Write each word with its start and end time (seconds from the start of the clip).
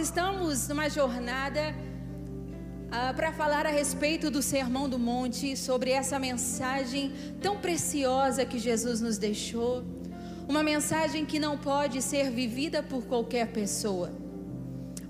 estamos 0.00 0.66
numa 0.66 0.88
jornada 0.88 1.74
ah, 2.90 3.12
para 3.12 3.32
falar 3.32 3.66
a 3.66 3.70
respeito 3.70 4.30
do 4.30 4.40
Sermão 4.40 4.88
do 4.88 4.98
Monte, 4.98 5.54
sobre 5.58 5.90
essa 5.90 6.18
mensagem 6.18 7.12
tão 7.42 7.58
preciosa 7.58 8.46
que 8.46 8.58
Jesus 8.58 9.02
nos 9.02 9.18
deixou. 9.18 9.84
Uma 10.48 10.62
mensagem 10.62 11.26
que 11.26 11.38
não 11.38 11.58
pode 11.58 12.00
ser 12.00 12.30
vivida 12.30 12.82
por 12.82 13.04
qualquer 13.04 13.52
pessoa, 13.52 14.10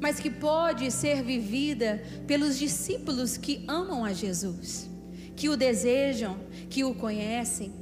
mas 0.00 0.18
que 0.18 0.28
pode 0.28 0.90
ser 0.90 1.22
vivida 1.22 2.02
pelos 2.26 2.58
discípulos 2.58 3.36
que 3.36 3.64
amam 3.68 4.04
a 4.04 4.12
Jesus, 4.12 4.90
que 5.36 5.48
o 5.48 5.56
desejam, 5.56 6.36
que 6.68 6.82
o 6.82 6.96
conhecem. 6.96 7.79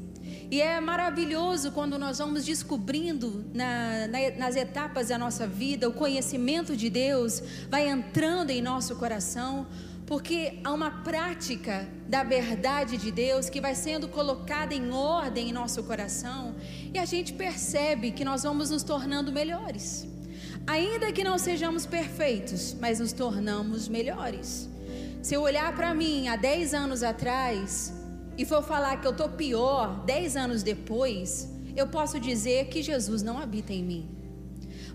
E 0.50 0.62
é 0.62 0.80
maravilhoso 0.80 1.72
quando 1.72 1.98
nós 1.98 2.18
vamos 2.18 2.42
descobrindo 2.42 3.44
na, 3.52 4.08
na, 4.08 4.30
nas 4.38 4.56
etapas 4.56 5.08
da 5.08 5.18
nossa 5.18 5.46
vida, 5.46 5.86
o 5.86 5.92
conhecimento 5.92 6.74
de 6.74 6.88
Deus 6.88 7.42
vai 7.68 7.86
entrando 7.86 8.48
em 8.48 8.62
nosso 8.62 8.96
coração, 8.96 9.66
porque 10.06 10.58
há 10.64 10.72
uma 10.72 10.90
prática 11.02 11.86
da 12.08 12.22
verdade 12.22 12.96
de 12.96 13.10
Deus 13.10 13.50
que 13.50 13.60
vai 13.60 13.74
sendo 13.74 14.08
colocada 14.08 14.72
em 14.72 14.90
ordem 14.90 15.50
em 15.50 15.52
nosso 15.52 15.84
coração 15.84 16.54
e 16.94 16.98
a 16.98 17.04
gente 17.04 17.34
percebe 17.34 18.10
que 18.10 18.24
nós 18.24 18.42
vamos 18.42 18.70
nos 18.70 18.82
tornando 18.82 19.30
melhores. 19.30 20.08
Ainda 20.66 21.12
que 21.12 21.22
não 21.22 21.36
sejamos 21.36 21.84
perfeitos, 21.84 22.74
mas 22.80 23.00
nos 23.00 23.12
tornamos 23.12 23.86
melhores. 23.86 24.66
Se 25.20 25.34
eu 25.34 25.42
olhar 25.42 25.74
para 25.76 25.92
mim 25.92 26.28
há 26.28 26.36
10 26.36 26.72
anos 26.72 27.02
atrás 27.02 27.97
e 28.38 28.44
for 28.44 28.62
falar 28.62 29.00
que 29.00 29.06
eu 29.06 29.10
estou 29.10 29.28
pior 29.28 30.04
10 30.04 30.36
anos 30.36 30.62
depois, 30.62 31.52
eu 31.76 31.88
posso 31.88 32.20
dizer 32.20 32.68
que 32.68 32.82
Jesus 32.82 33.20
não 33.20 33.36
habita 33.36 33.72
em 33.72 33.82
mim. 33.82 34.08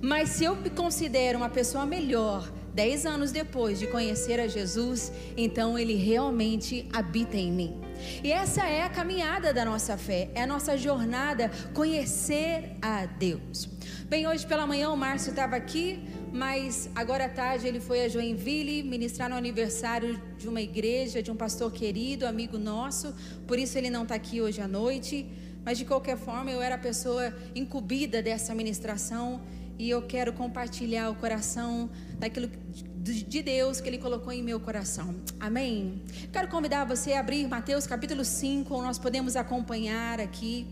Mas 0.01 0.29
se 0.29 0.45
eu 0.45 0.55
me 0.55 0.69
considero 0.69 1.37
uma 1.37 1.49
pessoa 1.49 1.85
melhor 1.85 2.49
dez 2.73 3.05
anos 3.05 3.31
depois 3.31 3.79
de 3.79 3.87
conhecer 3.87 4.39
a 4.39 4.47
Jesus, 4.47 5.11
então 5.37 5.77
Ele 5.77 5.95
realmente 5.95 6.87
habita 6.91 7.37
em 7.37 7.51
mim. 7.51 7.81
E 8.23 8.31
essa 8.31 8.65
é 8.65 8.83
a 8.83 8.89
caminhada 8.89 9.53
da 9.53 9.63
nossa 9.63 9.97
fé, 9.97 10.29
é 10.33 10.43
a 10.43 10.47
nossa 10.47 10.77
jornada 10.77 11.51
conhecer 11.73 12.75
a 12.81 13.05
Deus. 13.05 13.69
Bem, 14.09 14.27
hoje 14.27 14.45
pela 14.45 14.65
manhã 14.65 14.89
o 14.89 14.97
Márcio 14.97 15.29
estava 15.29 15.55
aqui, 15.55 16.03
mas 16.33 16.89
agora 16.95 17.25
à 17.25 17.29
tarde 17.29 17.67
ele 17.67 17.79
foi 17.79 18.03
a 18.03 18.09
Joinville 18.09 18.81
ministrar 18.81 19.29
no 19.29 19.35
aniversário 19.35 20.19
de 20.35 20.49
uma 20.49 20.59
igreja, 20.59 21.21
de 21.21 21.29
um 21.29 21.35
pastor 21.35 21.71
querido, 21.71 22.25
amigo 22.25 22.57
nosso, 22.57 23.13
por 23.45 23.59
isso 23.59 23.77
ele 23.77 23.91
não 23.91 24.01
está 24.01 24.15
aqui 24.15 24.41
hoje 24.41 24.59
à 24.59 24.67
noite. 24.67 25.27
Mas 25.63 25.77
de 25.77 25.85
qualquer 25.85 26.17
forma, 26.17 26.51
eu 26.51 26.61
era 26.61 26.75
a 26.75 26.77
pessoa 26.77 27.33
incumbida 27.55 28.21
dessa 28.21 28.53
ministração 28.53 29.41
e 29.79 29.89
eu 29.89 30.01
quero 30.01 30.33
compartilhar 30.33 31.09
o 31.09 31.15
coração 31.15 31.89
daquilo 32.19 32.49
de 32.97 33.41
Deus 33.41 33.79
que 33.79 33.87
Ele 33.87 33.97
colocou 33.97 34.33
em 34.33 34.43
meu 34.43 34.59
coração. 34.59 35.15
Amém? 35.39 36.01
Quero 36.31 36.47
convidar 36.47 36.83
você 36.85 37.13
a 37.13 37.19
abrir 37.19 37.47
Mateus 37.47 37.85
capítulo 37.87 38.25
5, 38.25 38.81
nós 38.81 38.97
podemos 38.97 39.35
acompanhar 39.35 40.19
aqui. 40.19 40.67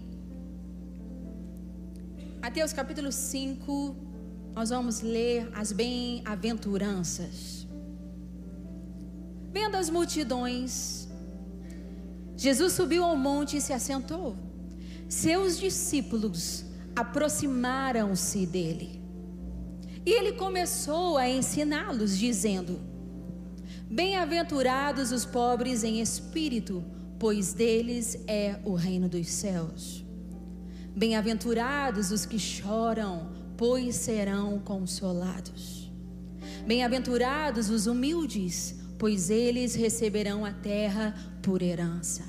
Mateus 2.42 2.73
capítulo 2.73 3.12
5, 3.12 4.11
nós 4.55 4.69
vamos 4.69 5.02
ler 5.02 5.49
as 5.53 5.71
bem-aventuranças. 5.71 7.67
Vendo 9.52 9.75
as 9.75 9.89
multidões, 9.89 11.08
Jesus 12.35 12.73
subiu 12.73 13.03
ao 13.03 13.16
monte 13.16 13.58
e 13.58 13.61
se 13.61 13.73
assentou. 13.73 14.35
Seus 15.08 15.59
discípulos 15.59 16.66
aproximaram-se 16.95 18.45
dele. 18.45 19.02
E 20.05 20.11
ele 20.11 20.33
começou 20.33 21.17
a 21.17 21.30
ensiná-los, 21.30 22.17
dizendo: 22.17 22.80
Bem-aventurados 23.89 25.11
os 25.11 25.26
pobres 25.26 25.83
em 25.83 26.02
espírito, 26.02 26.83
pois 27.20 27.53
deles 27.53 28.17
é 28.27 28.59
o 28.64 28.73
reino 28.73 29.08
dos 29.08 29.27
céus. 29.27 30.03
Bem-aventurados 30.95 32.11
os 32.11 32.26
que 32.26 32.39
choram, 32.39 33.40
pois 33.61 33.95
serão 33.95 34.58
consolados. 34.58 35.88
Bem-aventurados 36.66 37.70
os 37.70 37.86
humildes, 37.86 38.73
pois 38.98 39.30
eles 39.30 39.76
receberão 39.76 40.44
a 40.44 40.52
terra 40.52 41.14
por 41.44 41.61
herança. 41.61 42.23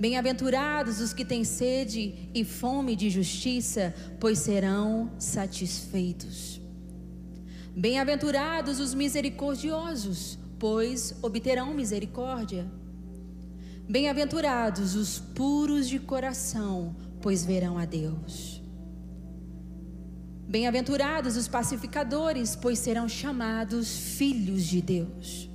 Bem-aventurados 0.00 1.02
os 1.02 1.12
que 1.12 1.22
têm 1.22 1.44
sede 1.44 2.30
e 2.34 2.46
fome 2.46 2.96
de 2.96 3.10
justiça, 3.10 3.94
pois 4.18 4.38
serão 4.38 5.10
satisfeitos. 5.18 6.58
Bem-aventurados 7.76 8.80
os 8.80 8.94
misericordiosos, 8.94 10.38
pois 10.58 11.14
obterão 11.20 11.74
misericórdia. 11.74 12.66
Bem-aventurados 13.86 14.94
os 14.94 15.18
puros 15.18 15.86
de 15.86 15.98
coração, 15.98 16.96
pois 17.20 17.44
verão 17.44 17.76
a 17.76 17.84
Deus. 17.84 18.61
Bem-aventurados 20.52 21.34
os 21.38 21.48
pacificadores, 21.48 22.54
pois 22.54 22.78
serão 22.78 23.08
chamados 23.08 23.96
filhos 24.18 24.64
de 24.64 24.82
Deus. 24.82 25.48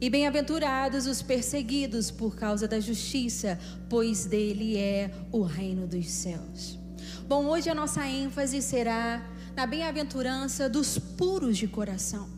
E 0.00 0.10
bem-aventurados 0.10 1.06
os 1.06 1.22
perseguidos 1.22 2.10
por 2.10 2.34
causa 2.34 2.66
da 2.66 2.80
justiça, 2.80 3.56
pois 3.88 4.24
dele 4.24 4.76
é 4.76 5.12
o 5.30 5.42
reino 5.42 5.86
dos 5.86 6.10
céus. 6.10 6.80
Bom, 7.28 7.46
hoje 7.46 7.70
a 7.70 7.74
nossa 7.76 8.04
ênfase 8.08 8.60
será 8.60 9.24
na 9.54 9.68
bem-aventurança 9.68 10.68
dos 10.68 10.98
puros 10.98 11.56
de 11.56 11.68
coração. 11.68 12.28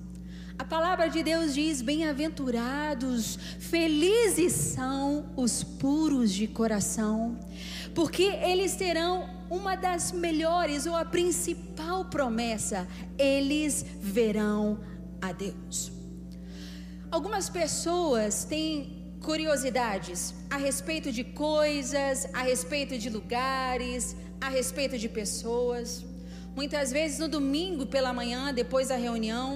A 0.59 0.65
palavra 0.65 1.09
de 1.09 1.23
Deus 1.23 1.55
diz: 1.55 1.81
bem-aventurados, 1.81 3.39
felizes 3.59 4.53
são 4.53 5.33
os 5.35 5.65
puros 5.65 6.31
de 6.31 6.47
coração, 6.47 7.41
porque 7.95 8.25
eles 8.25 8.77
terão 8.77 9.41
uma 9.59 9.75
das 9.77 10.13
melhores 10.13 10.87
ou 10.87 10.97
a 10.97 11.05
principal 11.05 12.07
promessa: 12.07 12.89
eles 13.19 13.85
verão 14.01 14.81
a 15.21 15.31
Deus. 15.33 15.93
Algumas 17.11 17.51
pessoas 17.51 18.45
têm 18.45 19.15
curiosidades 19.21 20.35
a 20.49 20.57
respeito 20.57 21.13
de 21.13 21.23
coisas, 21.23 22.27
a 22.33 22.43
respeito 22.43 22.97
de 22.97 23.11
lugares, 23.11 24.17
a 24.41 24.49
respeito 24.49 24.97
de 24.97 25.09
pessoas. 25.21 26.03
Muitas 26.57 26.91
vezes 26.91 27.19
no 27.19 27.29
domingo 27.29 27.85
pela 27.87 28.13
manhã, 28.13 28.55
depois 28.55 28.89
da 28.89 28.97
reunião, 28.97 29.49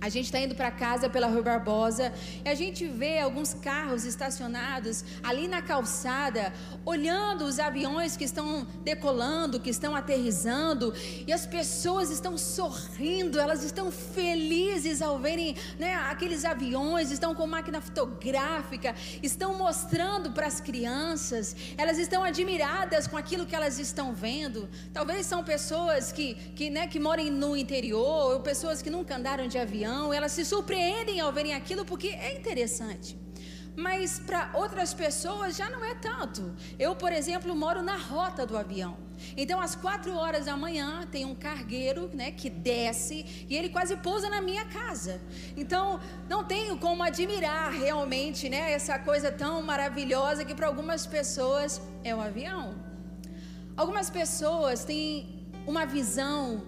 a 0.00 0.08
gente 0.08 0.26
está 0.26 0.38
indo 0.38 0.54
para 0.54 0.70
casa 0.70 1.08
pela 1.08 1.26
Rua 1.26 1.42
Barbosa 1.42 2.12
e 2.44 2.48
a 2.48 2.54
gente 2.54 2.86
vê 2.86 3.18
alguns 3.18 3.52
carros 3.54 4.04
estacionados 4.04 5.04
ali 5.22 5.48
na 5.48 5.60
calçada, 5.60 6.52
olhando 6.84 7.44
os 7.44 7.58
aviões 7.58 8.16
que 8.16 8.24
estão 8.24 8.66
decolando, 8.84 9.58
que 9.58 9.70
estão 9.70 9.96
aterrizando, 9.96 10.94
e 11.26 11.32
as 11.32 11.46
pessoas 11.46 12.10
estão 12.10 12.38
sorrindo, 12.38 13.40
elas 13.40 13.64
estão 13.64 13.90
felizes 13.90 15.02
ao 15.02 15.18
verem 15.18 15.56
né, 15.78 15.94
aqueles 15.94 16.44
aviões, 16.44 17.10
estão 17.10 17.34
com 17.34 17.46
máquina 17.46 17.80
fotográfica, 17.80 18.94
estão 19.22 19.54
mostrando 19.54 20.30
para 20.30 20.46
as 20.46 20.60
crianças, 20.60 21.56
elas 21.76 21.98
estão 21.98 22.22
admiradas 22.22 23.06
com 23.06 23.16
aquilo 23.16 23.46
que 23.46 23.54
elas 23.54 23.78
estão 23.78 24.14
vendo. 24.14 24.68
Talvez 24.92 25.26
são 25.26 25.42
pessoas 25.42 26.12
que, 26.12 26.34
que, 26.54 26.70
né, 26.70 26.86
que 26.86 27.00
moram 27.00 27.24
no 27.24 27.56
interior, 27.56 28.34
ou 28.34 28.40
pessoas 28.40 28.80
que 28.80 28.90
nunca 28.90 29.16
andaram 29.16 29.48
de 29.48 29.58
avião 29.58 29.87
elas 30.12 30.32
se 30.32 30.44
surpreendem 30.44 31.20
ao 31.20 31.32
verem 31.32 31.54
aquilo 31.54 31.84
porque 31.84 32.08
é 32.08 32.36
interessante. 32.36 33.16
Mas 33.76 34.18
para 34.18 34.50
outras 34.54 34.92
pessoas 34.92 35.56
já 35.56 35.70
não 35.70 35.84
é 35.84 35.94
tanto. 35.94 36.42
Eu, 36.78 36.96
por 36.96 37.12
exemplo, 37.12 37.54
moro 37.54 37.80
na 37.80 37.96
rota 37.96 38.44
do 38.44 38.56
avião. 38.56 38.96
Então, 39.36 39.60
às 39.60 39.74
quatro 39.76 40.12
horas 40.16 40.46
da 40.46 40.56
manhã, 40.56 41.06
tem 41.14 41.24
um 41.24 41.34
cargueiro 41.34 42.10
né, 42.12 42.32
que 42.32 42.50
desce 42.50 43.46
e 43.48 43.56
ele 43.56 43.68
quase 43.68 43.96
pousa 43.96 44.28
na 44.28 44.40
minha 44.40 44.64
casa. 44.64 45.20
Então, 45.56 46.00
não 46.28 46.42
tenho 46.44 46.76
como 46.78 47.04
admirar 47.04 47.70
realmente 47.70 48.48
né, 48.48 48.72
essa 48.72 48.98
coisa 48.98 49.30
tão 49.30 49.62
maravilhosa 49.62 50.44
que 50.44 50.54
para 50.54 50.66
algumas 50.66 51.06
pessoas 51.06 51.80
é 52.02 52.12
o 52.14 52.20
avião. 52.20 52.74
Algumas 53.76 54.10
pessoas 54.10 54.84
têm 54.84 55.46
uma 55.66 55.86
visão 55.86 56.62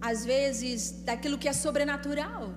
às 0.00 0.24
vezes, 0.24 1.02
daquilo 1.04 1.38
que 1.38 1.48
é 1.48 1.52
sobrenatural. 1.52 2.54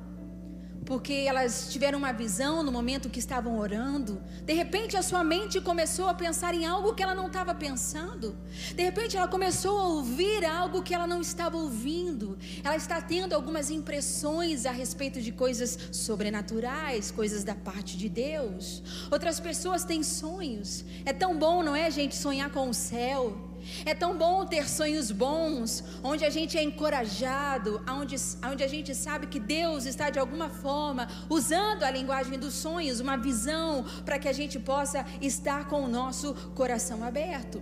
Porque 0.85 1.13
elas 1.27 1.71
tiveram 1.71 1.99
uma 1.99 2.11
visão 2.11 2.63
no 2.63 2.71
momento 2.71 3.11
que 3.11 3.19
estavam 3.19 3.59
orando. 3.59 4.19
De 4.43 4.53
repente, 4.53 4.97
a 4.97 5.03
sua 5.03 5.23
mente 5.23 5.61
começou 5.61 6.07
a 6.07 6.15
pensar 6.15 6.55
em 6.55 6.65
algo 6.65 6.95
que 6.95 7.03
ela 7.03 7.13
não 7.13 7.27
estava 7.27 7.53
pensando. 7.53 8.35
De 8.73 8.81
repente, 8.81 9.15
ela 9.15 9.27
começou 9.27 9.77
a 9.77 9.87
ouvir 9.87 10.43
algo 10.43 10.81
que 10.81 10.93
ela 10.93 11.05
não 11.05 11.21
estava 11.21 11.57
ouvindo. 11.57 12.39
Ela 12.63 12.75
está 12.75 12.99
tendo 13.01 13.33
algumas 13.33 13.69
impressões 13.69 14.65
a 14.65 14.71
respeito 14.71 15.21
de 15.21 15.31
coisas 15.31 15.77
sobrenaturais, 15.91 17.11
coisas 17.11 17.43
da 17.43 17.53
parte 17.53 17.95
de 17.95 18.09
Deus. 18.09 18.81
Outras 19.11 19.39
pessoas 19.39 19.83
têm 19.83 20.01
sonhos. 20.01 20.83
É 21.05 21.13
tão 21.13 21.37
bom, 21.37 21.61
não 21.61 21.75
é, 21.75 21.91
gente, 21.91 22.15
sonhar 22.15 22.49
com 22.49 22.67
o 22.67 22.73
céu 22.73 23.48
É 23.85 23.93
tão 23.93 24.17
bom 24.17 24.45
ter 24.45 24.69
sonhos 24.69 25.11
bons, 25.11 25.83
onde 26.03 26.25
a 26.25 26.29
gente 26.29 26.57
é 26.57 26.63
encorajado, 26.63 27.81
onde, 27.89 28.15
onde 28.49 28.63
a 28.63 28.67
gente 28.67 28.95
sabe 28.95 29.27
que 29.27 29.39
Deus 29.39 29.85
está 29.85 30.09
de 30.09 30.19
alguma 30.19 30.49
forma 30.49 31.07
usando 31.29 31.83
a 31.83 31.91
linguagem 31.91 32.37
dos 32.39 32.53
sonhos, 32.53 32.99
uma 32.99 33.17
visão, 33.17 33.85
para 34.05 34.19
que 34.19 34.27
a 34.27 34.33
gente 34.33 34.59
possa 34.59 35.05
estar 35.21 35.67
com 35.67 35.83
o 35.83 35.87
nosso 35.87 36.33
coração 36.55 37.03
aberto. 37.03 37.61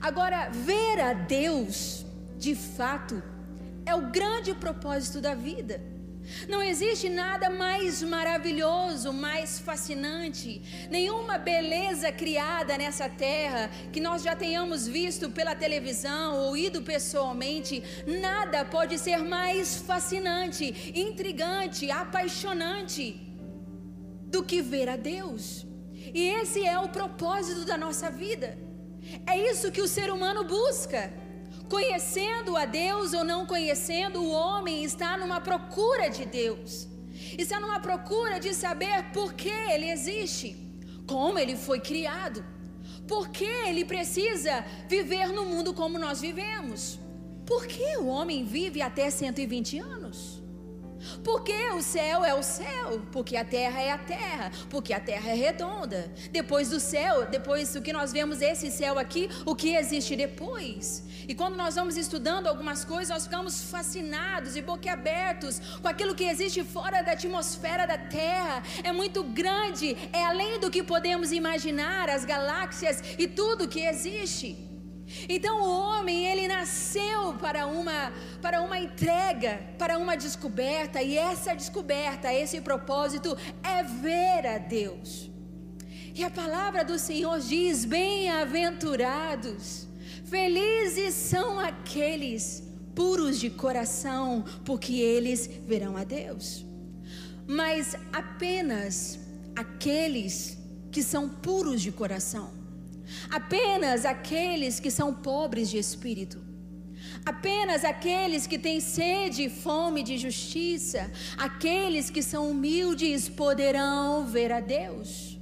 Agora, 0.00 0.50
ver 0.50 1.00
a 1.00 1.12
Deus, 1.12 2.04
de 2.38 2.54
fato, 2.54 3.22
é 3.84 3.94
o 3.94 4.10
grande 4.10 4.54
propósito 4.54 5.20
da 5.20 5.34
vida. 5.34 5.95
Não 6.48 6.62
existe 6.62 7.08
nada 7.08 7.48
mais 7.50 8.02
maravilhoso, 8.02 9.12
mais 9.12 9.58
fascinante, 9.58 10.62
nenhuma 10.90 11.38
beleza 11.38 12.10
criada 12.12 12.76
nessa 12.78 13.08
terra 13.08 13.70
que 13.92 14.00
nós 14.00 14.22
já 14.22 14.34
tenhamos 14.34 14.86
visto 14.86 15.30
pela 15.30 15.54
televisão 15.54 16.36
ou 16.40 16.56
ido 16.56 16.82
pessoalmente, 16.82 17.82
nada 18.06 18.64
pode 18.64 18.98
ser 18.98 19.18
mais 19.18 19.76
fascinante, 19.76 20.92
intrigante, 20.94 21.90
apaixonante 21.90 23.20
do 24.26 24.42
que 24.42 24.60
ver 24.60 24.88
a 24.88 24.96
Deus. 24.96 25.66
E 26.14 26.22
esse 26.40 26.64
é 26.64 26.78
o 26.78 26.88
propósito 26.88 27.64
da 27.64 27.76
nossa 27.76 28.10
vida. 28.10 28.58
É 29.26 29.38
isso 29.50 29.70
que 29.70 29.80
o 29.80 29.88
ser 29.88 30.10
humano 30.10 30.44
busca. 30.44 31.12
Conhecendo 31.68 32.56
a 32.56 32.64
Deus 32.64 33.12
ou 33.12 33.24
não 33.24 33.44
conhecendo, 33.44 34.22
o 34.22 34.30
homem 34.30 34.84
está 34.84 35.16
numa 35.16 35.40
procura 35.40 36.08
de 36.08 36.24
Deus. 36.24 36.88
Está 37.36 37.58
numa 37.58 37.80
procura 37.80 38.38
de 38.38 38.54
saber 38.54 39.10
por 39.12 39.34
que 39.34 39.48
ele 39.48 39.90
existe, 39.90 40.56
como 41.06 41.38
ele 41.38 41.56
foi 41.56 41.80
criado, 41.80 42.44
por 43.08 43.28
que 43.28 43.44
ele 43.44 43.84
precisa 43.84 44.64
viver 44.88 45.28
no 45.28 45.44
mundo 45.46 45.74
como 45.74 45.98
nós 45.98 46.20
vivemos. 46.20 46.98
Por 47.44 47.66
que 47.66 47.96
o 47.98 48.06
homem 48.06 48.44
vive 48.44 48.82
até 48.82 49.08
120 49.08 49.78
anos? 49.78 50.35
Porque 51.22 51.52
o 51.70 51.82
céu 51.82 52.24
é 52.24 52.34
o 52.34 52.42
céu, 52.42 53.02
porque 53.12 53.36
a 53.36 53.44
terra 53.44 53.80
é 53.80 53.90
a 53.90 53.98
terra, 53.98 54.52
porque 54.70 54.92
a 54.92 55.00
terra 55.00 55.30
é 55.30 55.34
redonda. 55.34 56.12
Depois 56.30 56.70
do 56.70 56.80
céu, 56.80 57.26
depois 57.26 57.72
do 57.72 57.82
que 57.82 57.92
nós 57.92 58.12
vemos 58.12 58.42
esse 58.42 58.70
céu 58.70 58.98
aqui, 58.98 59.28
o 59.44 59.54
que 59.54 59.74
existe 59.74 60.16
depois? 60.16 61.04
E 61.28 61.34
quando 61.34 61.56
nós 61.56 61.74
vamos 61.74 61.96
estudando 61.96 62.46
algumas 62.46 62.84
coisas, 62.84 63.08
nós 63.08 63.24
ficamos 63.24 63.64
fascinados 63.64 64.56
e 64.56 64.62
boquiabertos 64.62 65.60
com 65.80 65.88
aquilo 65.88 66.14
que 66.14 66.24
existe 66.24 66.62
fora 66.62 67.02
da 67.02 67.12
atmosfera 67.12 67.86
da 67.86 67.98
terra. 67.98 68.62
É 68.84 68.92
muito 68.92 69.24
grande, 69.24 69.96
é 70.12 70.24
além 70.24 70.60
do 70.60 70.70
que 70.70 70.82
podemos 70.82 71.32
imaginar, 71.32 72.08
as 72.08 72.24
galáxias 72.24 73.02
e 73.18 73.26
tudo 73.26 73.68
que 73.68 73.80
existe. 73.80 74.75
Então 75.28 75.62
o 75.62 75.68
homem, 75.68 76.26
ele 76.26 76.48
nasceu 76.48 77.34
para 77.34 77.66
uma 77.66 78.12
para 78.42 78.60
uma 78.60 78.78
entrega, 78.78 79.60
para 79.78 79.98
uma 79.98 80.16
descoberta, 80.16 81.02
e 81.02 81.16
essa 81.16 81.54
descoberta, 81.54 82.32
esse 82.32 82.60
propósito 82.60 83.36
é 83.62 83.82
ver 83.82 84.46
a 84.46 84.58
Deus. 84.58 85.30
E 86.14 86.24
a 86.24 86.30
palavra 86.30 86.84
do 86.84 86.98
Senhor 86.98 87.38
diz: 87.38 87.84
"Bem-aventurados, 87.84 89.86
felizes 90.24 91.14
são 91.14 91.60
aqueles 91.60 92.64
puros 92.94 93.38
de 93.38 93.50
coração, 93.50 94.44
porque 94.64 94.94
eles 94.94 95.48
verão 95.66 95.96
a 95.96 96.02
Deus." 96.02 96.66
Mas 97.46 97.94
apenas 98.12 99.20
aqueles 99.54 100.58
que 100.90 101.02
são 101.02 101.28
puros 101.28 101.80
de 101.80 101.92
coração 101.92 102.55
Apenas 103.30 104.04
aqueles 104.04 104.80
que 104.80 104.90
são 104.90 105.12
pobres 105.14 105.70
de 105.70 105.78
espírito. 105.78 106.38
Apenas 107.24 107.84
aqueles 107.84 108.46
que 108.46 108.58
têm 108.58 108.80
sede 108.80 109.44
e 109.44 109.50
fome 109.50 110.02
de 110.02 110.16
justiça, 110.18 111.10
aqueles 111.36 112.10
que 112.10 112.22
são 112.22 112.50
humildes 112.50 113.28
poderão 113.28 114.26
ver 114.26 114.52
a 114.52 114.60
Deus. 114.60 115.38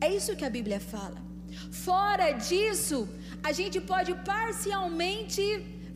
É 0.00 0.12
isso 0.14 0.36
que 0.36 0.44
a 0.44 0.50
Bíblia 0.50 0.80
fala. 0.80 1.24
Fora 1.70 2.32
disso, 2.32 3.08
a 3.42 3.52
gente 3.52 3.80
pode 3.80 4.14
parcialmente 4.32 5.42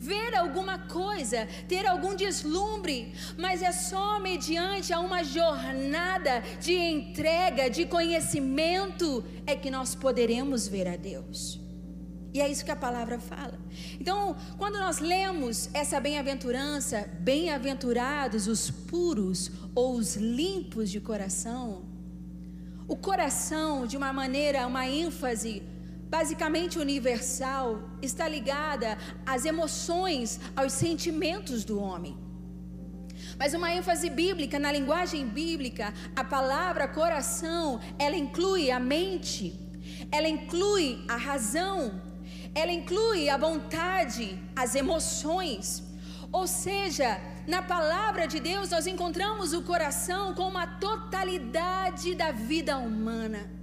ver 0.01 0.33
alguma 0.35 0.79
coisa, 0.79 1.47
ter 1.67 1.85
algum 1.85 2.15
deslumbre, 2.15 3.13
mas 3.37 3.61
é 3.61 3.71
só 3.71 4.19
mediante 4.19 4.91
a 4.91 4.99
uma 4.99 5.23
jornada 5.23 6.41
de 6.59 6.73
entrega, 6.73 7.69
de 7.69 7.85
conhecimento, 7.85 9.23
é 9.45 9.55
que 9.55 9.69
nós 9.69 9.93
poderemos 9.93 10.67
ver 10.67 10.87
a 10.87 10.95
Deus. 10.95 11.59
E 12.33 12.41
é 12.41 12.49
isso 12.49 12.65
que 12.65 12.71
a 12.71 12.75
palavra 12.75 13.19
fala. 13.19 13.59
Então, 13.99 14.35
quando 14.57 14.79
nós 14.79 14.97
lemos 14.97 15.69
essa 15.71 15.99
bem-aventurança, 15.99 17.07
bem-aventurados 17.19 18.47
os 18.47 18.71
puros 18.71 19.51
ou 19.75 19.95
os 19.95 20.15
limpos 20.15 20.89
de 20.89 20.99
coração, 20.99 21.83
o 22.87 22.95
coração, 22.95 23.85
de 23.85 23.95
uma 23.97 24.11
maneira, 24.11 24.65
uma 24.65 24.87
ênfase 24.87 25.61
basicamente 26.11 26.77
universal, 26.77 27.67
está 28.01 28.27
ligada 28.27 28.97
às 29.25 29.45
emoções, 29.45 30.41
aos 30.53 30.73
sentimentos 30.73 31.63
do 31.63 31.79
homem. 31.79 32.17
Mas 33.39 33.53
uma 33.53 33.71
ênfase 33.71 34.09
bíblica, 34.09 34.59
na 34.59 34.73
linguagem 34.73 35.25
bíblica, 35.25 35.93
a 36.13 36.23
palavra 36.23 36.85
coração, 36.85 37.79
ela 37.97 38.17
inclui 38.17 38.69
a 38.69 38.79
mente, 38.79 39.57
ela 40.11 40.27
inclui 40.27 41.01
a 41.07 41.15
razão, 41.15 42.01
ela 42.53 42.73
inclui 42.73 43.29
a 43.29 43.37
vontade, 43.37 44.37
as 44.53 44.75
emoções. 44.75 45.81
Ou 46.29 46.45
seja, 46.45 47.21
na 47.47 47.61
palavra 47.61 48.27
de 48.27 48.41
Deus 48.41 48.69
nós 48.69 48.85
encontramos 48.85 49.53
o 49.53 49.61
coração 49.61 50.33
como 50.33 50.57
a 50.57 50.67
totalidade 50.67 52.15
da 52.15 52.31
vida 52.31 52.77
humana 52.77 53.60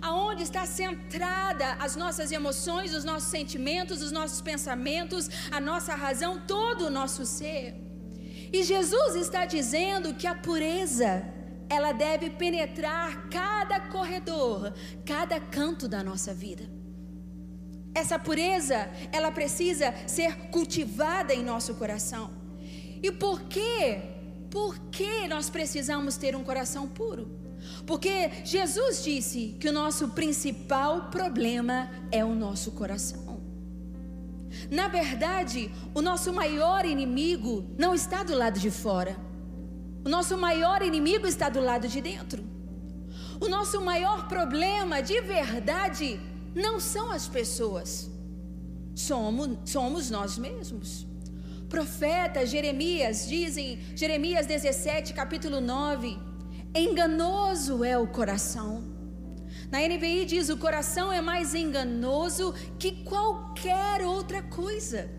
aonde 0.00 0.42
está 0.42 0.66
centrada 0.66 1.74
as 1.78 1.96
nossas 1.96 2.32
emoções, 2.32 2.94
os 2.94 3.04
nossos 3.04 3.30
sentimentos, 3.30 4.02
os 4.02 4.12
nossos 4.12 4.40
pensamentos, 4.40 5.28
a 5.50 5.60
nossa 5.60 5.94
razão, 5.94 6.40
todo 6.46 6.86
o 6.86 6.90
nosso 6.90 7.24
ser. 7.26 7.74
E 8.52 8.62
Jesus 8.64 9.14
está 9.14 9.44
dizendo 9.44 10.14
que 10.14 10.26
a 10.26 10.34
pureza, 10.34 11.24
ela 11.68 11.92
deve 11.92 12.30
penetrar 12.30 13.28
cada 13.28 13.80
corredor, 13.80 14.72
cada 15.04 15.38
canto 15.40 15.86
da 15.86 16.02
nossa 16.02 16.34
vida. 16.34 16.68
Essa 17.94 18.18
pureza, 18.18 18.90
ela 19.12 19.30
precisa 19.30 19.94
ser 20.06 20.50
cultivada 20.50 21.34
em 21.34 21.44
nosso 21.44 21.74
coração. 21.74 22.30
E 23.02 23.10
por 23.10 23.42
quê? 23.42 24.00
Por 24.50 24.78
que 24.90 25.28
nós 25.28 25.48
precisamos 25.48 26.16
ter 26.16 26.34
um 26.34 26.42
coração 26.42 26.88
puro? 26.88 27.39
Porque 27.90 28.30
Jesus 28.44 29.02
disse 29.02 29.56
que 29.58 29.68
o 29.68 29.72
nosso 29.72 30.10
principal 30.10 31.10
problema 31.10 31.90
é 32.12 32.24
o 32.24 32.36
nosso 32.36 32.70
coração. 32.70 33.40
Na 34.70 34.86
verdade, 34.86 35.72
o 35.92 36.00
nosso 36.00 36.32
maior 36.32 36.86
inimigo 36.86 37.68
não 37.76 37.92
está 37.92 38.22
do 38.22 38.32
lado 38.32 38.60
de 38.60 38.70
fora. 38.70 39.16
O 40.04 40.08
nosso 40.08 40.38
maior 40.38 40.82
inimigo 40.82 41.26
está 41.26 41.48
do 41.48 41.60
lado 41.60 41.88
de 41.88 42.00
dentro. 42.00 42.44
O 43.40 43.48
nosso 43.48 43.80
maior 43.80 44.28
problema 44.28 45.02
de 45.02 45.20
verdade 45.22 46.20
não 46.54 46.78
são 46.78 47.10
as 47.10 47.26
pessoas, 47.26 48.08
somos, 48.94 49.58
somos 49.64 50.08
nós 50.10 50.38
mesmos. 50.38 51.08
Profeta 51.68 52.46
Jeremias 52.46 53.26
dizem, 53.28 53.80
Jeremias 53.96 54.46
17, 54.46 55.12
capítulo 55.12 55.60
9, 55.60 56.29
Enganoso 56.74 57.82
é 57.82 57.98
o 57.98 58.06
coração. 58.06 58.84
Na 59.72 59.80
NVI 59.80 60.24
diz: 60.24 60.48
o 60.48 60.56
coração 60.56 61.12
é 61.12 61.20
mais 61.20 61.52
enganoso 61.52 62.54
que 62.78 63.02
qualquer 63.02 64.02
outra 64.02 64.40
coisa. 64.42 65.10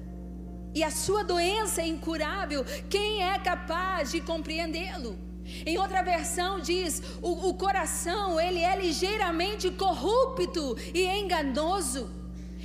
E 0.73 0.81
a 0.81 0.89
sua 0.89 1.25
doença 1.25 1.81
é 1.81 1.87
incurável. 1.87 2.63
Quem 2.89 3.21
é 3.21 3.37
capaz 3.37 4.11
de 4.11 4.21
compreendê-lo? 4.21 5.17
Em 5.65 5.77
outra 5.77 6.01
versão 6.01 6.61
diz: 6.61 7.03
o, 7.21 7.49
o 7.49 7.53
coração 7.53 8.39
ele 8.39 8.59
é 8.59 8.79
ligeiramente 8.79 9.69
corrupto 9.71 10.77
e 10.93 11.05
enganoso. 11.05 12.09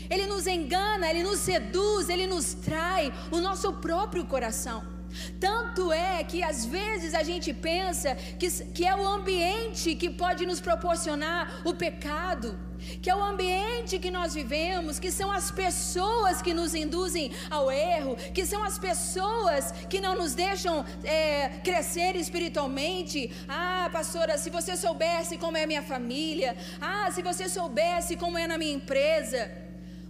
Ele 0.09 0.27
nos 0.27 0.47
engana, 0.47 1.11
ele 1.11 1.25
nos 1.25 1.41
seduz, 1.41 2.09
ele 2.09 2.29
nos 2.29 2.55
trai 2.55 3.13
o 3.33 3.41
nosso 3.41 3.73
próprio 3.73 4.25
coração. 4.27 4.96
Tanto 5.41 5.93
é 5.93 6.23
que 6.25 6.43
às 6.43 6.65
vezes 6.65 7.15
a 7.15 7.23
gente 7.23 7.53
pensa 7.53 8.15
que, 8.39 8.49
que 8.77 8.85
é 8.85 8.95
o 8.95 9.07
ambiente 9.07 9.95
que 9.95 10.11
pode 10.11 10.47
nos 10.47 10.61
proporcionar 10.61 11.63
o 11.65 11.75
pecado, 11.75 12.59
que 13.03 13.11
é 13.11 13.17
o 13.17 13.23
ambiente 13.23 13.99
que 13.99 14.11
nós 14.11 14.35
vivemos, 14.35 14.99
que 14.99 15.11
são 15.11 15.31
as 15.31 15.51
pessoas 15.51 16.41
que 16.41 16.55
nos 16.55 16.75
induzem 16.75 17.31
ao 17.51 17.71
erro, 17.71 18.17
que 18.35 18.45
são 18.47 18.63
as 18.63 18.79
pessoas 18.79 19.73
que 19.91 20.01
não 20.01 20.17
nos 20.17 20.35
deixam 20.35 20.85
é, 21.05 21.49
crescer 21.65 22.17
espiritualmente. 22.17 23.31
Ah, 23.49 23.89
pastora, 23.93 24.39
se 24.39 24.51
você 24.51 24.77
soubesse 24.77 25.37
como 25.39 25.57
é 25.57 25.67
minha 25.67 25.83
família, 25.83 26.57
ah, 26.81 27.11
se 27.11 27.23
você 27.23 27.49
soubesse 27.49 28.17
como 28.17 28.39
é 28.39 28.47
na 28.47 28.59
minha 28.59 28.75
empresa. 28.75 29.51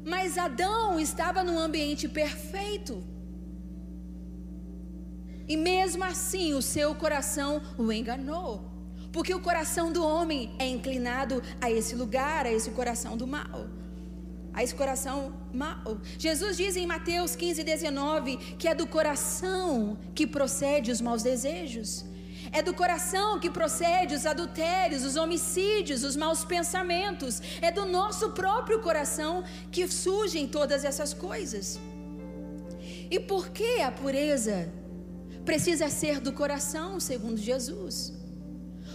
Mas 0.05 0.39
Adão 0.39 1.01
estava 1.01 1.43
num 1.43 1.59
ambiente 1.59 2.09
perfeito. 2.09 3.16
E 5.49 5.57
mesmo 5.57 6.03
assim 6.03 6.55
o 6.55 6.63
seu 6.63 6.95
coração 6.95 7.63
o 7.79 7.93
enganou. 7.93 8.77
Porque 9.13 9.35
o 9.35 9.41
coração 9.41 9.93
do 9.93 10.05
homem 10.05 10.55
é 10.59 10.67
inclinado 10.67 11.43
a 11.61 11.71
esse 11.71 11.95
lugar, 11.95 12.45
a 12.45 12.53
esse 12.53 12.71
coração 12.71 13.17
do 13.17 13.27
mal. 13.27 13.69
A 14.53 14.63
esse 14.63 14.75
coração 14.75 15.33
mal. 15.53 15.99
Jesus 16.19 16.57
diz 16.57 16.77
em 16.77 16.87
Mateus 16.87 17.37
15, 17.37 17.63
19 17.63 18.37
que 18.59 18.69
é 18.69 18.75
do 18.75 18.87
coração 18.87 19.97
que 20.15 20.27
procede 20.27 20.91
os 20.91 21.01
maus 21.01 21.23
desejos. 21.23 22.05
É 22.53 22.63
do 22.63 22.75
coração 22.75 23.41
que 23.41 23.51
procede 23.51 24.15
os 24.15 24.27
adultérios, 24.27 25.05
os 25.05 25.17
homicídios, 25.17 26.05
os 26.05 26.17
maus 26.17 26.45
pensamentos. 26.45 27.41
É 27.61 27.71
do 27.71 27.85
nosso 27.87 28.31
próprio 28.31 28.81
coração 28.81 29.45
que 29.71 29.87
surgem 29.89 30.47
todas 30.47 30.85
essas 30.85 31.13
coisas. 31.13 31.79
E 33.11 33.19
por 33.19 33.49
que 33.51 33.81
a 33.81 33.91
pureza 33.91 34.73
precisa 35.47 35.89
ser 35.89 36.21
do 36.21 36.33
coração, 36.33 37.01
segundo 37.01 37.41
Jesus. 37.51 38.13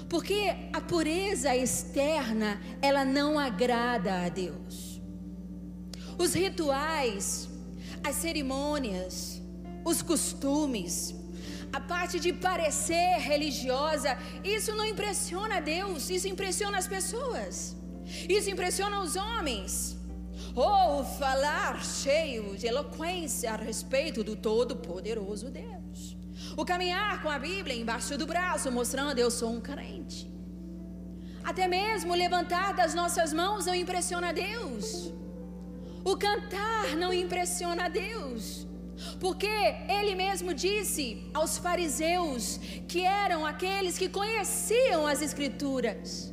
Porque 0.10 0.54
a 0.74 0.82
pureza 0.82 1.56
externa, 1.56 2.62
ela 2.82 3.04
não 3.06 3.40
agrada 3.40 4.26
a 4.26 4.30
Deus. 4.30 5.02
Os 6.18 6.34
rituais, 6.34 7.50
as 8.04 8.16
cerimônias, 8.18 9.42
os 9.86 10.02
costumes, 10.02 11.16
a 11.72 11.80
parte 11.80 12.20
de 12.20 12.34
parecer 12.34 13.18
religiosa, 13.20 14.18
isso 14.44 14.76
não 14.76 14.86
impressiona 14.86 15.58
a 15.58 15.62
Deus, 15.62 16.10
isso 16.10 16.28
impressiona 16.28 16.78
as 16.78 16.88
pessoas. 16.88 17.76
Isso 18.38 18.50
impressiona 18.50 19.02
os 19.02 19.16
homens. 19.16 19.98
Ou 20.54 21.06
falar 21.06 21.84
cheio 21.86 22.58
de 22.58 22.68
eloquência 22.68 23.54
a 23.54 23.56
respeito 23.56 24.22
do 24.24 24.36
Todo-Poderoso 24.36 25.50
Deus. 25.50 26.21
O 26.62 26.66
caminhar 26.72 27.24
com 27.24 27.30
a 27.36 27.40
Bíblia 27.40 27.76
embaixo 27.76 28.16
do 28.20 28.28
braço, 28.32 28.72
mostrando 28.72 29.18
eu 29.18 29.32
sou 29.32 29.50
um 29.52 29.60
crente. 29.60 30.32
Até 31.44 31.68
mesmo 31.68 32.14
levantar 32.14 32.76
das 32.80 32.94
nossas 32.94 33.34
mãos 33.34 33.66
não 33.66 33.74
impressiona 33.74 34.32
Deus. 34.32 35.12
O 36.06 36.16
cantar 36.16 36.96
não 36.96 37.12
impressiona 37.12 37.90
Deus. 37.90 38.68
Porque 39.20 39.56
ele 39.98 40.14
mesmo 40.14 40.54
disse 40.54 41.28
aos 41.34 41.58
fariseus, 41.58 42.60
que 42.88 43.02
eram 43.02 43.44
aqueles 43.44 43.98
que 43.98 44.08
conheciam 44.08 45.08
as 45.08 45.20
Escrituras, 45.20 46.32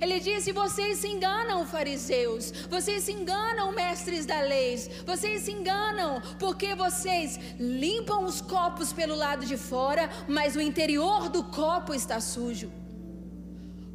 ele 0.00 0.20
disse: 0.20 0.52
Vocês 0.52 0.98
se 0.98 1.08
enganam, 1.08 1.66
fariseus, 1.66 2.52
vocês 2.68 3.04
se 3.04 3.12
enganam, 3.12 3.72
mestres 3.72 4.26
da 4.26 4.40
lei, 4.40 4.64
vocês 5.06 5.42
se 5.42 5.52
enganam, 5.52 6.20
porque 6.38 6.74
vocês 6.74 7.38
limpam 7.58 8.24
os 8.24 8.40
copos 8.40 8.92
pelo 8.92 9.14
lado 9.14 9.46
de 9.46 9.56
fora, 9.56 10.08
mas 10.28 10.56
o 10.56 10.60
interior 10.60 11.28
do 11.28 11.44
copo 11.44 11.94
está 11.94 12.20
sujo. 12.20 12.72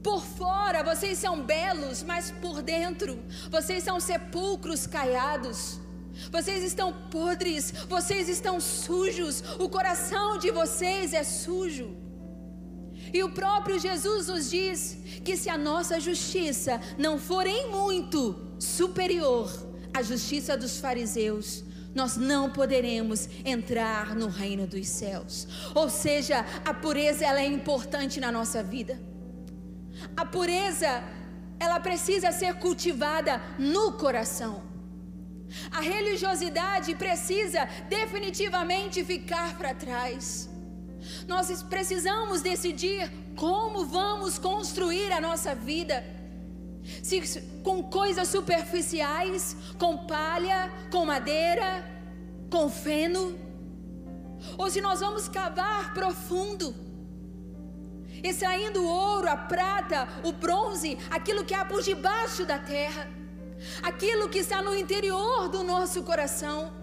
Por 0.03 0.23
fora 0.23 0.83
vocês 0.83 1.17
são 1.17 1.43
belos, 1.43 2.03
mas 2.03 2.31
por 2.31 2.61
dentro 2.61 3.19
vocês 3.49 3.83
são 3.83 3.99
sepulcros 3.99 4.87
caiados. 4.87 5.79
Vocês 6.31 6.63
estão 6.63 6.91
podres, 7.09 7.71
vocês 7.87 8.27
estão 8.27 8.59
sujos, 8.59 9.41
o 9.57 9.69
coração 9.69 10.37
de 10.37 10.51
vocês 10.51 11.13
é 11.13 11.23
sujo. 11.23 12.08
E 13.13 13.23
o 13.23 13.31
próprio 13.31 13.79
Jesus 13.79 14.27
nos 14.27 14.49
diz 14.49 14.97
que 15.23 15.35
se 15.35 15.49
a 15.49 15.57
nossa 15.57 15.99
justiça 15.99 16.79
não 16.97 17.17
for 17.17 17.45
em 17.47 17.69
muito 17.69 18.35
superior 18.59 19.51
à 19.93 20.01
justiça 20.01 20.55
dos 20.55 20.79
fariseus, 20.79 21.63
nós 21.93 22.17
não 22.17 22.49
poderemos 22.49 23.27
entrar 23.43 24.15
no 24.15 24.27
reino 24.27 24.67
dos 24.67 24.87
céus. 24.87 25.47
Ou 25.73 25.89
seja, 25.89 26.45
a 26.63 26.73
pureza 26.73 27.25
ela 27.25 27.41
é 27.41 27.47
importante 27.47 28.19
na 28.19 28.31
nossa 28.31 28.61
vida. 28.61 28.99
A 30.15 30.25
pureza 30.25 31.03
ela 31.59 31.79
precisa 31.79 32.31
ser 32.31 32.55
cultivada 32.55 33.41
no 33.57 33.93
coração. 33.93 34.63
A 35.71 35.81
religiosidade 35.81 36.93
precisa 36.95 37.67
definitivamente 37.89 39.03
ficar 39.03 39.57
para 39.57 39.73
trás. 39.73 40.49
Nós 41.27 41.63
precisamos 41.63 42.41
decidir 42.41 43.11
como 43.35 43.85
vamos 43.85 44.37
construir 44.37 45.11
a 45.11 45.21
nossa 45.21 45.55
vida. 45.55 46.03
Se 47.03 47.41
com 47.63 47.83
coisas 47.83 48.27
superficiais, 48.27 49.55
com 49.77 49.97
palha, 50.05 50.71
com 50.91 51.05
madeira, 51.05 51.85
com 52.49 52.69
feno, 52.69 53.37
ou 54.57 54.69
se 54.69 54.81
nós 54.81 54.99
vamos 54.99 55.27
cavar 55.27 55.93
profundo, 55.93 56.73
extraindo 58.23 58.81
o 58.81 58.87
ouro, 58.87 59.29
a 59.29 59.37
prata, 59.37 60.07
o 60.23 60.31
bronze, 60.31 60.97
aquilo 61.09 61.45
que 61.45 61.53
há 61.53 61.63
por 61.63 61.81
debaixo 61.81 62.45
da 62.45 62.57
terra, 62.57 63.07
aquilo 63.83 64.29
que 64.29 64.39
está 64.39 64.61
no 64.61 64.75
interior 64.75 65.47
do 65.49 65.63
nosso 65.63 66.01
coração, 66.03 66.73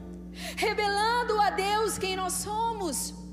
revelando 0.56 1.40
a 1.40 1.50
Deus 1.50 1.99
quem 1.99 2.14
nós 2.14 2.35
somos 2.35 3.25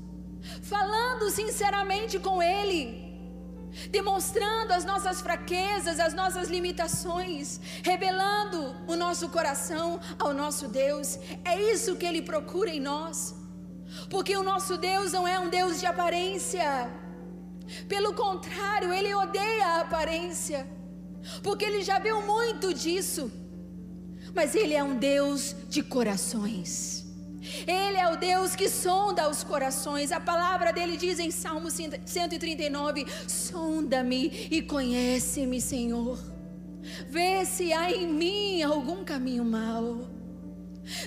falando 0.62 1.30
sinceramente 1.30 2.18
com 2.18 2.42
Ele, 2.42 3.02
demonstrando 3.90 4.72
as 4.72 4.84
nossas 4.84 5.20
fraquezas, 5.20 5.98
as 5.98 6.14
nossas 6.14 6.48
limitações, 6.48 7.60
revelando 7.82 8.74
o 8.86 8.96
nosso 8.96 9.28
coração 9.28 10.00
ao 10.18 10.32
nosso 10.32 10.68
Deus. 10.68 11.18
É 11.44 11.60
isso 11.72 11.96
que 11.96 12.06
Ele 12.06 12.22
procura 12.22 12.70
em 12.70 12.80
nós, 12.80 13.34
porque 14.10 14.36
o 14.36 14.42
nosso 14.42 14.76
Deus 14.76 15.12
não 15.12 15.26
é 15.26 15.38
um 15.38 15.48
Deus 15.48 15.80
de 15.80 15.86
aparência, 15.86 16.90
pelo 17.88 18.14
contrário, 18.14 18.92
Ele 18.92 19.14
odeia 19.14 19.66
a 19.66 19.80
aparência, 19.80 20.68
porque 21.42 21.64
Ele 21.64 21.82
já 21.82 21.98
viu 21.98 22.20
muito 22.22 22.72
disso, 22.74 23.30
mas 24.34 24.54
Ele 24.54 24.74
é 24.74 24.82
um 24.82 24.96
Deus 24.96 25.56
de 25.68 25.82
corações. 25.82 26.93
Ele 27.66 27.98
é 27.98 28.08
o 28.08 28.16
Deus 28.16 28.56
que 28.56 28.68
sonda 28.68 29.28
os 29.28 29.44
corações. 29.44 30.10
A 30.12 30.20
palavra 30.20 30.72
dele 30.72 30.96
diz 30.96 31.18
em 31.18 31.30
Salmo 31.30 31.70
139: 31.70 33.06
Sonda-me 33.28 34.48
e 34.50 34.62
conhece-me, 34.62 35.60
Senhor. 35.60 36.18
Vê 37.08 37.44
se 37.44 37.72
há 37.72 37.90
em 37.90 38.06
mim 38.06 38.62
algum 38.62 39.04
caminho 39.04 39.44
mau. 39.44 40.08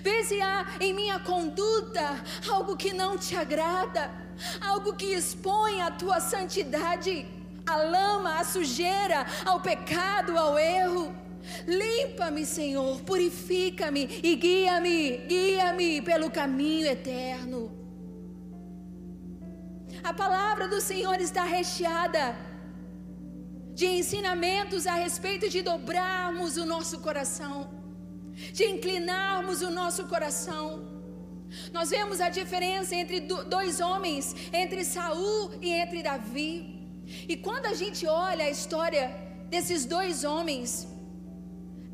Vê 0.02 0.24
se 0.24 0.42
há 0.42 0.78
em 0.80 0.94
minha 0.94 1.20
conduta 1.20 2.24
algo 2.50 2.76
que 2.76 2.94
não 2.94 3.18
te 3.18 3.36
agrada, 3.36 4.12
algo 4.60 4.96
que 4.96 5.06
expõe 5.14 5.82
a 5.82 5.92
tua 5.92 6.20
santidade, 6.20 7.28
a 7.66 7.76
lama, 7.76 8.40
a 8.40 8.44
sujeira, 8.44 9.26
ao 9.46 9.60
pecado, 9.62 10.38
ao 10.38 10.58
erro. 10.58 11.27
Limpa-me, 11.66 12.46
Senhor, 12.46 13.02
purifica-me 13.02 14.04
e 14.24 14.36
guia-me, 14.36 15.18
guia-me 15.34 16.02
pelo 16.02 16.30
caminho 16.30 16.88
eterno. 16.88 17.72
A 20.04 20.14
palavra 20.14 20.68
do 20.68 20.80
Senhor 20.80 21.20
está 21.20 21.44
recheada 21.44 22.36
de 23.74 23.86
ensinamentos 23.86 24.88
a 24.88 24.96
respeito 25.06 25.50
de 25.50 25.62
dobrarmos 25.62 26.58
o 26.58 26.66
nosso 26.66 27.00
coração, 27.00 27.70
de 28.58 28.64
inclinarmos 28.66 29.62
o 29.62 29.70
nosso 29.70 30.06
coração. 30.06 30.66
Nós 31.72 31.90
vemos 31.90 32.20
a 32.20 32.30
diferença 32.30 32.96
entre 32.96 33.20
dois 33.56 33.80
homens, 33.80 34.36
entre 34.52 34.84
Saul 34.84 35.52
e 35.62 35.70
entre 35.72 36.04
Davi. 36.04 36.52
E 37.32 37.38
quando 37.38 37.68
a 37.68 37.74
gente 37.74 38.06
olha 38.06 38.46
a 38.46 38.50
história 38.50 39.16
desses 39.50 39.86
dois 39.86 40.24
homens, 40.24 40.88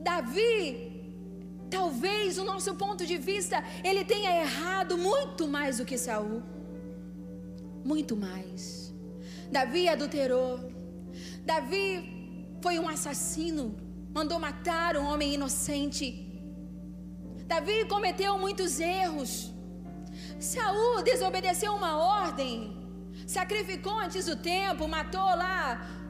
Davi, 0.04 0.60
talvez 1.70 2.38
o 2.38 2.44
nosso 2.44 2.76
ponto 2.76 3.06
de 3.06 3.18
vista, 3.18 3.64
ele 3.84 4.04
tenha 4.04 4.32
errado 4.44 4.98
muito 4.98 5.48
mais 5.48 5.78
do 5.78 5.86
que 5.86 5.98
Saul. 5.98 6.44
Muito 7.92 8.16
mais. 8.16 8.94
Davi 9.52 9.88
adulterou. 9.88 10.52
Davi 11.46 11.88
foi 12.62 12.80
um 12.80 12.88
assassino, 12.88 13.76
mandou 14.18 14.40
matar 14.40 14.96
um 14.98 15.06
homem 15.06 15.34
inocente. 15.34 16.06
Davi 17.46 17.86
cometeu 17.86 18.38
muitos 18.38 18.80
erros. 18.80 19.32
Saul 20.40 21.02
desobedeceu 21.04 21.74
uma 21.74 21.98
ordem, 21.98 22.54
sacrificou 23.26 23.98
antes 24.06 24.26
do 24.26 24.36
tempo, 24.36 24.88
matou 24.88 25.30
lá 25.44 26.03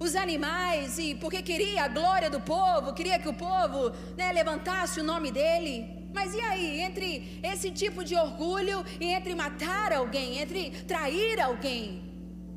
os 0.00 0.16
animais 0.16 0.98
e 0.98 1.14
porque 1.14 1.42
queria 1.42 1.84
a 1.84 1.88
glória 1.88 2.30
do 2.30 2.40
povo, 2.40 2.94
queria 2.94 3.18
que 3.18 3.28
o 3.28 3.34
povo 3.34 3.92
né, 4.16 4.32
levantasse 4.32 4.98
o 4.98 5.04
nome 5.04 5.30
dele. 5.30 5.74
Mas 6.14 6.34
e 6.34 6.40
aí, 6.40 6.80
entre 6.80 7.38
esse 7.42 7.70
tipo 7.70 8.02
de 8.02 8.16
orgulho 8.16 8.84
e 8.98 9.04
entre 9.04 9.34
matar 9.34 9.92
alguém, 9.92 10.38
entre 10.38 10.70
trair 10.92 11.38
alguém, 11.40 12.02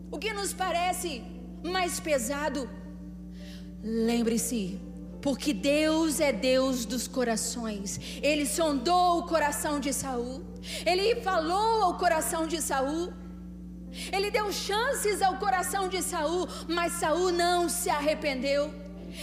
o 0.09 0.17
que 0.17 0.33
nos 0.33 0.53
parece 0.53 1.21
mais 1.61 1.99
pesado? 1.99 2.67
Lembre-se, 3.83 4.79
porque 5.21 5.53
Deus 5.53 6.21
é 6.21 6.31
Deus 6.31 6.85
dos 6.85 7.07
corações. 7.07 7.99
Ele 8.21 8.45
sondou 8.45 9.19
o 9.19 9.23
coração 9.23 9.79
de 9.79 9.91
Saul. 9.91 10.41
Ele 10.85 11.21
falou 11.21 11.83
ao 11.83 11.97
coração 11.97 12.47
de 12.47 12.61
Saul. 12.61 13.11
Ele 14.11 14.31
deu 14.31 14.51
chances 14.51 15.21
ao 15.21 15.37
coração 15.37 15.87
de 15.87 16.01
Saul, 16.01 16.47
mas 16.67 16.93
Saul 16.93 17.31
não 17.31 17.69
se 17.69 17.89
arrependeu. 17.89 18.73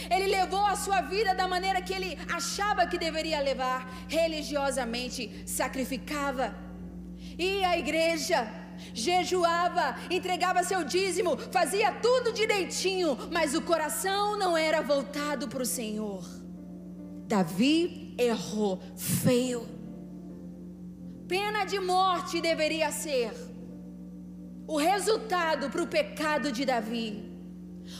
Ele 0.09 0.27
levou 0.27 0.65
a 0.65 0.75
sua 0.75 1.01
vida 1.01 1.35
da 1.35 1.47
maneira 1.47 1.81
que 1.81 1.93
ele 1.93 2.17
achava 2.33 2.87
que 2.87 2.97
deveria 2.97 3.41
levar, 3.41 3.89
religiosamente, 4.07 5.43
sacrificava. 5.45 6.55
E 7.37 7.63
a 7.63 7.77
igreja 7.77 8.49
jejuava, 8.93 9.95
entregava 10.09 10.63
seu 10.63 10.83
dízimo, 10.83 11.37
fazia 11.51 11.91
tudo 11.91 12.31
direitinho, 12.31 13.17
mas 13.31 13.53
o 13.53 13.61
coração 13.61 14.37
não 14.37 14.57
era 14.57 14.81
voltado 14.81 15.47
para 15.47 15.61
o 15.61 15.65
Senhor. 15.65 16.23
Davi 17.27 18.15
errou 18.17 18.81
feio. 18.95 19.67
Pena 21.27 21.63
de 21.63 21.79
morte 21.79 22.41
deveria 22.41 22.91
ser 22.91 23.50
o 24.73 24.77
resultado 24.77 25.69
para 25.69 25.83
o 25.83 25.91
pecado 25.97 26.49
de 26.57 26.63
Davi. 26.63 27.05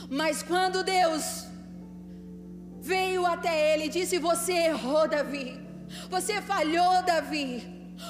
Mas 0.08 0.42
quando 0.42 0.82
Deus 0.82 1.24
veio 2.80 3.26
até 3.26 3.54
ele 3.70 3.84
e 3.86 3.94
disse: 3.96 4.18
Você 4.18 4.54
errou, 4.70 5.06
Davi. 5.16 5.46
Você 6.14 6.34
falhou, 6.40 6.94
Davi. 7.02 7.46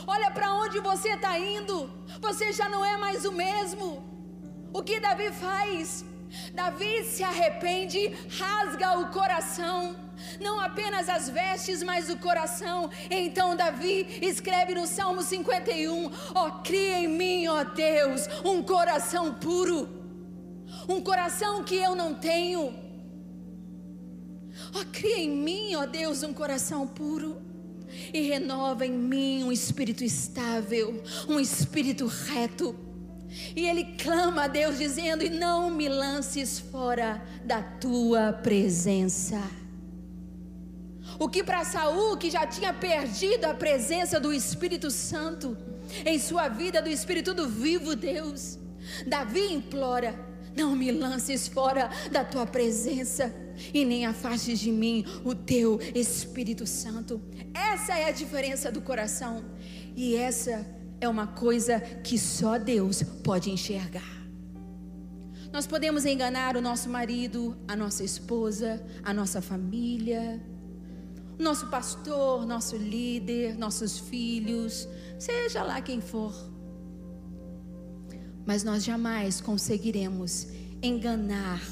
Olha 0.06 0.30
para 0.30 0.54
onde 0.62 0.78
você 0.78 1.10
está 1.14 1.36
indo. 1.56 1.76
Você 2.20 2.52
já 2.52 2.68
não 2.68 2.84
é 2.84 2.96
mais 2.96 3.24
o 3.24 3.32
mesmo. 3.32 3.88
O 4.72 4.80
que 4.80 5.00
Davi 5.00 5.30
faz? 5.32 6.04
Davi 6.54 7.04
se 7.04 7.22
arrepende, 7.24 8.00
rasga 8.38 8.98
o 9.00 9.10
coração, 9.18 9.96
não 10.40 10.60
apenas 10.60 11.08
as 11.08 11.28
vestes, 11.28 11.82
mas 11.82 12.08
o 12.10 12.18
coração. 12.18 12.90
Então 13.10 13.56
Davi 13.56 14.18
escreve 14.22 14.74
no 14.74 14.86
Salmo 14.86 15.22
51: 15.22 16.10
Ó, 16.34 16.46
oh, 16.46 16.62
cria 16.62 16.98
em 17.00 17.08
mim, 17.08 17.46
ó 17.48 17.64
Deus, 17.64 18.28
um 18.44 18.62
coração 18.62 19.34
puro, 19.34 19.88
um 20.88 21.00
coração 21.00 21.64
que 21.64 21.76
eu 21.76 21.94
não 21.94 22.14
tenho. 22.14 22.74
Ó, 24.74 24.80
oh, 24.80 24.84
cria 24.92 25.18
em 25.18 25.30
mim, 25.30 25.74
ó 25.74 25.86
Deus, 25.86 26.22
um 26.22 26.32
coração 26.32 26.86
puro 26.86 27.52
e 28.12 28.22
renova 28.22 28.86
em 28.86 28.92
mim 28.92 29.44
um 29.44 29.52
espírito 29.52 30.04
estável, 30.04 31.02
um 31.28 31.38
espírito 31.38 32.06
reto. 32.06 32.74
E 33.56 33.66
ele 33.66 33.96
clama 33.96 34.44
a 34.44 34.48
Deus 34.48 34.78
dizendo: 34.78 35.24
"E 35.24 35.30
não 35.30 35.70
me 35.70 35.88
lances 35.88 36.58
fora 36.58 37.22
da 37.44 37.62
tua 37.62 38.32
presença". 38.32 39.40
O 41.22 41.28
que 41.28 41.44
para 41.44 41.64
Saul, 41.64 42.16
que 42.16 42.28
já 42.28 42.44
tinha 42.44 42.74
perdido 42.74 43.44
a 43.44 43.54
presença 43.54 44.18
do 44.18 44.32
Espírito 44.32 44.90
Santo 44.90 45.56
em 46.04 46.18
sua 46.18 46.48
vida, 46.48 46.82
do 46.82 46.88
Espírito 46.88 47.32
do 47.32 47.48
vivo 47.48 47.94
Deus, 47.94 48.58
Davi 49.06 49.52
implora: 49.52 50.18
"Não 50.56 50.74
me 50.74 50.90
lances 50.90 51.46
fora 51.46 51.88
da 52.10 52.24
tua 52.24 52.44
presença" 52.44 53.32
e 53.72 53.84
nem 53.84 54.04
afastes 54.04 54.58
de 54.58 54.72
mim 54.72 55.04
o 55.24 55.32
teu 55.32 55.78
Espírito 55.94 56.66
Santo. 56.66 57.22
Essa 57.54 57.96
é 57.96 58.06
a 58.06 58.10
diferença 58.10 58.72
do 58.72 58.80
coração, 58.80 59.44
e 59.94 60.16
essa 60.16 60.66
é 61.00 61.08
uma 61.08 61.28
coisa 61.28 61.78
que 62.02 62.18
só 62.18 62.58
Deus 62.58 63.00
pode 63.22 63.48
enxergar. 63.48 64.26
Nós 65.52 65.68
podemos 65.68 66.04
enganar 66.04 66.56
o 66.56 66.60
nosso 66.60 66.88
marido, 66.90 67.56
a 67.68 67.76
nossa 67.76 68.02
esposa, 68.02 68.84
a 69.04 69.14
nossa 69.14 69.40
família, 69.40 70.42
nosso 71.42 71.66
pastor, 71.66 72.46
nosso 72.46 72.76
líder, 72.76 73.58
nossos 73.58 73.98
filhos, 73.98 74.88
seja 75.18 75.62
lá 75.62 75.80
quem 75.80 76.00
for. 76.00 76.34
Mas 78.46 78.64
nós 78.64 78.82
jamais 78.82 79.40
conseguiremos 79.40 80.48
enganar 80.82 81.62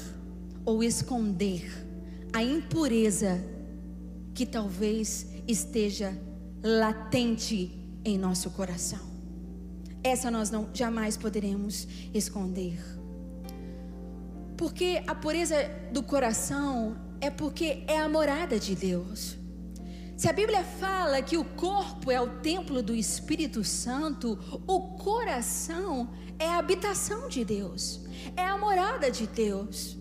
ou 0.65 0.83
esconder 0.83 1.69
a 2.31 2.43
impureza 2.43 3.43
que 4.33 4.45
talvez 4.45 5.27
esteja 5.47 6.17
latente 6.63 7.77
em 8.05 8.17
nosso 8.17 8.49
coração. 8.51 9.11
Essa 10.03 10.31
nós 10.31 10.49
não 10.49 10.69
jamais 10.73 11.17
poderemos 11.17 11.87
esconder. 12.13 12.79
Porque 14.57 15.03
a 15.07 15.13
pureza 15.13 15.55
do 15.91 16.01
coração 16.01 16.95
é 17.19 17.29
porque 17.29 17.83
é 17.87 17.99
a 17.99 18.09
morada 18.09 18.59
de 18.59 18.75
Deus. 18.75 19.40
Se 20.21 20.29
a 20.29 20.33
Bíblia 20.33 20.63
fala 20.63 21.19
que 21.23 21.35
o 21.35 21.43
corpo 21.43 22.11
é 22.11 22.21
o 22.21 22.27
templo 22.41 22.83
do 22.83 22.93
Espírito 22.93 23.63
Santo, 23.63 24.37
o 24.67 24.81
coração 24.95 26.11
é 26.37 26.47
a 26.47 26.59
habitação 26.59 27.27
de 27.27 27.43
Deus, 27.43 28.01
é 28.37 28.45
a 28.45 28.55
morada 28.55 29.09
de 29.09 29.25
Deus 29.25 29.97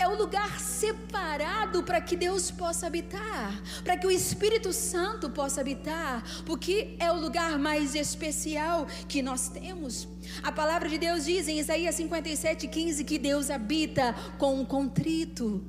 é 0.00 0.08
o 0.08 0.16
lugar 0.16 0.60
separado 0.60 1.82
para 1.84 2.00
que 2.00 2.16
Deus 2.16 2.52
possa 2.52 2.86
habitar, 2.86 3.62
para 3.84 3.96
que 3.96 4.06
o 4.06 4.10
Espírito 4.10 4.72
Santo 4.72 5.28
possa 5.28 5.60
habitar, 5.60 6.24
porque 6.46 6.96
é 7.00 7.10
o 7.10 7.20
lugar 7.20 7.58
mais 7.58 7.96
especial 7.96 8.86
que 9.08 9.22
nós 9.22 9.48
temos. 9.48 10.08
A 10.42 10.52
palavra 10.52 10.88
de 10.88 10.98
Deus 10.98 11.24
diz 11.24 11.48
em 11.48 11.58
Isaías 11.58 11.96
57:15 11.96 13.04
que 13.04 13.18
Deus 13.18 13.50
habita 13.50 14.14
com 14.36 14.60
um 14.60 14.64
contrito 14.64 15.64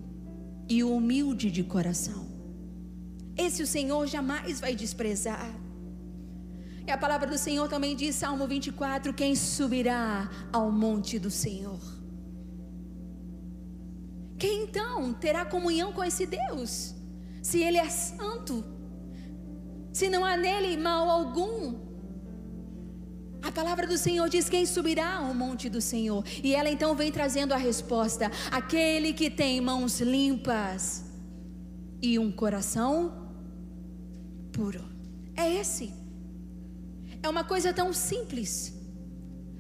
e 0.67 0.84
o 0.84 0.95
humilde 0.95 1.49
de 1.49 1.63
coração. 1.63 2.28
Esse 3.45 3.63
o 3.63 3.67
Senhor 3.67 4.06
jamais 4.06 4.60
vai 4.60 4.75
desprezar. 4.75 5.49
E 6.86 6.91
a 6.91 6.97
palavra 6.97 7.28
do 7.34 7.38
Senhor 7.38 7.67
também 7.69 7.95
diz, 7.95 8.15
Salmo 8.15 8.45
24: 8.47 9.13
Quem 9.13 9.34
subirá 9.36 10.30
ao 10.52 10.71
monte 10.71 11.17
do 11.17 11.32
Senhor? 11.32 11.80
Quem 14.38 14.63
então 14.63 15.13
terá 15.13 15.45
comunhão 15.45 15.93
com 15.93 16.04
esse 16.04 16.25
Deus? 16.25 16.95
Se 17.41 17.62
ele 17.62 17.78
é 17.78 17.89
santo, 17.89 18.65
se 19.93 20.10
não 20.10 20.25
há 20.25 20.36
nele 20.36 20.75
mal 20.75 21.10
algum. 21.10 21.88
A 23.41 23.52
palavra 23.52 23.88
do 23.88 23.97
Senhor 23.97 24.28
diz: 24.28 24.49
Quem 24.49 24.65
subirá 24.65 25.15
ao 25.17 25.34
monte 25.34 25.69
do 25.69 25.80
Senhor? 25.80 26.25
E 26.43 26.54
ela 26.54 26.69
então 26.69 26.93
vem 26.93 27.10
trazendo 27.10 27.54
a 27.54 27.58
resposta: 27.58 28.30
Aquele 28.52 29.13
que 29.13 29.30
tem 29.30 29.62
mãos 29.62 30.02
limpas 30.02 31.06
e 32.02 32.19
um 32.19 32.32
coração 32.32 33.28
puro. 34.51 34.83
É 35.35 35.53
esse. 35.62 35.93
É 37.21 37.27
uma 37.27 37.43
coisa 37.43 37.73
tão 37.73 37.91
simples, 37.91 38.73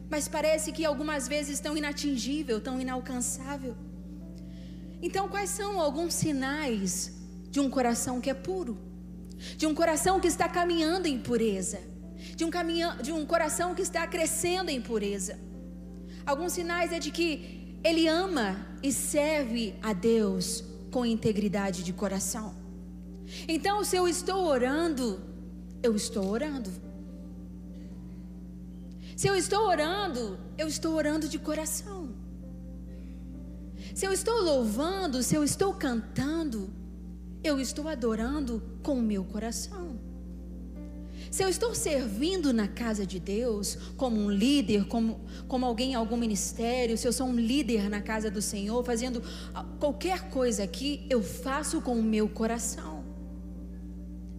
mas 0.09 0.27
parece 0.27 0.71
que 0.71 0.85
algumas 0.85 1.27
vezes 1.27 1.59
tão 1.59 1.75
inatingível, 1.75 2.59
tão 2.61 2.79
inalcançável. 2.79 3.75
Então, 5.01 5.29
quais 5.29 5.49
são 5.49 5.79
alguns 5.79 6.13
sinais 6.13 7.13
de 7.49 7.59
um 7.59 7.69
coração 7.69 8.19
que 8.19 8.29
é 8.29 8.33
puro? 8.33 8.77
De 9.57 9.65
um 9.65 9.73
coração 9.73 10.19
que 10.19 10.27
está 10.27 10.47
caminhando 10.49 11.07
em 11.07 11.19
pureza? 11.19 11.79
De 12.35 12.43
um, 12.43 12.49
caminha, 12.49 12.97
de 13.01 13.11
um 13.11 13.25
coração 13.25 13.73
que 13.73 13.81
está 13.81 14.05
crescendo 14.05 14.69
em 14.69 14.81
pureza? 14.81 15.39
Alguns 16.25 16.53
sinais 16.53 16.91
é 16.91 16.99
de 16.99 17.11
que 17.11 17.79
ele 17.83 18.07
ama 18.07 18.67
e 18.83 18.91
serve 18.91 19.73
a 19.81 19.93
Deus 19.93 20.63
com 20.91 21.05
integridade 21.05 21.83
de 21.83 21.93
coração. 21.93 22.53
Então, 23.47 23.83
se 23.83 23.95
eu 23.95 24.07
estou 24.07 24.45
orando, 24.45 25.19
eu 25.81 25.95
estou 25.95 26.27
orando. 26.29 26.69
Se 29.15 29.27
eu 29.27 29.35
estou 29.35 29.67
orando, 29.67 30.39
eu 30.57 30.67
estou 30.67 30.95
orando 30.95 31.27
de 31.27 31.37
coração. 31.37 32.15
Se 33.93 34.05
eu 34.05 34.13
estou 34.13 34.41
louvando, 34.41 35.21
se 35.23 35.35
eu 35.35 35.43
estou 35.43 35.73
cantando, 35.73 36.69
eu 37.43 37.59
estou 37.59 37.87
adorando 37.87 38.61
com 38.81 38.93
o 38.93 39.01
meu 39.01 39.23
coração. 39.23 39.99
Se 41.29 41.43
eu 41.43 41.49
estou 41.49 41.75
servindo 41.75 42.51
na 42.51 42.67
casa 42.67 43.05
de 43.05 43.19
Deus, 43.19 43.77
como 43.95 44.19
um 44.19 44.31
líder, 44.31 44.85
como, 44.87 45.21
como 45.47 45.65
alguém 45.65 45.91
em 45.91 45.95
algum 45.95 46.17
ministério, 46.17 46.97
se 46.97 47.07
eu 47.07 47.13
sou 47.13 47.27
um 47.27 47.35
líder 47.35 47.89
na 47.89 48.01
casa 48.01 48.31
do 48.31 48.41
Senhor, 48.41 48.83
fazendo 48.83 49.21
qualquer 49.79 50.29
coisa 50.29 50.63
aqui, 50.63 51.05
eu 51.09 51.21
faço 51.21 51.81
com 51.81 51.99
o 51.99 52.03
meu 52.03 52.27
coração. 52.27 52.98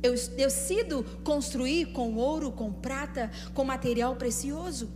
Eu 0.03 0.15
decido 0.37 1.05
construir 1.23 1.93
com 1.93 2.15
ouro, 2.15 2.53
com 2.53 2.73
prata, 2.73 3.31
com 3.55 3.65
material 3.65 4.17
precioso. 4.17 4.91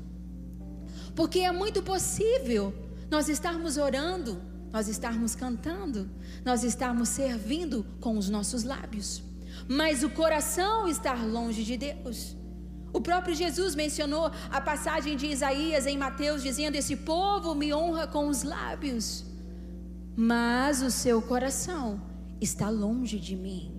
Porque 1.14 1.40
é 1.40 1.52
muito 1.52 1.82
possível 1.82 2.74
nós 3.10 3.28
estarmos 3.28 3.76
orando 3.76 4.40
nós 4.74 4.88
estarmos 4.88 5.36
cantando, 5.36 6.10
nós 6.44 6.64
estarmos 6.64 7.08
servindo 7.08 7.86
com 8.00 8.18
os 8.18 8.28
nossos 8.28 8.64
lábios, 8.64 9.22
mas 9.68 10.02
o 10.02 10.10
coração 10.10 10.88
estar 10.88 11.24
longe 11.24 11.62
de 11.62 11.76
Deus. 11.76 12.36
O 12.92 13.00
próprio 13.00 13.36
Jesus 13.36 13.76
mencionou 13.76 14.32
a 14.50 14.60
passagem 14.60 15.16
de 15.16 15.26
Isaías 15.28 15.86
em 15.86 15.96
Mateus, 15.96 16.42
dizendo: 16.42 16.74
Esse 16.74 16.96
povo 16.96 17.54
me 17.54 17.72
honra 17.72 18.08
com 18.08 18.26
os 18.26 18.42
lábios, 18.42 19.24
mas 20.16 20.82
o 20.82 20.90
seu 20.90 21.22
coração 21.22 22.02
está 22.40 22.68
longe 22.68 23.20
de 23.20 23.36
mim. 23.36 23.73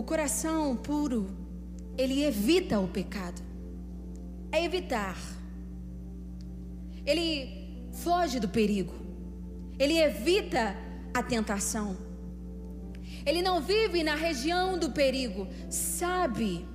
O 0.00 0.02
coração 0.02 0.74
puro, 0.76 1.26
ele 1.98 2.24
evita 2.24 2.80
o 2.80 2.88
pecado. 2.88 3.42
É 4.50 4.64
evitar. 4.64 5.18
Ele 7.04 7.84
foge 8.02 8.40
do 8.40 8.48
perigo. 8.48 8.94
Ele 9.78 9.98
evita 9.98 10.74
a 11.12 11.22
tentação. 11.22 11.98
Ele 13.26 13.42
não 13.42 13.60
vive 13.60 14.02
na 14.02 14.14
região 14.14 14.78
do 14.78 14.90
perigo. 14.90 15.46
Sabe 15.68 16.66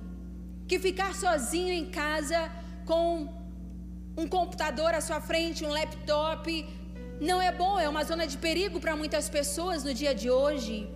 que 0.68 0.78
ficar 0.78 1.12
sozinho 1.12 1.72
em 1.72 1.86
casa 1.90 2.48
com 2.84 3.28
um 4.16 4.28
computador 4.28 4.94
à 4.94 5.00
sua 5.00 5.20
frente, 5.20 5.64
um 5.64 5.72
laptop, 5.80 6.64
não 7.20 7.42
é 7.42 7.50
bom, 7.50 7.76
é 7.76 7.88
uma 7.88 8.04
zona 8.04 8.24
de 8.24 8.38
perigo 8.38 8.78
para 8.78 8.94
muitas 8.94 9.28
pessoas 9.28 9.82
no 9.82 9.92
dia 9.92 10.14
de 10.14 10.30
hoje. 10.30 10.88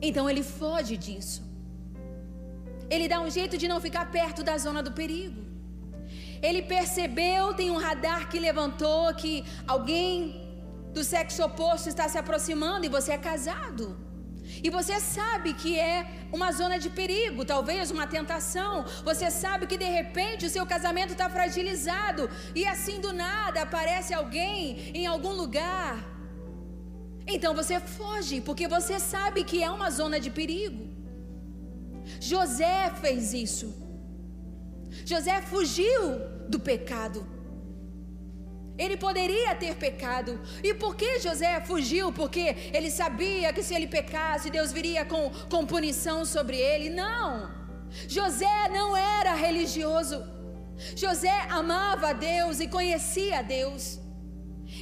Então 0.00 0.28
ele 0.28 0.42
foge 0.42 0.96
disso. 0.96 1.42
Ele 2.88 3.08
dá 3.08 3.20
um 3.20 3.30
jeito 3.30 3.58
de 3.58 3.66
não 3.66 3.80
ficar 3.80 4.10
perto 4.10 4.42
da 4.42 4.56
zona 4.58 4.82
do 4.82 4.92
perigo. 4.92 5.44
Ele 6.42 6.62
percebeu, 6.62 7.54
tem 7.54 7.70
um 7.70 7.78
radar 7.78 8.28
que 8.28 8.38
levantou 8.38 9.14
que 9.14 9.44
alguém 9.66 10.46
do 10.92 11.02
sexo 11.02 11.42
oposto 11.44 11.88
está 11.88 12.08
se 12.08 12.18
aproximando 12.18 12.86
e 12.86 12.88
você 12.88 13.12
é 13.12 13.18
casado. 13.18 14.06
E 14.62 14.70
você 14.70 15.00
sabe 15.00 15.52
que 15.54 15.78
é 15.78 16.06
uma 16.32 16.52
zona 16.52 16.78
de 16.78 16.88
perigo, 16.88 17.44
talvez 17.44 17.90
uma 17.90 18.06
tentação. 18.06 18.84
Você 19.04 19.30
sabe 19.30 19.66
que 19.66 19.76
de 19.76 19.84
repente 19.84 20.46
o 20.46 20.50
seu 20.50 20.64
casamento 20.64 21.12
está 21.12 21.28
fragilizado 21.28 22.30
e 22.54 22.66
assim 22.66 23.00
do 23.00 23.12
nada 23.12 23.62
aparece 23.62 24.14
alguém 24.14 24.92
em 24.94 25.06
algum 25.06 25.32
lugar. 25.32 26.15
Então 27.26 27.54
você 27.54 27.80
foge, 27.80 28.40
porque 28.40 28.68
você 28.68 28.98
sabe 29.00 29.42
que 29.44 29.62
é 29.62 29.70
uma 29.70 29.90
zona 29.90 30.18
de 30.20 30.30
perigo. 30.30 30.84
José 32.20 32.90
fez 33.00 33.32
isso. 33.32 33.74
José 35.04 35.40
fugiu 35.42 36.02
do 36.48 36.58
pecado. 36.60 37.26
Ele 38.78 38.96
poderia 38.96 39.54
ter 39.54 39.74
pecado. 39.74 40.38
E 40.62 40.74
por 40.74 40.94
que 40.94 41.18
José 41.18 41.60
fugiu? 41.60 42.12
Porque 42.12 42.54
ele 42.72 42.90
sabia 42.90 43.52
que 43.52 43.62
se 43.62 43.74
ele 43.74 43.86
pecasse, 43.86 44.50
Deus 44.50 44.70
viria 44.70 45.04
com, 45.04 45.30
com 45.50 45.66
punição 45.66 46.24
sobre 46.24 46.58
ele. 46.58 46.90
Não. 46.90 47.50
José 48.06 48.68
não 48.70 48.96
era 48.96 49.34
religioso. 49.34 50.22
José 50.94 51.46
amava 51.48 52.10
a 52.10 52.12
Deus 52.12 52.60
e 52.60 52.68
conhecia 52.68 53.38
a 53.38 53.42
Deus. 53.42 53.98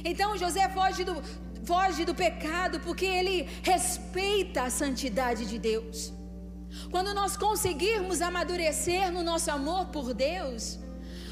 Então 0.03 0.37
José 0.37 0.67
foge 0.69 1.03
do, 1.05 1.15
foge 1.65 2.05
do 2.05 2.15
pecado 2.15 2.79
porque 2.79 3.05
ele 3.05 3.49
respeita 3.63 4.63
a 4.63 4.69
santidade 4.69 5.45
de 5.45 5.57
Deus. 5.57 6.13
Quando 6.91 7.13
nós 7.13 7.35
conseguirmos 7.37 8.21
amadurecer 8.21 9.11
no 9.11 9.23
nosso 9.23 9.49
amor 9.49 9.87
por 9.87 10.13
Deus, 10.13 10.79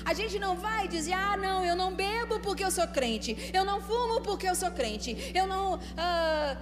a 0.06 0.14
gente 0.14 0.38
não 0.40 0.56
vai 0.58 0.88
dizer, 0.88 1.14
ah, 1.14 1.38
não, 1.38 1.64
eu 1.64 1.76
não 1.76 1.94
bebo 1.94 2.40
porque 2.40 2.64
eu 2.64 2.72
sou 2.72 2.88
crente, 2.88 3.52
eu 3.54 3.64
não 3.64 3.82
fumo 3.82 4.22
porque 4.22 4.48
eu 4.48 4.56
sou 4.56 4.72
crente, 4.72 5.32
eu 5.34 5.48
não. 5.48 5.80
Ah, 5.98 6.58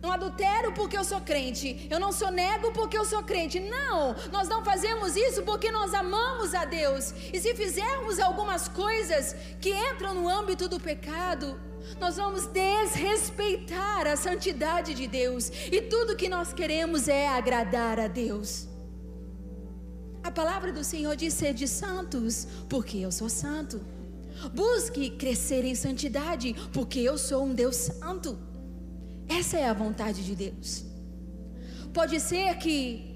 não 0.00 0.12
adultero 0.12 0.72
porque 0.74 0.96
eu 0.96 1.02
sou 1.02 1.20
crente, 1.20 1.88
eu 1.90 1.98
não 1.98 2.12
sou 2.12 2.30
nego 2.30 2.70
porque 2.70 2.96
eu 2.96 3.04
sou 3.04 3.20
crente. 3.20 3.58
Não, 3.58 4.14
nós 4.30 4.48
não 4.48 4.64
fazemos 4.64 5.16
isso 5.16 5.42
porque 5.42 5.72
nós 5.72 5.92
amamos 5.92 6.54
a 6.54 6.64
Deus. 6.64 7.12
E 7.32 7.40
se 7.40 7.52
fizermos 7.54 8.20
algumas 8.20 8.68
coisas 8.68 9.34
que 9.60 9.70
entram 9.70 10.14
no 10.14 10.28
âmbito 10.28 10.68
do 10.68 10.78
pecado, 10.78 11.60
nós 12.00 12.16
vamos 12.16 12.46
desrespeitar 12.46 14.06
a 14.06 14.16
santidade 14.16 14.94
de 14.94 15.06
Deus. 15.06 15.50
E 15.70 15.82
tudo 15.82 16.16
que 16.16 16.28
nós 16.28 16.52
queremos 16.52 17.08
é 17.08 17.28
agradar 17.28 17.98
a 17.98 18.08
Deus. 18.08 18.68
A 20.22 20.30
palavra 20.30 20.72
do 20.72 20.84
Senhor 20.84 21.16
diz: 21.16 21.34
sede 21.34 21.66
santos, 21.66 22.46
porque 22.68 22.98
eu 22.98 23.10
sou 23.10 23.28
santo. 23.28 23.80
Busque 24.54 25.10
crescer 25.10 25.64
em 25.64 25.74
santidade, 25.74 26.54
porque 26.72 27.00
eu 27.00 27.18
sou 27.18 27.44
um 27.44 27.54
Deus 27.54 27.76
santo. 27.76 28.38
Essa 29.28 29.58
é 29.58 29.66
a 29.68 29.72
vontade 29.72 30.24
de 30.24 30.34
Deus. 30.34 30.84
Pode 31.92 32.20
ser 32.20 32.56
que 32.58 33.08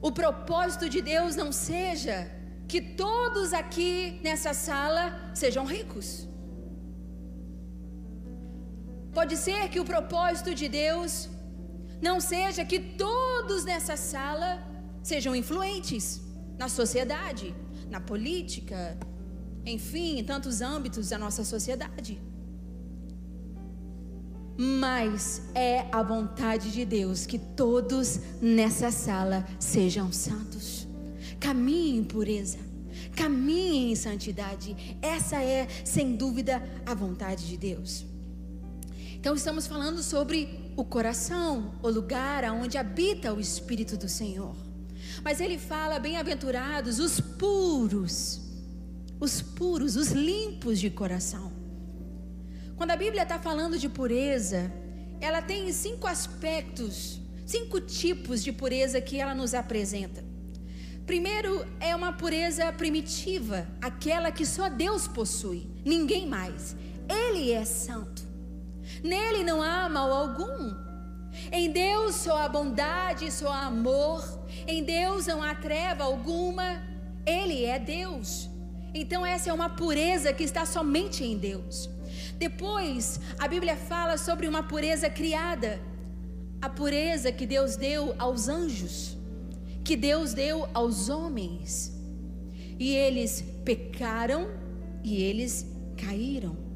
o 0.00 0.10
propósito 0.10 0.88
de 0.88 1.00
Deus 1.00 1.36
não 1.36 1.52
seja 1.52 2.30
que 2.68 2.80
todos 2.80 3.52
aqui 3.52 4.20
nessa 4.22 4.52
sala 4.52 5.32
sejam 5.34 5.64
ricos. 5.64 6.31
Pode 9.12 9.36
ser 9.36 9.68
que 9.68 9.78
o 9.78 9.84
propósito 9.84 10.54
de 10.54 10.68
Deus 10.68 11.28
não 12.00 12.18
seja 12.20 12.64
que 12.64 12.80
todos 12.80 13.64
nessa 13.64 13.96
sala 13.96 14.66
sejam 15.02 15.36
influentes 15.36 16.20
na 16.58 16.68
sociedade, 16.68 17.54
na 17.90 18.00
política, 18.00 18.98
enfim, 19.66 20.18
em 20.18 20.24
tantos 20.24 20.62
âmbitos 20.62 21.10
da 21.10 21.18
nossa 21.18 21.44
sociedade. 21.44 22.20
Mas 24.56 25.42
é 25.54 25.86
a 25.92 26.02
vontade 26.02 26.72
de 26.72 26.84
Deus 26.84 27.26
que 27.26 27.38
todos 27.38 28.18
nessa 28.40 28.90
sala 28.90 29.46
sejam 29.58 30.10
santos. 30.10 30.88
Caminhem 31.38 31.98
em 31.98 32.04
pureza, 32.04 32.58
caminhem 33.14 33.92
em 33.92 33.94
santidade. 33.94 34.98
Essa 35.02 35.42
é, 35.42 35.68
sem 35.84 36.16
dúvida, 36.16 36.62
a 36.86 36.94
vontade 36.94 37.46
de 37.46 37.56
Deus. 37.56 38.11
Então, 39.22 39.36
estamos 39.36 39.68
falando 39.68 40.02
sobre 40.02 40.72
o 40.74 40.84
coração, 40.84 41.76
o 41.80 41.88
lugar 41.88 42.42
onde 42.52 42.76
habita 42.76 43.32
o 43.32 43.38
Espírito 43.38 43.96
do 43.96 44.08
Senhor. 44.08 44.56
Mas 45.22 45.40
ele 45.40 45.58
fala: 45.58 46.00
bem-aventurados 46.00 46.98
os 46.98 47.20
puros, 47.20 48.40
os 49.20 49.40
puros, 49.40 49.94
os 49.94 50.08
limpos 50.08 50.80
de 50.80 50.90
coração. 50.90 51.52
Quando 52.74 52.90
a 52.90 52.96
Bíblia 52.96 53.22
está 53.22 53.38
falando 53.38 53.78
de 53.78 53.88
pureza, 53.88 54.72
ela 55.20 55.40
tem 55.40 55.72
cinco 55.72 56.08
aspectos, 56.08 57.20
cinco 57.46 57.80
tipos 57.80 58.42
de 58.42 58.50
pureza 58.50 59.00
que 59.00 59.20
ela 59.20 59.36
nos 59.36 59.54
apresenta. 59.54 60.24
Primeiro 61.06 61.64
é 61.78 61.94
uma 61.94 62.12
pureza 62.12 62.72
primitiva, 62.72 63.68
aquela 63.80 64.32
que 64.32 64.44
só 64.44 64.68
Deus 64.68 65.06
possui, 65.06 65.70
ninguém 65.84 66.26
mais. 66.26 66.74
Ele 67.08 67.52
é 67.52 67.64
santo. 67.64 68.31
Nele 69.02 69.42
não 69.42 69.62
há 69.62 69.88
mal 69.88 70.12
algum. 70.12 70.74
Em 71.50 71.70
Deus 71.70 72.14
só 72.16 72.36
há 72.38 72.48
bondade, 72.48 73.30
só 73.30 73.50
há 73.50 73.66
amor. 73.66 74.22
Em 74.66 74.84
Deus 74.84 75.26
não 75.26 75.42
há 75.42 75.54
treva 75.54 76.04
alguma. 76.04 76.82
Ele 77.26 77.64
é 77.64 77.78
Deus. 77.78 78.48
Então 78.94 79.24
essa 79.24 79.50
é 79.50 79.52
uma 79.52 79.70
pureza 79.70 80.32
que 80.32 80.44
está 80.44 80.66
somente 80.66 81.24
em 81.24 81.38
Deus. 81.38 81.88
Depois, 82.38 83.20
a 83.38 83.48
Bíblia 83.48 83.76
fala 83.76 84.18
sobre 84.18 84.46
uma 84.46 84.62
pureza 84.62 85.08
criada. 85.08 85.80
A 86.60 86.68
pureza 86.68 87.32
que 87.32 87.46
Deus 87.46 87.76
deu 87.76 88.14
aos 88.18 88.48
anjos, 88.48 89.16
que 89.84 89.96
Deus 89.96 90.32
deu 90.32 90.68
aos 90.72 91.08
homens. 91.08 91.92
E 92.78 92.94
eles 92.94 93.44
pecaram 93.64 94.48
e 95.02 95.22
eles 95.22 95.66
caíram. 95.96 96.71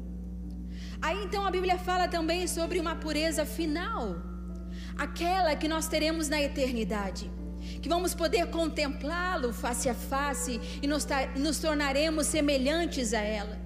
Aí 1.01 1.23
então 1.23 1.45
a 1.45 1.51
Bíblia 1.51 1.77
fala 1.77 2.07
também 2.07 2.47
sobre 2.47 2.79
uma 2.79 2.95
pureza 2.95 3.45
final, 3.45 4.17
aquela 4.97 5.55
que 5.55 5.67
nós 5.67 5.87
teremos 5.87 6.27
na 6.27 6.41
eternidade, 6.41 7.29
que 7.81 7.87
vamos 7.87 8.13
poder 8.15 8.47
contemplá-lo 8.47 9.53
face 9.53 9.89
a 9.89 9.93
face 9.93 10.59
e 10.81 10.87
nos, 10.87 11.05
nos 11.35 11.59
tornaremos 11.59 12.27
semelhantes 12.27 13.13
a 13.13 13.21
ela, 13.21 13.57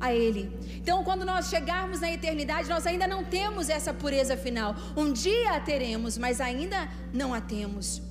a 0.00 0.12
ele. 0.12 0.50
Então, 0.76 1.04
quando 1.04 1.24
nós 1.24 1.48
chegarmos 1.48 2.00
na 2.00 2.10
eternidade, 2.10 2.68
nós 2.68 2.86
ainda 2.86 3.06
não 3.06 3.22
temos 3.24 3.68
essa 3.68 3.94
pureza 3.94 4.36
final. 4.36 4.74
Um 4.96 5.12
dia 5.12 5.52
a 5.52 5.60
teremos, 5.60 6.18
mas 6.18 6.40
ainda 6.40 6.88
não 7.12 7.32
a 7.32 7.40
temos. 7.40 8.02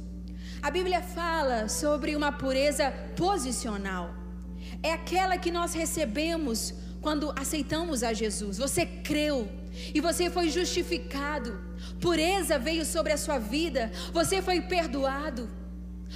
A 0.62 0.72
Bíblia 0.72 1.02
fala 1.02 1.68
sobre 1.68 2.16
uma 2.16 2.32
pureza 2.32 2.92
posicional. 3.16 4.16
É 4.82 4.94
aquela 4.94 5.38
que 5.38 5.52
nós 5.52 5.74
recebemos 5.74 6.74
quando 7.06 7.32
aceitamos 7.38 8.02
a 8.02 8.14
Jesus. 8.14 8.58
Você 8.58 8.84
creu 8.84 9.48
e 9.94 10.02
você 10.02 10.28
foi 10.28 10.50
justificado. 10.50 11.52
Pureza 12.02 12.58
veio 12.58 12.84
sobre 12.84 13.14
a 13.14 13.18
sua 13.18 13.38
vida. 13.38 13.92
Você 14.12 14.42
foi 14.42 14.60
perdoado. 14.62 15.48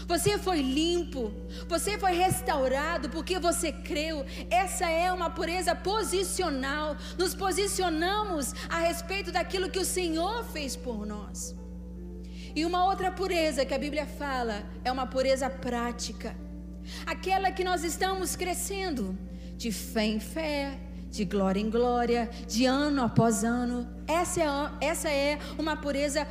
Você 0.07 0.39
foi 0.39 0.61
limpo, 0.61 1.31
você 1.67 1.99
foi 1.99 2.13
restaurado 2.13 3.07
porque 3.09 3.37
você 3.37 3.71
creu. 3.71 4.25
Essa 4.49 4.89
é 4.89 5.11
uma 5.13 5.29
pureza 5.29 5.75
posicional. 5.75 6.97
Nos 7.19 7.35
posicionamos 7.35 8.55
a 8.67 8.79
respeito 8.79 9.31
daquilo 9.31 9.69
que 9.69 9.77
o 9.77 9.85
Senhor 9.85 10.43
fez 10.45 10.75
por 10.75 11.05
nós. 11.05 11.55
E 12.55 12.65
uma 12.65 12.83
outra 12.85 13.11
pureza 13.11 13.63
que 13.63 13.75
a 13.75 13.83
Bíblia 13.85 14.07
fala 14.07 14.63
é 14.83 14.91
uma 14.91 15.05
pureza 15.05 15.51
prática, 15.51 16.35
aquela 17.05 17.51
que 17.51 17.63
nós 17.63 17.83
estamos 17.83 18.35
crescendo 18.35 19.15
de 19.59 19.73
fé 19.73 20.05
em 20.05 20.21
fé, 20.21 20.79
de 21.11 21.25
glória 21.25 21.59
em 21.59 21.69
glória, 21.69 22.29
de 22.47 22.65
ano 22.65 23.03
após 23.03 23.43
ano. 23.43 23.85
Essa 24.07 24.41
é, 24.41 24.87
essa 24.91 25.09
é 25.09 25.37
uma 25.57 25.75
pureza 25.75 26.25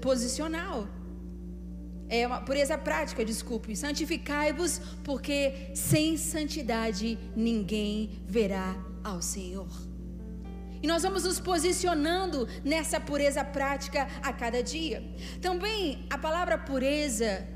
posicional. 0.00 0.88
É 2.08 2.26
uma 2.26 2.40
pureza 2.40 2.76
prática, 2.76 3.24
desculpe. 3.24 3.76
Santificai-vos, 3.76 4.80
porque 5.04 5.70
sem 5.74 6.16
santidade 6.16 7.16
ninguém 7.36 8.20
verá 8.26 8.74
ao 9.04 9.22
Senhor. 9.22 9.70
E 10.82 10.86
nós 10.88 11.04
vamos 11.04 11.22
nos 11.22 11.38
posicionando 11.38 12.48
nessa 12.64 12.98
pureza 12.98 13.44
prática 13.44 14.08
a 14.20 14.32
cada 14.32 14.60
dia. 14.60 15.04
Também 15.40 16.04
a 16.10 16.18
palavra 16.18 16.58
pureza 16.58 17.46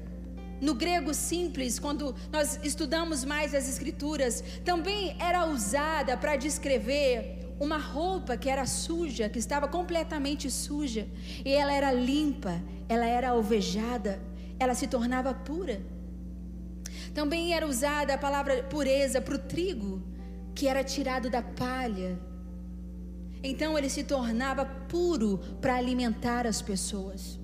no 0.61 0.75
grego 0.75 1.13
simples, 1.13 1.79
quando 1.79 2.15
nós 2.33 2.59
estudamos 2.63 3.25
mais 3.25 3.55
as 3.55 3.69
escrituras, 3.69 4.43
também 4.65 5.17
era 5.21 5.47
usada 5.47 6.17
para 6.17 6.37
descrever 6.37 7.37
uma 7.59 7.79
roupa 7.79 8.37
que 8.37 8.49
era 8.49 8.67
suja, 8.67 9.29
que 9.29 9.39
estava 9.39 9.67
completamente 9.69 10.51
suja, 10.51 11.09
e 11.45 11.53
ela 11.53 11.73
era 11.73 11.93
limpa, 11.93 12.63
ela 12.89 13.07
era 13.07 13.31
alvejada, 13.31 14.21
ela 14.59 14.75
se 14.75 14.87
tornava 14.87 15.33
pura. 15.33 15.81
Também 17.15 17.55
era 17.55 17.67
usada 17.67 18.15
a 18.15 18.19
palavra 18.19 18.63
pureza 18.65 19.21
para 19.21 19.35
o 19.35 19.39
trigo, 19.39 20.03
que 20.55 20.69
era 20.69 20.85
tirado 20.85 21.31
da 21.31 21.43
palha. 21.43 22.19
Então 23.43 23.77
ele 23.77 23.89
se 23.89 24.05
tornava 24.05 24.65
puro 24.65 25.39
para 25.61 25.77
alimentar 25.77 26.47
as 26.47 26.61
pessoas. 26.61 27.39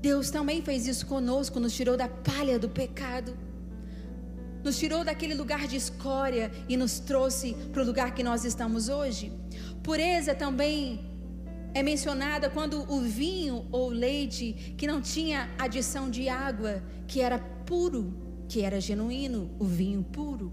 Deus 0.00 0.30
também 0.30 0.62
fez 0.62 0.86
isso 0.86 1.06
conosco, 1.06 1.60
nos 1.60 1.74
tirou 1.74 1.96
da 1.96 2.08
palha 2.08 2.58
do 2.58 2.70
pecado, 2.70 3.36
nos 4.64 4.78
tirou 4.78 5.04
daquele 5.04 5.34
lugar 5.34 5.66
de 5.66 5.76
escória 5.76 6.50
e 6.68 6.76
nos 6.76 6.98
trouxe 6.98 7.54
para 7.72 7.82
o 7.82 7.86
lugar 7.86 8.14
que 8.14 8.22
nós 8.22 8.44
estamos 8.44 8.88
hoje. 8.88 9.32
Pureza 9.82 10.34
também 10.34 11.06
é 11.74 11.82
mencionada 11.82 12.48
quando 12.48 12.90
o 12.90 13.00
vinho 13.00 13.66
ou 13.70 13.90
leite 13.90 14.74
que 14.76 14.86
não 14.86 15.00
tinha 15.02 15.50
adição 15.58 16.10
de 16.10 16.28
água, 16.28 16.82
que 17.06 17.20
era 17.20 17.38
puro, 17.38 18.14
que 18.48 18.62
era 18.62 18.80
genuíno, 18.80 19.54
o 19.58 19.64
vinho 19.64 20.02
puro. 20.02 20.52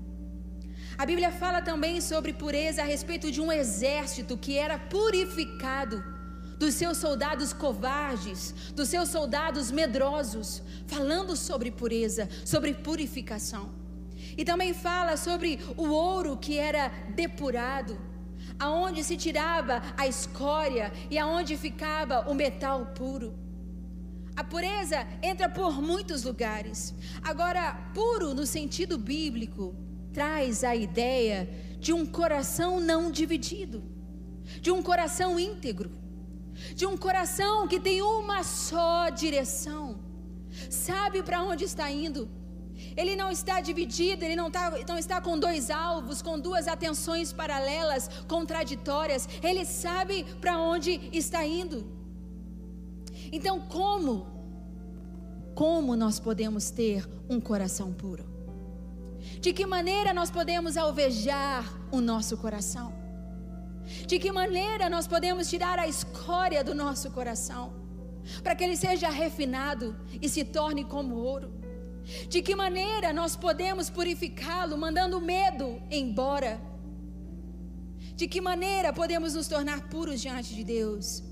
A 0.98 1.06
Bíblia 1.06 1.32
fala 1.32 1.62
também 1.62 2.02
sobre 2.02 2.34
pureza 2.34 2.82
a 2.82 2.86
respeito 2.86 3.32
de 3.32 3.40
um 3.40 3.52
exército 3.52 4.38
que 4.38 4.58
era 4.58 4.78
purificado 4.78 6.17
dos 6.58 6.74
seus 6.74 6.98
soldados 6.98 7.54
covardes, 7.54 8.54
dos 8.76 8.90
seus 8.90 9.10
soldados 9.10 9.72
medrosos, 9.72 10.62
falando 10.88 11.36
sobre 11.36 11.72
pureza, 11.72 12.28
sobre 12.46 12.74
purificação. 12.74 13.70
E 14.36 14.44
também 14.44 14.74
fala 14.74 15.18
sobre 15.18 15.60
o 15.76 15.90
ouro 15.90 16.38
que 16.38 16.58
era 16.58 16.90
depurado, 17.16 17.98
aonde 18.60 19.04
se 19.04 19.16
tirava 19.16 19.82
a 19.96 20.08
escória 20.08 20.92
e 21.10 21.18
aonde 21.18 21.56
ficava 21.58 22.30
o 22.30 22.34
metal 22.34 22.88
puro. 22.88 23.34
A 24.36 24.44
pureza 24.44 25.08
entra 25.22 25.50
por 25.50 25.82
muitos 25.82 26.24
lugares. 26.24 26.94
Agora, 27.24 27.74
puro 27.94 28.34
no 28.34 28.46
sentido 28.46 28.98
bíblico 28.98 29.76
traz 30.14 30.64
a 30.64 30.76
ideia 30.76 31.50
de 31.80 31.94
um 31.94 32.06
coração 32.06 32.80
não 32.80 33.12
dividido, 33.12 33.84
de 34.62 34.72
um 34.72 34.82
coração 34.82 35.40
íntegro 35.40 36.07
de 36.76 36.86
um 36.86 36.98
coração 36.98 37.68
que 37.68 37.80
tem 37.80 38.02
uma 38.02 38.44
só 38.44 39.10
direção, 39.10 40.00
sabe 40.70 41.22
para 41.24 41.42
onde 41.44 41.64
está 41.64 41.90
indo. 41.92 42.30
Ele 42.96 43.16
não 43.16 43.32
está 43.32 43.60
dividido, 43.60 44.24
ele 44.24 44.36
não, 44.36 44.50
tá, 44.50 44.72
não 44.88 44.98
está 44.98 45.20
com 45.20 45.38
dois 45.38 45.70
alvos, 45.70 46.22
com 46.22 46.40
duas 46.40 46.68
atenções 46.68 47.34
paralelas, 47.34 48.08
contraditórias. 48.28 49.28
Ele 49.42 49.66
sabe 49.66 50.24
para 50.40 50.60
onde 50.60 51.10
está 51.12 51.46
indo. 51.46 51.86
Então, 53.32 53.60
como? 53.62 54.28
Como 55.56 55.96
nós 55.96 56.20
podemos 56.20 56.70
ter 56.70 57.08
um 57.30 57.40
coração 57.40 57.92
puro? 57.92 58.26
De 59.42 59.54
que 59.54 59.66
maneira 59.66 60.14
nós 60.14 60.32
podemos 60.32 60.78
alvejar 60.78 61.64
o 61.92 62.00
nosso 62.00 62.38
coração? 62.38 62.97
De 64.06 64.20
que 64.20 64.32
maneira 64.32 64.90
nós 64.90 65.08
podemos 65.08 65.50
tirar 65.50 65.80
a 65.80 65.88
escória 65.88 66.64
do 66.64 66.76
nosso 66.76 67.10
coração, 67.12 67.74
para 68.44 68.56
que 68.56 68.64
ele 68.64 68.76
seja 68.76 69.10
refinado 69.10 69.96
e 70.22 70.28
se 70.28 70.44
torne 70.44 70.84
como 70.84 71.16
ouro? 71.16 71.54
De 72.30 72.42
que 72.42 72.56
maneira 72.56 73.12
nós 73.12 73.36
podemos 73.36 73.90
purificá-lo, 73.90 74.78
mandando 74.78 75.18
o 75.18 75.22
medo 75.22 75.82
embora? 75.90 76.60
De 78.16 78.28
que 78.28 78.42
maneira 78.42 78.92
podemos 78.94 79.34
nos 79.36 79.48
tornar 79.48 79.90
puros 79.90 80.22
diante 80.22 80.56
de 80.56 80.64
Deus? 80.64 81.24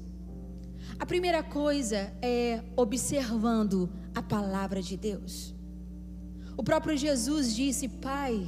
A 1.00 1.06
primeira 1.06 1.42
coisa 1.44 2.14
é 2.22 2.62
observando 2.76 3.90
a 4.14 4.22
palavra 4.22 4.82
de 4.82 4.96
Deus. 4.96 5.54
O 6.56 6.64
próprio 6.64 6.96
Jesus 6.96 7.56
disse: 7.56 7.88
Pai, 7.88 8.48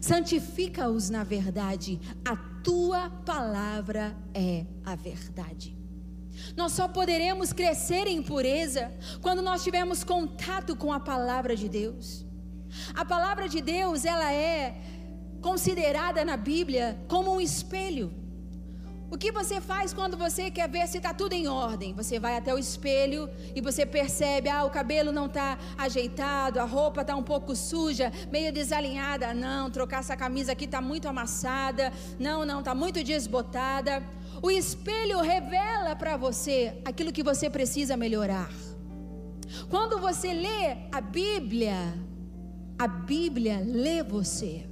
santifica-os 0.00 1.08
na 1.08 1.24
verdade, 1.24 2.00
a 2.24 2.36
tua 2.62 3.10
palavra 3.24 4.16
é 4.34 4.66
a 4.84 4.94
verdade. 4.94 5.76
Nós 6.56 6.72
só 6.72 6.88
poderemos 6.88 7.52
crescer 7.52 8.06
em 8.06 8.22
pureza 8.22 8.92
quando 9.20 9.42
nós 9.42 9.62
tivermos 9.62 10.04
contato 10.04 10.74
com 10.76 10.92
a 10.92 11.00
palavra 11.00 11.54
de 11.54 11.68
Deus. 11.68 12.24
A 12.94 13.04
palavra 13.04 13.48
de 13.48 13.60
Deus, 13.60 14.04
ela 14.04 14.32
é 14.32 14.80
considerada 15.40 16.24
na 16.24 16.36
Bíblia 16.36 16.98
como 17.08 17.34
um 17.34 17.40
espelho. 17.40 18.12
O 19.10 19.18
que 19.18 19.32
você 19.32 19.60
faz 19.60 19.92
quando 19.92 20.16
você 20.16 20.52
quer 20.52 20.68
ver 20.70 20.86
se 20.86 20.98
está 20.98 21.12
tudo 21.12 21.32
em 21.32 21.48
ordem? 21.48 21.92
Você 21.94 22.20
vai 22.20 22.36
até 22.36 22.54
o 22.54 22.58
espelho 22.58 23.28
e 23.56 23.60
você 23.60 23.84
percebe: 23.84 24.48
ah, 24.48 24.64
o 24.64 24.70
cabelo 24.70 25.10
não 25.10 25.26
está 25.26 25.58
ajeitado, 25.76 26.60
a 26.60 26.64
roupa 26.64 27.00
está 27.00 27.16
um 27.16 27.22
pouco 27.22 27.56
suja, 27.56 28.12
meio 28.30 28.52
desalinhada. 28.52 29.34
Não, 29.34 29.68
trocar 29.68 29.98
essa 29.98 30.16
camisa 30.16 30.52
aqui 30.52 30.64
está 30.64 30.80
muito 30.80 31.08
amassada. 31.08 31.92
Não, 32.20 32.46
não, 32.46 32.60
está 32.60 32.72
muito 32.72 33.02
desbotada. 33.02 34.00
O 34.40 34.48
espelho 34.48 35.20
revela 35.20 35.96
para 35.96 36.16
você 36.16 36.80
aquilo 36.84 37.12
que 37.12 37.24
você 37.24 37.50
precisa 37.50 37.96
melhorar. 37.96 38.48
Quando 39.68 39.98
você 39.98 40.32
lê 40.32 40.76
a 40.92 41.00
Bíblia, 41.00 41.94
a 42.78 42.86
Bíblia 42.86 43.60
lê 43.66 44.04
você. 44.04 44.69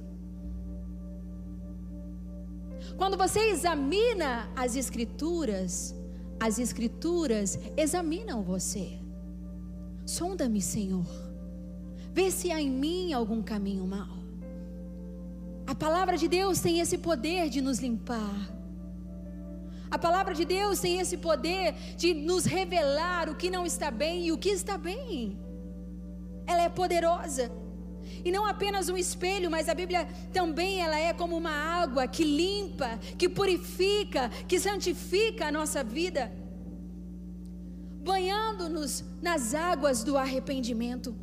Quando 2.97 3.17
você 3.17 3.39
examina 3.51 4.49
as 4.55 4.75
Escrituras, 4.75 5.95
as 6.39 6.59
Escrituras 6.59 7.59
examinam 7.75 8.41
você. 8.43 8.99
Sonda-me, 10.05 10.61
Senhor. 10.61 11.05
Vê 12.13 12.31
se 12.31 12.51
há 12.51 12.59
em 12.61 12.69
mim 12.69 13.13
algum 13.13 13.41
caminho 13.41 13.85
mau. 13.85 14.17
A 15.67 15.75
palavra 15.75 16.17
de 16.17 16.27
Deus 16.27 16.59
tem 16.59 16.79
esse 16.79 16.97
poder 16.97 17.49
de 17.49 17.61
nos 17.61 17.79
limpar. 17.79 18.49
A 19.91 19.97
palavra 19.97 20.33
de 20.33 20.45
Deus 20.45 20.79
tem 20.79 20.99
esse 20.99 21.17
poder 21.17 21.73
de 21.95 22.13
nos 22.13 22.45
revelar 22.45 23.29
o 23.29 23.35
que 23.35 23.49
não 23.49 23.65
está 23.65 23.89
bem 23.89 24.27
e 24.27 24.31
o 24.31 24.37
que 24.37 24.49
está 24.49 24.77
bem. 24.77 25.39
Ela 26.45 26.63
é 26.63 26.69
poderosa. 26.69 27.51
E 28.23 28.31
não 28.31 28.45
apenas 28.45 28.89
um 28.89 28.97
espelho, 28.97 29.49
mas 29.49 29.69
a 29.69 29.73
Bíblia 29.73 30.07
também 30.33 30.81
ela 30.81 30.97
é 30.97 31.13
como 31.13 31.37
uma 31.37 31.51
água 31.51 32.07
que 32.07 32.23
limpa, 32.23 32.99
que 33.17 33.29
purifica, 33.29 34.29
que 34.47 34.59
santifica 34.59 35.47
a 35.47 35.51
nossa 35.51 35.83
vida, 35.83 36.31
banhando-nos 38.01 39.03
nas 39.21 39.53
águas 39.53 40.03
do 40.03 40.17
arrependimento. 40.17 41.15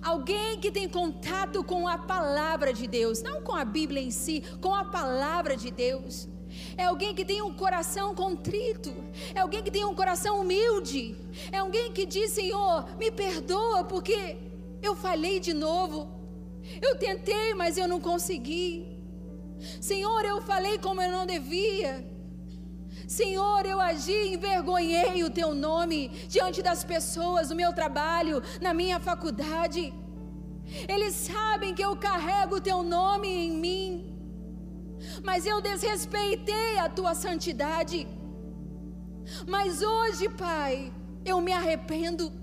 Alguém 0.00 0.60
que 0.60 0.70
tem 0.70 0.88
contato 0.88 1.64
com 1.64 1.88
a 1.88 1.98
palavra 1.98 2.72
de 2.72 2.86
Deus, 2.86 3.22
não 3.22 3.42
com 3.42 3.54
a 3.54 3.64
Bíblia 3.64 4.00
em 4.00 4.10
si, 4.10 4.42
com 4.60 4.74
a 4.74 4.84
palavra 4.84 5.56
de 5.56 5.70
Deus. 5.70 6.28
É 6.76 6.84
alguém 6.84 7.14
que 7.14 7.24
tem 7.24 7.42
um 7.42 7.52
coração 7.52 8.14
contrito. 8.14 8.94
É 9.34 9.40
alguém 9.40 9.62
que 9.62 9.70
tem 9.70 9.84
um 9.84 9.94
coração 9.94 10.40
humilde. 10.40 11.16
É 11.50 11.58
alguém 11.58 11.92
que 11.92 12.06
diz: 12.06 12.30
Senhor, 12.30 12.86
me 12.96 13.10
perdoa 13.10 13.84
porque 13.84 14.36
eu 14.82 14.94
falhei 14.96 15.38
de 15.40 15.52
novo. 15.52 15.98
Eu 16.80 16.96
tentei, 16.96 17.54
mas 17.54 17.76
eu 17.76 17.88
não 17.88 18.00
consegui. 18.00 18.92
Senhor, 19.80 20.24
eu 20.24 20.40
falei 20.42 20.78
como 20.78 21.00
eu 21.00 21.10
não 21.10 21.24
devia. 21.26 22.04
Senhor, 23.06 23.66
eu 23.66 23.80
agi, 23.80 24.34
envergonhei 24.34 25.22
o 25.22 25.30
teu 25.30 25.54
nome 25.54 26.08
diante 26.28 26.62
das 26.62 26.82
pessoas, 26.82 27.50
no 27.50 27.56
meu 27.56 27.72
trabalho, 27.72 28.42
na 28.60 28.72
minha 28.72 28.98
faculdade. 28.98 29.92
Eles 30.88 31.14
sabem 31.14 31.74
que 31.74 31.84
eu 31.84 31.96
carrego 31.96 32.56
o 32.56 32.60
teu 32.60 32.82
nome 32.82 33.28
em 33.28 33.52
mim, 33.52 33.86
mas 35.22 35.44
eu 35.46 35.60
desrespeitei 35.60 36.78
a 36.78 36.88
tua 36.88 37.14
santidade. 37.14 38.06
Mas 39.46 39.82
hoje, 39.82 40.28
Pai, 40.28 40.92
eu 41.24 41.40
me 41.40 41.52
arrependo. 41.52 42.41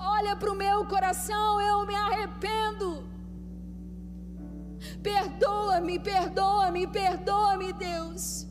Olha 0.00 0.34
para 0.34 0.50
o 0.50 0.56
meu 0.56 0.86
coração, 0.86 1.60
eu 1.60 1.86
me 1.86 1.94
arrependo. 1.94 3.04
Perdoa-me, 5.02 5.98
perdoa-me, 5.98 6.86
perdoa-me, 6.86 7.72
Deus. 7.74 8.46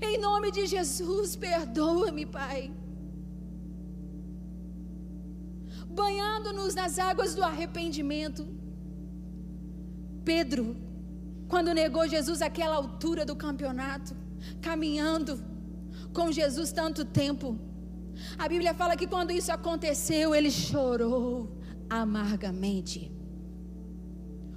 Em 0.00 0.18
nome 0.18 0.52
de 0.52 0.66
Jesus, 0.66 1.34
perdoa-me, 1.34 2.24
Pai. 2.26 2.72
Banhando-nos 5.88 6.76
nas 6.76 6.98
águas 6.98 7.34
do 7.34 7.42
arrependimento. 7.42 8.46
Pedro, 10.24 10.76
quando 11.48 11.74
negou 11.74 12.06
Jesus 12.06 12.40
àquela 12.40 12.76
altura 12.76 13.24
do 13.24 13.34
campeonato, 13.34 14.14
caminhando 14.60 15.42
com 16.12 16.30
Jesus 16.30 16.70
tanto 16.70 17.04
tempo, 17.04 17.58
a 18.38 18.48
Bíblia 18.48 18.74
fala 18.74 18.96
que 18.96 19.06
quando 19.06 19.30
isso 19.30 19.52
aconteceu, 19.52 20.34
ele 20.34 20.50
chorou 20.50 21.48
amargamente. 21.88 23.10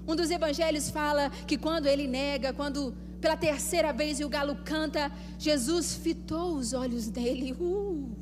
Um 0.07 0.15
dos 0.15 0.31
evangelhos 0.31 0.89
fala 0.89 1.29
que 1.47 1.57
quando 1.57 1.85
ele 1.85 2.07
nega, 2.07 2.53
quando 2.53 2.93
pela 3.21 3.37
terceira 3.37 3.93
vez 3.93 4.19
e 4.19 4.25
o 4.25 4.29
galo 4.29 4.55
canta, 4.65 5.11
Jesus 5.37 5.93
fitou 5.93 6.55
os 6.55 6.73
olhos 6.73 7.07
dele. 7.07 7.53
Uh. 7.53 8.15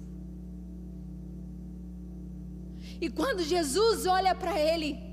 E 3.01 3.09
quando 3.09 3.41
Jesus 3.43 4.05
olha 4.05 4.35
para 4.35 4.59
ele, 4.59 5.08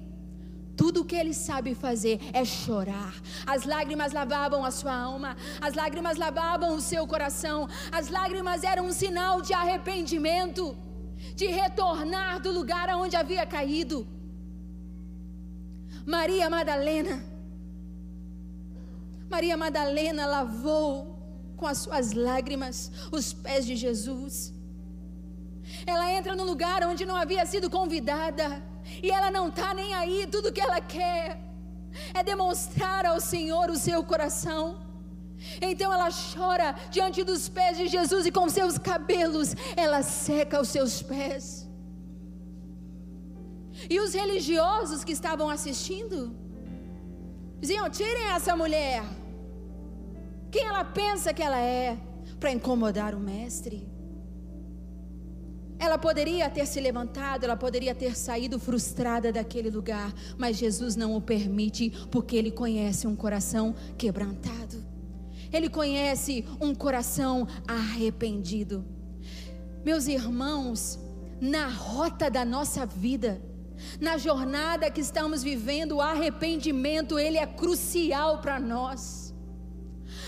tudo 0.77 1.01
o 1.01 1.05
que 1.05 1.17
ele 1.17 1.33
sabe 1.33 1.75
fazer 1.75 2.21
é 2.33 2.45
chorar. 2.45 3.15
As 3.47 3.65
lágrimas 3.65 4.13
lavavam 4.13 4.65
a 4.65 4.71
sua 4.71 4.95
alma, 4.95 5.37
as 5.61 5.75
lágrimas 5.75 6.19
lavavam 6.19 6.75
o 6.77 6.81
seu 6.81 7.07
coração, 7.07 7.69
as 7.91 8.09
lágrimas 8.09 8.63
eram 8.63 8.87
um 8.87 8.93
sinal 8.93 9.41
de 9.41 9.55
arrependimento, 9.55 10.77
de 11.35 11.47
retornar 11.47 12.41
do 12.41 12.53
lugar 12.53 12.89
aonde 12.91 13.17
havia 13.17 13.47
caído. 13.47 14.07
Maria 16.05 16.49
Madalena, 16.51 17.25
Maria 19.31 19.57
Madalena 19.57 20.27
lavou 20.27 21.17
com 21.57 21.67
as 21.67 21.79
suas 21.79 22.13
lágrimas 22.13 22.93
os 23.11 23.33
pés 23.33 23.65
de 23.65 23.75
Jesus. 23.75 24.55
Ela 25.87 26.13
entra 26.13 26.37
no 26.37 26.45
lugar 26.45 26.85
onde 26.85 27.05
não 27.05 27.17
havia 27.17 27.45
sido 27.47 27.69
convidada 27.69 28.63
e 29.03 29.11
ela 29.11 29.31
não 29.31 29.49
está 29.49 29.75
nem 29.75 29.95
aí. 29.95 30.27
Tudo 30.27 30.53
que 30.53 30.61
ela 30.61 30.81
quer 30.81 31.41
é 32.15 32.23
demonstrar 32.23 33.07
ao 33.07 33.21
Senhor 33.21 33.71
o 33.71 33.77
seu 33.77 34.03
coração. 34.03 34.85
Então 35.61 35.93
ela 35.93 36.09
chora 36.11 36.75
diante 36.91 37.23
dos 37.23 37.49
pés 37.49 37.77
de 37.77 37.87
Jesus 37.89 38.27
e 38.27 38.33
com 38.33 38.49
seus 38.49 38.79
cabelos 38.79 39.55
ela 39.77 40.03
seca 40.03 40.61
os 40.61 40.69
seus 40.69 41.03
pés. 41.03 41.69
E 43.91 44.01
os 44.01 44.15
religiosos 44.15 45.05
que 45.05 45.13
estavam 45.13 45.49
assistindo 45.51 46.35
diziam: 47.61 47.89
tirem 47.91 48.29
essa 48.29 48.57
mulher. 48.57 49.05
Quem 50.51 50.65
ela 50.65 50.85
pensa 50.85 51.35
que 51.35 51.43
ela 51.43 51.59
é 51.59 51.99
para 52.41 52.51
incomodar 52.51 53.15
o 53.15 53.21
mestre? 53.21 53.96
Ela 55.79 55.99
poderia 55.99 56.49
ter 56.49 56.67
se 56.67 56.81
levantado, 56.81 57.45
ela 57.45 57.57
poderia 57.57 57.95
ter 57.95 58.17
saído 58.17 58.59
frustrada 58.59 59.31
daquele 59.31 59.71
lugar, 59.71 60.15
mas 60.39 60.57
Jesus 60.57 60.97
não 60.97 61.15
o 61.15 61.21
permite, 61.21 61.91
porque 62.11 62.37
ele 62.37 62.51
conhece 62.51 63.07
um 63.07 63.15
coração 63.15 63.75
quebrantado. 63.99 64.85
Ele 65.53 65.69
conhece 65.69 66.45
um 66.61 66.75
coração 66.75 67.47
arrependido. 67.67 68.85
Meus 69.85 70.07
irmãos, 70.07 70.99
na 71.41 71.69
rota 71.69 72.31
da 72.31 72.45
nossa 72.45 72.87
vida, 72.87 73.41
na 74.01 74.17
jornada 74.17 74.91
que 74.91 75.01
estamos 75.01 75.43
vivendo, 75.43 75.97
o 75.97 76.01
arrependimento, 76.01 77.19
ele 77.19 77.37
é 77.37 77.47
crucial 77.47 78.41
para 78.41 78.59
nós. 78.59 79.35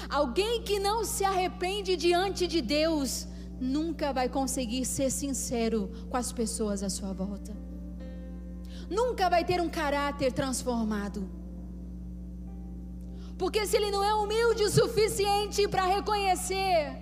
Alguém 0.08 0.62
que 0.62 0.78
não 0.78 1.04
se 1.04 1.24
arrepende 1.24 1.96
diante 1.96 2.46
de 2.46 2.60
Deus, 2.60 3.26
nunca 3.60 4.12
vai 4.12 4.28
conseguir 4.28 4.84
ser 4.84 5.10
sincero 5.10 5.90
com 6.08 6.16
as 6.16 6.32
pessoas 6.32 6.82
à 6.82 6.88
sua 6.88 7.12
volta. 7.12 7.56
Nunca 8.88 9.28
vai 9.28 9.44
ter 9.44 9.60
um 9.60 9.68
caráter 9.68 10.32
transformado. 10.32 11.28
Porque 13.36 13.66
se 13.66 13.76
ele 13.76 13.90
não 13.90 14.02
é 14.02 14.14
humilde 14.14 14.64
o 14.64 14.70
suficiente 14.70 15.68
para 15.68 15.86
reconhecer 15.86 16.96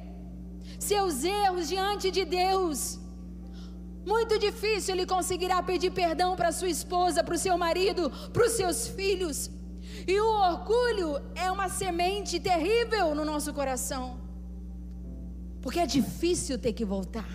seus 0.78 1.24
erros 1.24 1.68
diante 1.68 2.10
de 2.10 2.24
Deus, 2.24 2.98
muito 4.04 4.38
difícil 4.38 4.94
ele 4.94 5.06
conseguirá 5.06 5.62
pedir 5.62 5.90
perdão 5.90 6.36
para 6.36 6.52
sua 6.52 6.68
esposa, 6.68 7.24
para 7.24 7.34
o 7.34 7.38
seu 7.38 7.56
marido, 7.56 8.10
para 8.32 8.46
os 8.46 8.52
seus 8.52 8.86
filhos. 8.88 9.50
E 10.06 10.20
o 10.20 10.26
orgulho 10.26 11.20
é 11.34 11.50
uma 11.50 11.68
semente 11.68 12.38
terrível 12.38 13.14
no 13.14 13.24
nosso 13.24 13.52
coração. 13.52 14.25
Porque 15.66 15.80
é 15.80 15.86
difícil 15.86 16.56
ter 16.60 16.72
que 16.72 16.84
voltar. 16.84 17.28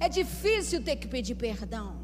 É 0.00 0.08
difícil 0.08 0.82
ter 0.82 0.96
que 0.96 1.06
pedir 1.06 1.36
perdão. 1.36 1.96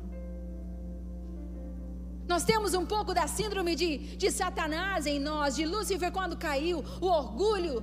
Nós 2.28 2.44
temos 2.44 2.74
um 2.74 2.86
pouco 2.86 3.12
da 3.12 3.26
síndrome 3.26 3.74
de, 3.74 4.16
de 4.16 4.30
Satanás 4.30 5.04
em 5.04 5.18
nós, 5.18 5.56
de 5.56 5.66
Lúcifer 5.66 6.12
quando 6.12 6.36
caiu, 6.36 6.84
o 7.00 7.06
orgulho, 7.06 7.82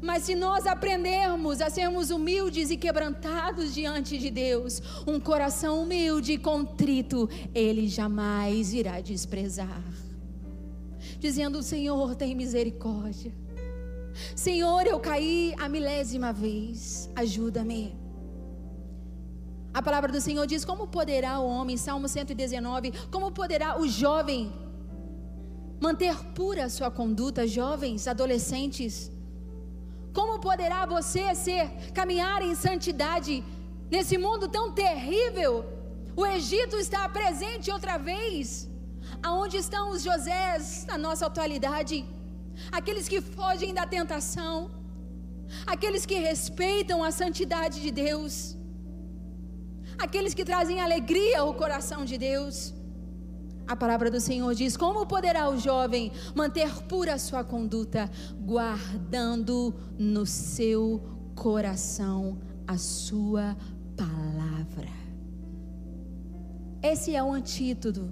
Mas 0.00 0.22
se 0.22 0.36
nós 0.36 0.64
aprendermos 0.64 1.60
a 1.60 1.68
sermos 1.68 2.10
humildes 2.10 2.70
e 2.70 2.76
quebrantados 2.76 3.74
diante 3.74 4.16
de 4.16 4.30
Deus, 4.30 4.80
um 5.04 5.18
coração 5.18 5.82
humilde 5.82 6.34
e 6.34 6.38
contrito, 6.38 7.28
Ele 7.52 7.88
jamais 7.88 8.72
irá 8.72 9.00
desprezar. 9.00 9.82
Dizendo: 11.18 11.64
Senhor, 11.64 12.14
tem 12.14 12.32
misericórdia. 12.36 13.47
Senhor, 14.34 14.86
eu 14.86 14.98
caí 15.00 15.54
a 15.58 15.68
milésima 15.68 16.32
vez, 16.32 17.10
ajuda-me. 17.14 17.96
A 19.72 19.82
palavra 19.82 20.10
do 20.10 20.20
Senhor 20.20 20.46
diz: 20.46 20.64
Como 20.64 20.86
poderá 20.86 21.38
o 21.40 21.46
homem, 21.46 21.76
Salmo 21.76 22.08
119, 22.08 22.92
como 23.10 23.30
poderá 23.30 23.78
o 23.80 23.86
jovem 23.86 24.52
manter 25.80 26.16
pura 26.34 26.68
sua 26.68 26.90
conduta, 26.90 27.46
jovens, 27.46 28.08
adolescentes? 28.08 29.12
Como 30.12 30.40
poderá 30.40 30.84
você 30.86 31.34
ser 31.34 31.92
caminhar 31.92 32.42
em 32.42 32.54
santidade 32.54 33.44
nesse 33.90 34.16
mundo 34.18 34.48
tão 34.48 34.72
terrível? 34.72 35.52
O 36.16 36.26
Egito 36.26 36.76
está 36.76 37.08
presente 37.08 37.70
outra 37.70 37.96
vez. 37.98 38.68
Aonde 39.22 39.56
estão 39.58 39.90
os 39.90 40.02
Josés 40.02 40.84
na 40.88 40.98
nossa 40.98 41.26
atualidade? 41.26 42.04
Aqueles 42.70 43.08
que 43.08 43.20
fogem 43.20 43.72
da 43.72 43.86
tentação, 43.86 44.70
aqueles 45.66 46.04
que 46.04 46.18
respeitam 46.18 47.02
a 47.02 47.10
santidade 47.10 47.80
de 47.80 47.90
Deus, 47.90 48.56
aqueles 49.98 50.34
que 50.34 50.44
trazem 50.44 50.80
alegria 50.80 51.40
ao 51.40 51.54
coração 51.54 52.04
de 52.04 52.18
Deus. 52.18 52.74
A 53.66 53.76
palavra 53.76 54.10
do 54.10 54.20
Senhor 54.20 54.54
diz: 54.54 54.76
Como 54.76 55.06
poderá 55.06 55.48
o 55.50 55.58
jovem 55.58 56.10
manter 56.34 56.70
pura 56.84 57.18
sua 57.18 57.44
conduta, 57.44 58.10
guardando 58.40 59.74
no 59.98 60.24
seu 60.24 61.02
coração 61.34 62.38
a 62.66 62.78
sua 62.78 63.56
palavra? 63.96 64.88
Esse 66.82 67.14
é 67.14 67.22
o 67.22 67.32
antídoto. 67.32 68.08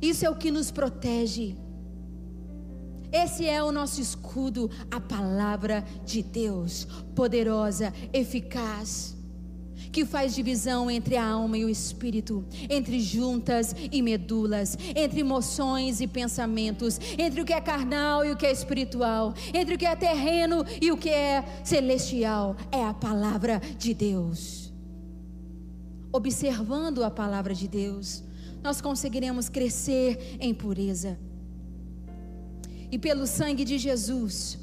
Isso 0.00 0.24
é 0.26 0.30
o 0.30 0.36
que 0.36 0.50
nos 0.50 0.70
protege. 0.70 1.56
Esse 3.12 3.46
é 3.46 3.62
o 3.62 3.70
nosso 3.70 4.00
escudo, 4.00 4.70
a 4.90 4.98
palavra 4.98 5.84
de 6.04 6.22
Deus, 6.22 6.86
poderosa, 7.14 7.92
eficaz 8.12 9.14
que 9.92 10.06
faz 10.06 10.34
divisão 10.34 10.90
entre 10.90 11.16
a 11.16 11.24
alma 11.24 11.58
e 11.58 11.64
o 11.64 11.68
espírito, 11.68 12.44
entre 12.68 12.98
juntas 12.98 13.76
e 13.92 14.00
medulas, 14.00 14.76
entre 14.96 15.20
emoções 15.20 16.00
e 16.00 16.06
pensamentos, 16.06 16.98
entre 17.18 17.42
o 17.42 17.44
que 17.44 17.52
é 17.52 17.60
carnal 17.60 18.24
e 18.24 18.32
o 18.32 18.36
que 18.36 18.46
é 18.46 18.50
espiritual, 18.50 19.34
entre 19.52 19.74
o 19.74 19.78
que 19.78 19.84
é 19.84 19.94
terreno 19.94 20.64
e 20.80 20.90
o 20.90 20.96
que 20.96 21.10
é 21.10 21.44
celestial. 21.62 22.56
É 22.72 22.82
a 22.82 22.94
palavra 22.94 23.60
de 23.78 23.92
Deus. 23.92 24.72
Observando 26.10 27.04
a 27.04 27.10
palavra 27.10 27.54
de 27.54 27.68
Deus, 27.68 28.24
nós 28.62 28.80
conseguiremos 28.80 29.48
crescer 29.48 30.36
em 30.40 30.54
pureza. 30.54 31.18
E 32.92 32.98
pelo 32.98 33.26
sangue 33.26 33.64
de 33.64 33.78
Jesus, 33.78 34.58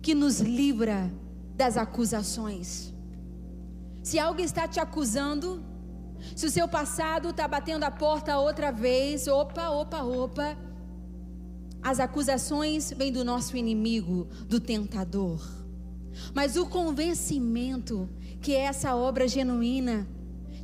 que 0.00 0.14
nos 0.14 0.40
livra 0.40 1.12
das 1.56 1.76
acusações 1.76 2.94
se 4.04 4.18
algo 4.18 4.38
está 4.42 4.68
te 4.68 4.78
acusando, 4.78 5.64
se 6.36 6.44
o 6.44 6.50
seu 6.50 6.68
passado 6.68 7.30
está 7.30 7.48
batendo 7.48 7.84
a 7.84 7.90
porta 7.90 8.38
outra 8.38 8.70
vez, 8.70 9.26
opa, 9.26 9.70
opa, 9.70 10.02
opa. 10.02 10.58
As 11.82 11.98
acusações 11.98 12.92
vêm 12.94 13.10
do 13.10 13.24
nosso 13.24 13.56
inimigo, 13.56 14.28
do 14.46 14.60
tentador. 14.60 15.42
Mas 16.34 16.54
o 16.54 16.66
convencimento 16.66 18.06
que 18.42 18.54
é 18.54 18.64
essa 18.64 18.94
obra 18.94 19.26
genuína 19.26 20.06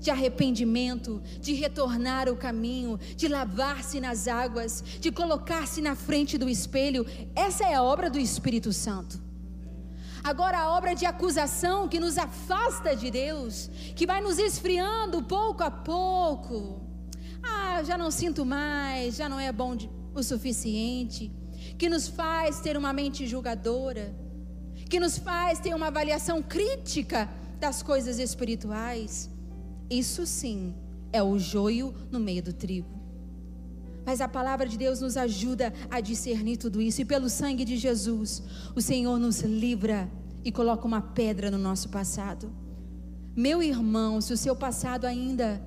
de 0.00 0.10
arrependimento, 0.10 1.22
de 1.40 1.52
retornar 1.52 2.28
o 2.28 2.36
caminho, 2.36 2.98
de 3.16 3.28
lavar-se 3.28 4.00
nas 4.00 4.26
águas, 4.26 4.82
de 4.98 5.12
colocar-se 5.12 5.80
na 5.80 5.94
frente 5.94 6.38
do 6.38 6.48
espelho. 6.48 7.06
Essa 7.36 7.64
é 7.64 7.74
a 7.74 7.82
obra 7.82 8.08
do 8.08 8.18
Espírito 8.18 8.72
Santo. 8.72 9.20
Agora, 10.22 10.58
a 10.58 10.70
obra 10.76 10.94
de 10.94 11.06
acusação 11.06 11.88
que 11.88 12.00
nos 12.00 12.18
afasta 12.18 12.94
de 12.94 13.10
Deus, 13.10 13.70
que 13.94 14.06
vai 14.06 14.20
nos 14.20 14.38
esfriando 14.38 15.22
pouco 15.22 15.62
a 15.62 15.70
pouco. 15.70 16.80
Ah, 17.42 17.82
já 17.82 17.96
não 17.96 18.10
sinto 18.10 18.44
mais, 18.44 19.16
já 19.16 19.28
não 19.28 19.40
é 19.40 19.50
bom 19.50 19.76
o 20.14 20.22
suficiente. 20.22 21.32
Que 21.78 21.88
nos 21.88 22.08
faz 22.08 22.60
ter 22.60 22.76
uma 22.76 22.92
mente 22.92 23.26
julgadora, 23.26 24.14
que 24.88 25.00
nos 25.00 25.16
faz 25.16 25.58
ter 25.58 25.74
uma 25.74 25.86
avaliação 25.86 26.42
crítica 26.42 27.28
das 27.58 27.82
coisas 27.82 28.18
espirituais. 28.18 29.30
Isso 29.90 30.24
sim 30.24 30.72
é 31.12 31.20
o 31.20 31.36
joio 31.36 31.92
no 32.12 32.20
meio 32.20 32.42
do 32.42 32.52
trigo. 32.52 33.00
Mas 34.06 34.20
a 34.20 34.28
palavra 34.28 34.68
de 34.68 34.78
Deus 34.78 35.00
nos 35.00 35.16
ajuda 35.16 35.74
a 35.90 36.00
discernir 36.00 36.56
tudo 36.56 36.80
isso, 36.80 37.02
e 37.02 37.04
pelo 37.04 37.28
sangue 37.28 37.64
de 37.64 37.76
Jesus, 37.76 38.42
o 38.74 38.80
Senhor 38.80 39.18
nos 39.18 39.40
livra 39.40 40.08
e 40.44 40.52
coloca 40.52 40.86
uma 40.86 41.02
pedra 41.02 41.50
no 41.50 41.58
nosso 41.58 41.88
passado. 41.88 42.50
Meu 43.36 43.62
irmão, 43.62 44.20
se 44.20 44.32
o 44.32 44.36
seu 44.36 44.54
passado 44.54 45.04
ainda 45.04 45.60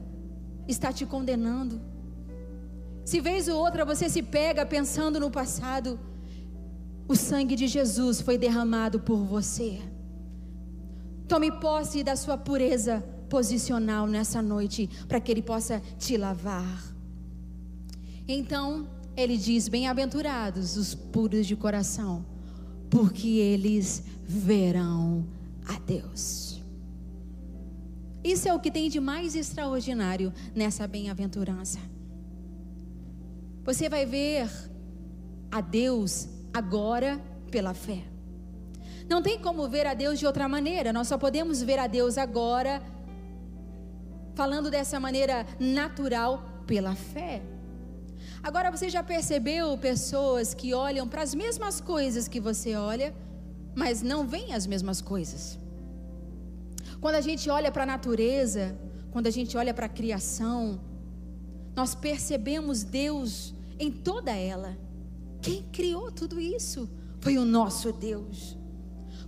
está 0.68 0.92
te 0.92 1.06
condenando, 1.06 1.82
se 3.06 3.20
vez 3.20 3.48
ou 3.50 3.60
outra 3.60 3.86
você 3.86 4.10
se 4.10 4.24
pega 4.24 4.66
pensando 4.66 5.20
no 5.20 5.30
passado, 5.30 6.00
o 7.08 7.16
sangue 7.16 7.56
de 7.56 7.68
Jesus 7.68 8.22
foi 8.22 8.38
derramado 8.38 9.02
por 9.02 9.18
você. 9.18 9.82
Tome 11.28 11.52
posse 11.52 12.04
da 12.04 12.16
sua 12.16 12.38
pureza 12.38 13.04
posicional 13.34 14.06
nessa 14.06 14.44
noite, 14.44 14.88
para 15.08 15.20
que 15.20 15.32
Ele 15.32 15.42
possa 15.42 15.82
te 15.98 16.16
lavar. 16.18 16.94
Então, 18.28 18.88
ele 19.18 19.36
diz: 19.38 19.68
Bem-aventurados 19.68 20.78
os 20.78 20.94
puros 20.94 21.48
de 21.48 21.56
coração, 21.56 22.24
porque 22.92 23.28
eles 23.28 24.04
verão 24.24 25.26
a 25.68 25.80
Deus. 25.80 26.62
Isso 28.24 28.48
é 28.48 28.54
o 28.54 28.60
que 28.60 28.70
tem 28.70 28.88
de 28.88 29.00
mais 29.00 29.36
extraordinário 29.36 30.32
nessa 30.54 30.86
bem-aventurança. 30.86 31.80
Você 33.66 33.90
vai 33.90 34.06
ver 34.06 34.48
a 35.52 35.60
Deus 35.60 36.30
agora 36.54 37.20
pela 37.50 37.74
fé. 37.74 38.04
Não 39.10 39.24
tem 39.24 39.40
como 39.40 39.68
ver 39.68 39.88
a 39.88 39.96
Deus 39.96 40.20
de 40.20 40.26
outra 40.28 40.48
maneira, 40.48 40.94
nós 40.94 41.08
só 41.08 41.18
podemos 41.18 41.64
ver 41.64 41.80
a 41.80 41.88
Deus 41.88 42.18
agora, 42.18 42.80
falando 44.34 44.70
dessa 44.70 45.00
maneira 45.00 45.46
natural, 45.60 46.44
pela 46.66 46.96
fé. 46.96 47.42
Agora 48.42 48.72
você 48.72 48.90
já 48.90 49.04
percebeu 49.04 49.78
pessoas 49.78 50.54
que 50.54 50.74
olham 50.74 51.08
para 51.08 51.22
as 51.22 51.34
mesmas 51.34 51.80
coisas 51.80 52.28
que 52.28 52.40
você 52.40 52.76
olha, 52.76 53.14
mas 53.76 54.02
não 54.02 54.28
veem 54.28 54.54
as 54.54 54.68
mesmas 54.68 55.02
coisas? 55.02 55.60
Quando 57.00 57.16
a 57.16 57.22
gente 57.22 57.50
olha 57.50 57.72
para 57.72 57.84
a 57.84 57.86
natureza, 57.86 58.78
quando 59.12 59.28
a 59.28 59.32
gente 59.32 59.56
olha 59.58 59.74
para 59.74 59.86
a 59.86 59.90
criação, 59.90 60.80
nós 61.76 61.96
percebemos 61.96 62.84
Deus 62.84 63.54
em 63.80 63.92
toda 63.92 64.32
ela. 64.32 64.78
Quem 65.42 65.64
criou 65.64 66.12
tudo 66.12 66.40
isso? 66.40 66.90
Foi 67.20 67.38
o 67.38 67.46
nosso 67.46 67.92
Deus. 67.92 68.58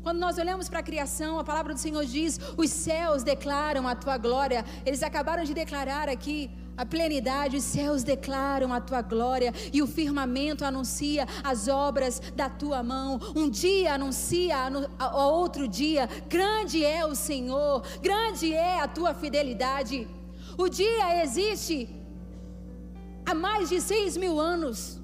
Quando 0.06 0.20
nós 0.20 0.38
olhamos 0.38 0.70
para 0.70 0.82
a 0.82 0.84
criação, 0.84 1.40
a 1.40 1.44
palavra 1.44 1.74
do 1.74 1.80
Senhor 1.80 2.06
diz: 2.06 2.40
os 2.56 2.70
céus 2.70 3.24
declaram 3.24 3.88
a 3.88 3.96
tua 3.96 4.18
glória. 4.26 4.64
Eles 4.86 5.02
acabaram 5.02 5.44
de 5.44 5.52
declarar 5.52 6.08
aqui 6.08 6.52
a 6.78 6.86
plenidade, 6.86 7.58
os 7.58 7.64
céus 7.64 8.04
declaram 8.04 8.72
a 8.72 8.80
tua 8.80 9.02
glória 9.02 9.52
e 9.74 9.82
o 9.82 9.88
firmamento 9.88 10.64
anuncia 10.64 11.26
as 11.44 11.68
obras 11.68 12.20
da 12.36 12.48
tua 12.48 12.84
mão. 12.84 13.20
Um 13.36 13.50
dia 13.50 13.96
anuncia 13.96 14.56
ao 15.00 15.34
outro 15.42 15.68
dia: 15.68 16.08
grande 16.30 16.86
é 16.86 17.04
o 17.04 17.16
Senhor, 17.16 17.82
grande 18.00 18.54
é 18.54 18.80
a 18.80 18.88
tua 18.88 19.12
fidelidade. 19.16 20.08
O 20.56 20.70
dia 20.70 21.24
existe 21.24 21.90
há 23.26 23.34
mais 23.34 23.70
de 23.70 23.82
seis 23.82 24.16
mil 24.16 24.40
anos. 24.40 25.02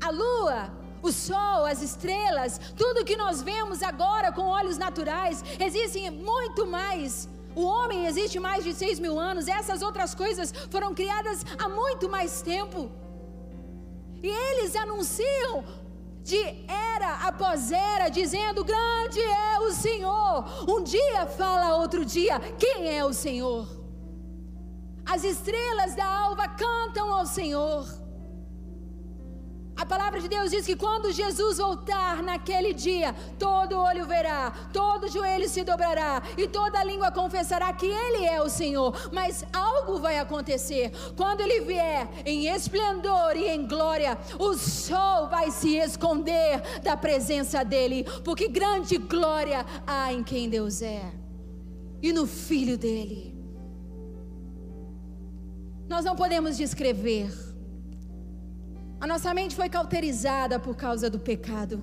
A 0.00 0.10
lua, 0.10 0.77
o 1.02 1.12
sol, 1.12 1.64
as 1.64 1.82
estrelas, 1.82 2.60
tudo 2.76 3.04
que 3.04 3.16
nós 3.16 3.42
vemos 3.42 3.82
agora 3.82 4.32
com 4.32 4.42
olhos 4.42 4.78
naturais, 4.78 5.44
existem 5.58 6.10
muito 6.10 6.66
mais 6.66 7.28
o 7.58 7.62
homem 7.62 8.06
existe 8.06 8.38
mais 8.38 8.62
de 8.62 8.72
seis 8.72 9.00
mil 9.00 9.18
anos, 9.18 9.48
essas 9.48 9.82
outras 9.82 10.14
coisas 10.14 10.52
foram 10.70 10.94
criadas 10.94 11.44
há 11.58 11.68
muito 11.68 12.08
mais 12.08 12.40
tempo. 12.40 12.88
E 14.22 14.28
eles 14.28 14.76
anunciam 14.76 15.64
de 16.22 16.38
era 16.68 17.26
após 17.26 17.72
era, 17.72 18.08
dizendo: 18.08 18.64
Grande 18.64 19.20
é 19.20 19.58
o 19.58 19.72
Senhor. 19.72 20.44
Um 20.68 20.84
dia 20.84 21.26
fala 21.26 21.76
outro 21.76 22.04
dia: 22.04 22.38
Quem 22.58 22.96
é 22.96 23.04
o 23.04 23.12
Senhor? 23.12 23.66
As 25.04 25.24
estrelas 25.24 25.96
da 25.96 26.06
alva 26.06 26.46
cantam 26.48 27.12
ao 27.12 27.26
Senhor. 27.26 27.86
A 29.78 29.86
palavra 29.86 30.20
de 30.20 30.28
Deus 30.28 30.50
diz 30.50 30.66
que 30.66 30.74
quando 30.74 31.12
Jesus 31.12 31.58
voltar 31.58 32.20
naquele 32.20 32.74
dia, 32.74 33.14
todo 33.38 33.78
olho 33.78 34.04
verá, 34.06 34.50
todo 34.72 35.08
joelho 35.08 35.48
se 35.48 35.62
dobrará 35.62 36.20
e 36.36 36.48
toda 36.48 36.82
língua 36.82 37.12
confessará 37.12 37.72
que 37.72 37.86
Ele 37.86 38.26
é 38.26 38.42
o 38.42 38.48
Senhor. 38.48 38.92
Mas 39.12 39.46
algo 39.52 40.00
vai 40.00 40.18
acontecer. 40.18 40.90
Quando 41.16 41.42
Ele 41.42 41.60
vier 41.60 42.08
em 42.26 42.48
esplendor 42.48 43.36
e 43.36 43.46
em 43.46 43.68
glória, 43.68 44.18
o 44.36 44.54
sol 44.54 45.28
vai 45.28 45.52
se 45.52 45.76
esconder 45.76 46.60
da 46.82 46.96
presença 46.96 47.64
dEle, 47.64 48.04
porque 48.24 48.48
grande 48.48 48.98
glória 48.98 49.64
há 49.86 50.12
em 50.12 50.24
quem 50.24 50.50
Deus 50.50 50.82
é 50.82 51.12
e 52.02 52.12
no 52.12 52.26
Filho 52.26 52.76
dEle. 52.76 53.32
Nós 55.88 56.04
não 56.04 56.16
podemos 56.16 56.56
descrever 56.56 57.47
a 59.00 59.06
nossa 59.06 59.32
mente 59.32 59.54
foi 59.54 59.68
cauterizada 59.68 60.58
por 60.58 60.74
causa 60.76 61.08
do 61.08 61.20
pecado, 61.20 61.82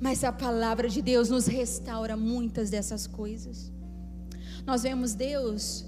mas 0.00 0.24
a 0.24 0.32
palavra 0.32 0.88
de 0.88 1.02
Deus 1.02 1.28
nos 1.28 1.46
restaura 1.46 2.16
muitas 2.16 2.70
dessas 2.70 3.06
coisas. 3.06 3.72
Nós 4.64 4.82
vemos 4.82 5.14
Deus 5.14 5.84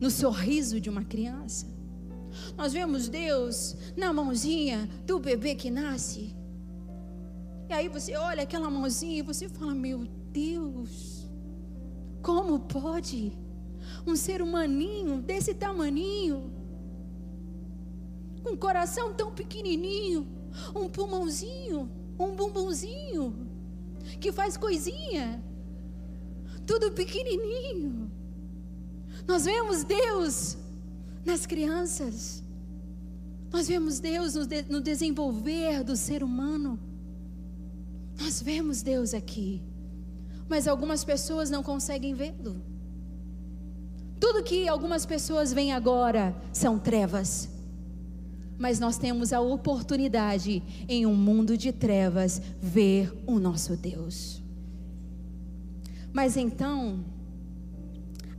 no 0.00 0.10
sorriso 0.10 0.80
de 0.80 0.88
uma 0.88 1.04
criança. 1.04 1.66
Nós 2.56 2.72
vemos 2.72 3.08
Deus 3.08 3.76
na 3.96 4.12
mãozinha 4.12 4.88
do 5.06 5.20
bebê 5.20 5.54
que 5.54 5.70
nasce. 5.70 6.34
E 7.68 7.72
aí 7.72 7.88
você 7.88 8.16
olha 8.16 8.42
aquela 8.42 8.70
mãozinha 8.70 9.18
e 9.18 9.22
você 9.22 9.48
fala: 9.48 9.74
Meu 9.74 10.06
Deus, 10.32 11.30
como 12.22 12.60
pode 12.60 13.38
um 14.06 14.16
ser 14.16 14.40
humaninho 14.40 15.20
desse 15.20 15.54
tamaninho 15.54 16.50
um 18.44 18.56
coração 18.56 19.12
tão 19.12 19.32
pequenininho, 19.32 20.26
um 20.74 20.88
pulmãozinho, 20.88 21.90
um 22.18 22.34
bumbumzinho, 22.34 23.48
que 24.20 24.32
faz 24.32 24.56
coisinha, 24.56 25.42
tudo 26.66 26.92
pequenininho. 26.92 28.10
Nós 29.26 29.44
vemos 29.44 29.84
Deus 29.84 30.56
nas 31.24 31.46
crianças, 31.46 32.42
nós 33.50 33.68
vemos 33.68 34.00
Deus 34.00 34.34
no, 34.34 34.46
de, 34.46 34.62
no 34.62 34.80
desenvolver 34.80 35.84
do 35.84 35.96
ser 35.96 36.22
humano, 36.22 36.78
nós 38.18 38.42
vemos 38.42 38.82
Deus 38.82 39.14
aqui, 39.14 39.62
mas 40.48 40.66
algumas 40.66 41.04
pessoas 41.04 41.50
não 41.50 41.62
conseguem 41.62 42.14
vê-lo. 42.14 42.60
Tudo 44.18 44.44
que 44.44 44.68
algumas 44.68 45.04
pessoas 45.04 45.52
veem 45.52 45.72
agora 45.72 46.34
são 46.52 46.78
trevas 46.78 47.51
mas 48.62 48.78
nós 48.78 48.96
temos 48.96 49.32
a 49.32 49.40
oportunidade 49.40 50.62
em 50.88 51.04
um 51.04 51.16
mundo 51.16 51.58
de 51.58 51.72
trevas 51.72 52.40
ver 52.60 53.12
o 53.26 53.40
nosso 53.40 53.76
Deus. 53.76 54.40
Mas 56.12 56.36
então, 56.36 57.04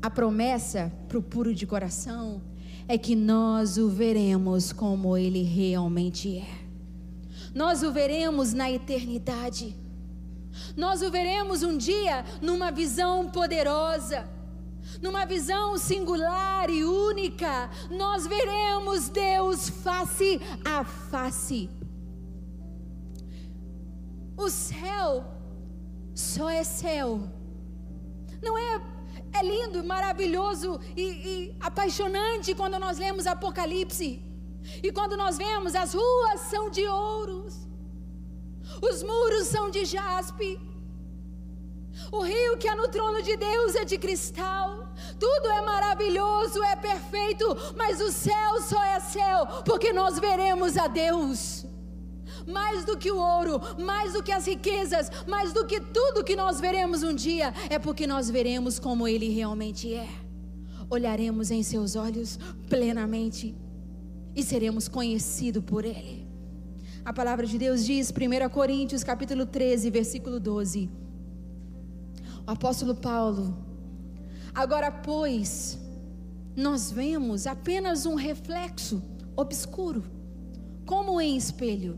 a 0.02 0.10
promessa 0.10 0.90
para 1.10 1.18
o 1.18 1.22
puro 1.22 1.54
de 1.54 1.68
coração 1.68 2.42
é 2.88 2.98
que 2.98 3.18
nós 3.18 3.78
o 3.78 3.90
veremos 3.90 4.72
como 4.72 5.18
ele 5.18 5.44
realmente 5.44 6.38
é. 6.38 6.64
Nós 7.54 7.84
o 7.84 7.92
veremos 7.92 8.54
na 8.54 8.72
eternidade. 8.72 9.76
Nós 10.78 11.02
o 11.02 11.12
veremos 11.12 11.64
um 11.64 11.78
dia 11.78 12.24
numa 12.42 12.72
visão 12.72 13.30
poderosa 13.30 14.26
numa 15.02 15.26
visão 15.26 15.78
singular 15.78 16.70
e 16.70 16.84
única, 16.84 17.70
nós 17.90 18.26
veremos 18.28 19.10
Deus 19.10 19.70
face 19.70 20.40
a 20.64 20.84
face. 20.84 21.70
O 24.38 24.50
céu 24.50 25.26
só 26.16 26.50
é 26.50 26.64
céu, 26.64 27.30
não 28.42 28.58
é 28.58 28.82
É 29.36 29.42
lindo, 29.44 29.84
maravilhoso 29.84 30.80
e, 30.96 31.02
e 31.02 31.56
apaixonante 31.60 32.54
quando 32.54 32.78
nós 32.78 33.00
lemos 33.00 33.26
Apocalipse. 33.26 34.22
E 34.82 34.92
quando 34.92 35.18
nós 35.18 35.38
vemos 35.38 35.76
as 35.76 35.94
ruas 35.94 36.40
são 36.52 36.70
de 36.70 36.86
ouros, 36.88 37.68
os 38.82 39.04
muros 39.04 39.48
são 39.48 39.70
de 39.70 39.86
jaspe, 39.86 40.60
o 42.12 42.22
rio 42.22 42.58
que 42.58 42.68
há 42.68 42.76
no 42.76 42.88
trono 42.88 43.22
de 43.22 43.36
Deus 43.38 43.76
é 43.76 43.86
de 43.86 43.98
cristal. 43.98 44.94
Tudo 45.20 45.48
é 45.48 45.62
maravilhoso, 45.62 46.64
é 46.64 46.76
perfeito, 46.76 47.46
mas 47.76 48.02
o 48.02 48.12
céu 48.12 48.62
só 48.62 48.84
é 48.84 49.00
céu 49.00 49.46
porque 49.66 49.92
nós 49.94 50.20
veremos 50.20 50.78
a 50.78 50.88
Deus 50.88 51.66
mais 52.48 52.84
do 52.84 52.98
que 52.98 53.12
o 53.12 53.18
ouro, 53.18 53.62
mais 53.80 54.14
do 54.14 54.24
que 54.24 54.32
as 54.32 54.46
riquezas, 54.46 55.10
mais 55.28 55.54
do 55.54 55.66
que 55.66 55.80
tudo 55.80 56.24
que 56.24 56.36
nós 56.36 56.60
veremos 56.60 57.04
um 57.04 57.14
dia, 57.14 57.54
é 57.70 57.80
porque 57.80 58.06
nós 58.06 58.30
veremos 58.30 58.80
como 58.80 59.08
Ele 59.08 59.30
realmente 59.30 59.94
é. 59.94 60.08
Olharemos 60.90 61.52
em 61.52 61.64
seus 61.64 61.96
olhos 61.96 62.38
plenamente 62.70 63.56
e 64.36 64.44
seremos 64.44 64.88
conhecidos 64.88 65.64
por 65.64 65.86
Ele. 65.86 66.28
A 67.06 67.14
palavra 67.14 67.46
de 67.46 67.58
Deus 67.58 67.86
diz, 67.86 68.12
1 68.12 68.50
Coríntios 68.50 69.04
capítulo 69.04 69.46
13, 69.46 69.90
versículo 69.90 70.40
12. 70.40 71.03
O 72.46 72.52
apóstolo 72.52 72.96
Paulo, 72.96 73.58
agora 74.54 74.92
pois, 74.92 75.80
nós 76.56 76.92
vemos 76.92 77.48
apenas 77.48 78.06
um 78.06 78.16
reflexo 78.16 79.02
obscuro, 79.36 80.04
como 80.86 81.20
em 81.20 81.36
espelho 81.38 81.98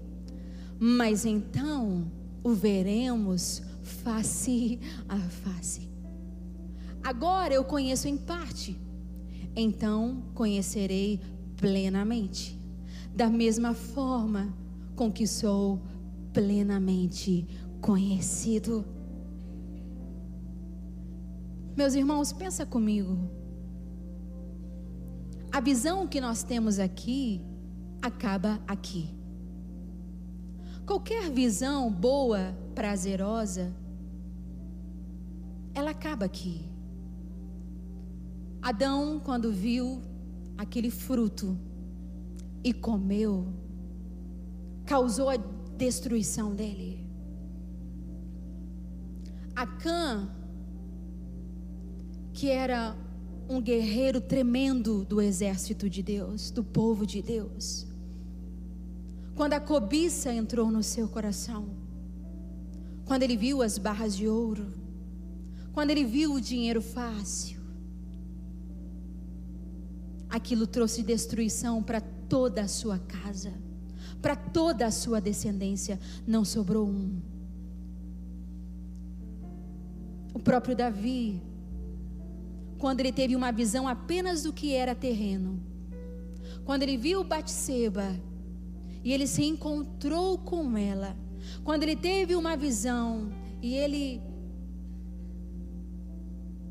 mas 0.80 1.26
então 1.26 2.12
o 2.44 2.54
veremos 2.54 3.62
face 3.82 4.80
a 5.08 5.18
face. 5.18 5.90
Agora 7.04 7.54
eu 7.54 7.64
conheço 7.64 8.08
em 8.08 8.18
parte, 8.18 8.80
então 9.56 10.24
conhecerei 10.34 11.20
plenamente, 11.56 12.60
da 13.16 13.30
mesma 13.30 13.74
forma 13.74 14.54
com 14.96 15.12
que 15.12 15.28
sou 15.28 15.82
plenamente 16.34 17.48
conhecido. 17.80 18.84
Meus 21.76 21.94
irmãos, 21.94 22.32
pensa 22.32 22.66
comigo. 22.66 23.30
A 25.52 25.60
visão 25.60 26.08
que 26.08 26.22
nós 26.22 26.42
temos 26.42 26.80
aqui 26.80 27.42
acaba 28.02 28.62
aqui. 28.66 29.14
Qualquer 30.86 31.30
visão 31.32 31.92
boa, 31.92 32.58
prazerosa, 32.74 33.76
ela 35.74 35.92
acaba 35.92 36.26
aqui. 36.26 36.64
Adão, 38.62 39.20
quando 39.20 39.52
viu 39.52 40.02
aquele 40.58 40.90
fruto 40.90 41.58
e 42.64 42.74
comeu, 42.74 43.54
causou 44.86 45.30
a 45.30 45.36
destruição 45.78 46.56
dele. 46.56 47.06
Acã, 49.54 50.30
que 52.36 52.50
era 52.50 52.94
um 53.48 53.62
guerreiro 53.62 54.20
tremendo 54.20 55.06
do 55.06 55.22
exército 55.22 55.90
de 55.90 56.04
Deus, 56.04 56.52
do 56.52 56.66
povo 56.66 57.06
de 57.06 57.22
Deus, 57.22 57.88
quando 59.34 59.54
a 59.54 59.60
cobiça 59.60 60.34
entrou 60.34 60.70
no 60.70 60.84
seu 60.84 61.08
coração, 61.08 61.70
quando 63.06 63.24
ele 63.24 63.38
viu 63.38 63.62
as 63.62 63.78
barras 63.78 64.14
de 64.18 64.28
ouro, 64.28 64.68
quando 65.72 65.92
ele 65.92 66.04
viu 66.04 66.34
o 66.34 66.42
dinheiro 66.42 66.82
fácil, 66.82 67.62
aquilo 70.30 70.68
trouxe 70.68 71.04
destruição 71.04 71.82
para 71.82 72.02
toda 72.02 72.64
a 72.64 72.68
sua 72.68 73.00
casa, 73.00 73.54
para 74.22 74.36
toda 74.36 74.86
a 74.86 74.92
sua 74.92 75.22
descendência, 75.22 75.98
não 76.28 76.44
sobrou 76.44 76.86
um. 76.86 77.22
O 80.34 80.40
próprio 80.40 80.76
Davi, 80.76 81.42
quando 82.86 83.00
ele 83.00 83.12
teve 83.12 83.36
uma 83.36 83.52
visão 83.52 83.88
apenas 83.88 84.44
do 84.44 84.54
que 84.54 84.76
era 84.76 84.94
terreno, 84.94 85.60
quando 86.64 86.84
ele 86.84 86.98
viu 86.98 87.24
Batseba, 87.24 88.16
e 89.04 89.12
ele 89.12 89.26
se 89.26 89.44
encontrou 89.44 90.38
com 90.38 90.78
ela. 90.78 91.18
Quando 91.64 91.82
ele 91.82 91.96
teve 91.96 92.36
uma 92.36 92.56
visão 92.56 93.32
e 93.60 93.74
ele 93.74 94.22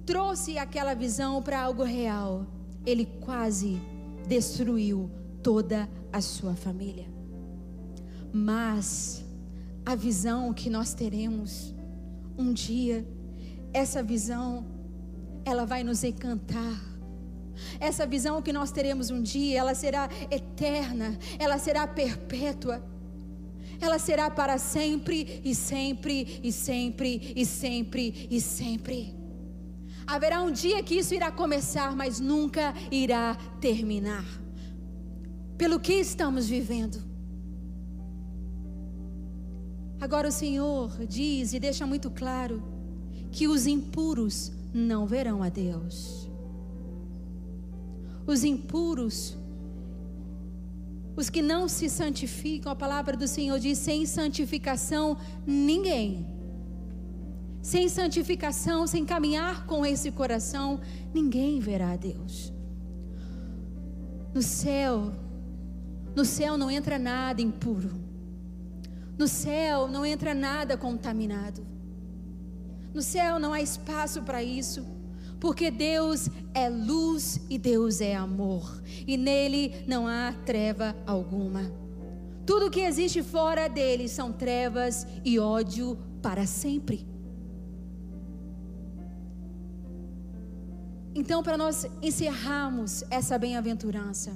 trouxe 0.07 0.57
aquela 0.57 0.95
visão 0.95 1.43
para 1.43 1.61
algo 1.61 1.83
real, 1.83 2.47
ele 2.87 3.07
quase 3.07 3.83
destruiu 4.29 5.11
toda 5.43 5.91
a 6.12 6.21
sua 6.21 6.55
família. 6.55 7.09
Mas 8.33 9.25
a 9.85 9.97
visão 9.97 10.55
que 10.55 10.71
nós 10.71 10.95
teremos 10.95 11.75
um 12.39 12.53
dia, 12.53 13.05
essa 13.73 14.01
visão, 14.01 14.75
ela 15.45 15.65
vai 15.65 15.85
nos 15.85 16.03
encantar 16.05 16.95
essa 17.81 18.07
visão 18.07 18.43
que 18.43 18.53
nós 18.53 18.71
teremos 18.71 19.11
um 19.11 19.23
dia, 19.23 19.59
ela 19.59 19.75
será 19.75 20.09
eterna, 20.31 21.19
ela 21.39 21.59
será 21.59 21.87
perpétua. 21.87 22.83
Ela 23.81 23.99
será 23.99 24.31
para 24.31 24.57
sempre 24.57 25.41
e 25.45 25.55
sempre 25.55 26.41
e 26.43 26.53
sempre 26.53 27.33
e 27.35 27.45
sempre 27.45 28.29
e 28.31 28.41
sempre. 28.41 29.15
Haverá 30.07 30.43
um 30.43 30.53
dia 30.53 30.83
que 30.83 30.95
isso 30.95 31.15
irá 31.15 31.31
começar, 31.33 31.95
mas 31.95 32.21
nunca 32.21 32.73
irá 32.91 33.35
terminar. 33.61 34.25
Pelo 35.59 35.81
que 35.81 35.95
estamos 35.95 36.47
vivendo. 36.47 37.03
Agora 40.01 40.29
o 40.29 40.33
Senhor 40.33 41.05
diz 41.07 41.53
e 41.53 41.59
deixa 41.59 41.87
muito 41.87 42.11
claro 42.11 42.63
que 43.33 43.49
os 43.49 43.67
impuros 43.67 44.53
não 44.75 45.07
verão 45.07 45.43
a 45.43 45.49
Deus 45.49 46.25
os 48.27 48.45
impuros, 48.45 49.37
os 51.16 51.31
que 51.31 51.43
não 51.43 51.68
se 51.68 51.89
santificam, 51.89 52.72
a 52.72 52.77
palavra 52.77 53.16
do 53.16 53.29
Senhor 53.29 53.59
diz: 53.59 53.79
sem 53.79 54.07
santificação, 54.07 55.16
ninguém. 55.47 56.27
Sem 57.62 57.89
santificação, 57.89 58.87
sem 58.87 59.07
caminhar 59.07 59.66
com 59.66 59.87
esse 59.87 60.11
coração, 60.11 60.81
ninguém 61.14 61.61
verá 61.61 61.93
a 61.93 61.97
Deus. 61.97 62.53
No 64.35 64.43
céu, 64.43 65.12
no 66.14 66.25
céu 66.25 66.59
não 66.59 66.70
entra 66.70 66.99
nada 66.99 67.41
impuro. 67.41 67.91
No 69.16 69.27
céu 69.29 69.89
não 69.89 70.05
entra 70.05 70.35
nada 70.35 70.77
contaminado. 70.77 71.64
No 72.95 73.03
céu 73.03 73.39
não 73.39 73.53
há 73.53 73.61
espaço 73.61 74.23
para 74.23 74.43
isso 74.43 74.95
porque 75.45 75.71
Deus 75.71 76.31
é 76.55 76.71
luz 76.71 77.39
e 77.51 77.59
Deus 77.59 78.01
é 78.01 78.15
amor, 78.15 78.83
e 79.07 79.15
nele 79.19 79.85
não 79.87 80.09
há 80.09 80.33
treva 80.47 80.97
alguma. 81.07 81.71
Tudo 82.47 82.71
que 82.71 82.81
existe 82.81 83.23
fora 83.23 83.69
dele 83.69 84.09
são 84.09 84.33
trevas 84.33 85.07
e 85.23 85.39
ódio 85.39 85.99
para 86.23 86.47
sempre. 86.47 87.07
Então, 91.15 91.43
para 91.43 91.59
nós 91.59 91.87
encerrarmos 92.01 93.05
essa 93.11 93.37
bem-aventurança, 93.37 94.33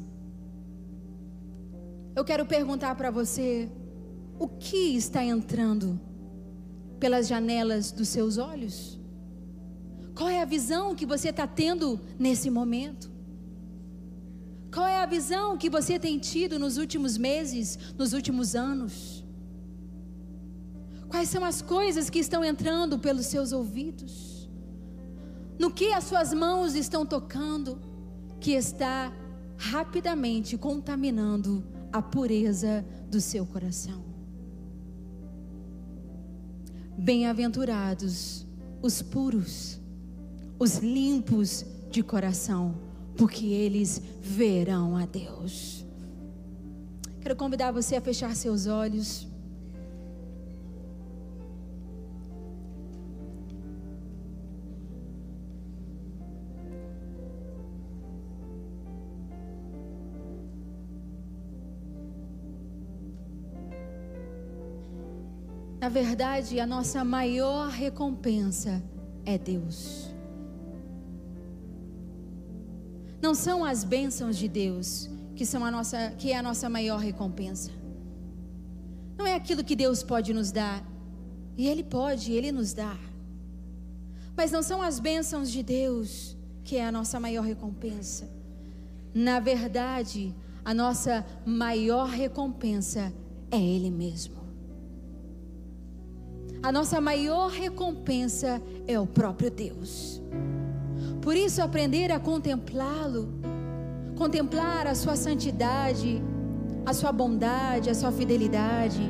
eu 2.15 2.23
quero 2.23 2.45
perguntar 2.45 2.95
para 2.97 3.11
você: 3.11 3.71
o 4.39 4.47
que 4.47 4.95
está 4.95 5.25
entrando 5.25 5.99
pelas 6.99 7.28
janelas 7.28 7.92
dos 7.92 8.09
seus 8.09 8.38
olhos? 8.38 8.99
Qual 10.14 10.28
é 10.28 10.42
a 10.42 10.44
visão 10.44 10.94
que 10.94 11.07
você 11.07 11.28
está 11.28 11.46
tendo 11.46 12.01
nesse 12.18 12.51
momento? 12.51 13.11
Qual 14.72 14.86
é 14.86 15.01
a 15.01 15.07
visão 15.07 15.57
que 15.57 15.70
você 15.70 15.99
tem 15.99 16.18
tido 16.18 16.59
nos 16.59 16.76
últimos 16.76 17.16
meses, 17.16 17.78
nos 17.96 18.12
últimos 18.12 18.55
anos? 18.55 19.24
Quais 21.09 21.28
são 21.28 21.44
as 21.44 21.62
coisas 21.62 22.11
que 22.11 22.18
estão 22.18 22.44
entrando 22.44 22.99
pelos 22.99 23.26
seus 23.26 23.53
ouvidos? 23.53 24.51
No 25.59 25.70
que 25.70 25.92
as 25.92 26.05
suas 26.05 26.34
mãos 26.34 26.74
estão 26.74 27.07
tocando, 27.07 27.80
que 28.40 28.53
está 28.53 29.12
rapidamente 29.57 30.59
contaminando 30.59 31.64
a 31.92 32.03
pureza 32.03 32.84
do 33.11 33.20
seu 33.20 33.46
coração? 33.46 34.05
Bem-aventurados 36.99 38.46
os 38.82 39.01
puros 39.01 39.78
os 40.59 40.78
limpos 40.78 41.64
de 41.90 42.03
coração, 42.03 42.74
porque 43.16 43.46
eles 43.46 44.03
verão 44.20 44.96
a 44.96 45.07
Deus. 45.07 45.86
Quero 47.20 47.36
convidar 47.36 47.70
você 47.70 47.96
a 47.96 48.01
fechar 48.01 48.34
seus 48.34 48.66
olhos. 48.66 49.28
Na 65.89 65.95
verdade, 65.95 66.61
a 66.61 66.66
nossa 66.66 67.03
maior 67.03 67.70
recompensa 67.70 68.84
é 69.24 69.39
Deus. 69.39 70.14
Não 73.22 73.34
são 73.34 73.64
as 73.64 73.84
bênçãos 73.84 74.36
de 74.36 74.49
Deus 74.49 75.09
que 75.34 75.47
são 75.47 75.64
a 75.64 75.70
nossa, 75.70 76.11
que 76.18 76.30
é 76.30 76.36
a 76.36 76.43
nossa 76.43 76.68
maior 76.68 76.99
recompensa. 76.99 77.70
Não 79.16 79.26
é 79.26 79.34
aquilo 79.34 79.64
que 79.64 79.74
Deus 79.74 80.03
pode 80.03 80.34
nos 80.34 80.53
dar, 80.53 80.84
e 81.57 81.66
Ele 81.66 81.82
pode, 81.82 82.34
Ele 82.34 82.53
nos 82.53 82.74
dá. 82.74 82.95
Mas 84.36 84.53
não 84.53 84.62
são 84.62 84.82
as 84.82 85.01
bênçãos 85.01 85.51
de 85.51 85.62
Deus 85.62 86.36
que 86.64 86.76
é 86.76 86.86
a 86.86 86.93
nossa 86.93 87.18
maior 87.18 87.47
recompensa. 87.47 88.28
Na 89.14 89.41
verdade, 89.41 90.34
a 90.62 90.74
nossa 90.74 91.24
maior 91.47 92.11
recompensa 92.11 93.11
é 93.51 93.59
Ele 93.59 93.91
mesmo. 93.91 94.38
A 96.63 96.73
nossa 96.73 97.01
maior 97.01 97.51
recompensa 97.51 98.61
é 98.87 98.99
o 98.99 99.07
próprio 99.07 99.51
Deus. 99.51 100.21
Por 101.23 101.37
isso, 101.37 101.63
aprender 101.63 102.11
a 102.11 102.19
contemplá-lo, 102.19 103.29
contemplar 104.17 104.87
a 104.87 104.95
sua 104.95 105.15
santidade, 105.15 106.21
a 106.85 106.93
sua 106.93 107.13
bondade, 107.13 107.91
a 107.91 107.95
sua 107.95 108.11
fidelidade, 108.11 109.03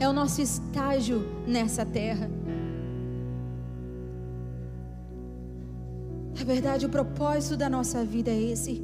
é 0.00 0.08
o 0.08 0.12
nosso 0.12 0.40
estágio 0.40 1.26
nessa 1.46 1.84
terra. 1.84 2.30
Na 6.38 6.44
verdade, 6.44 6.86
o 6.86 6.88
propósito 6.88 7.56
da 7.56 7.68
nossa 7.68 8.04
vida 8.04 8.30
é 8.30 8.40
esse: 8.40 8.82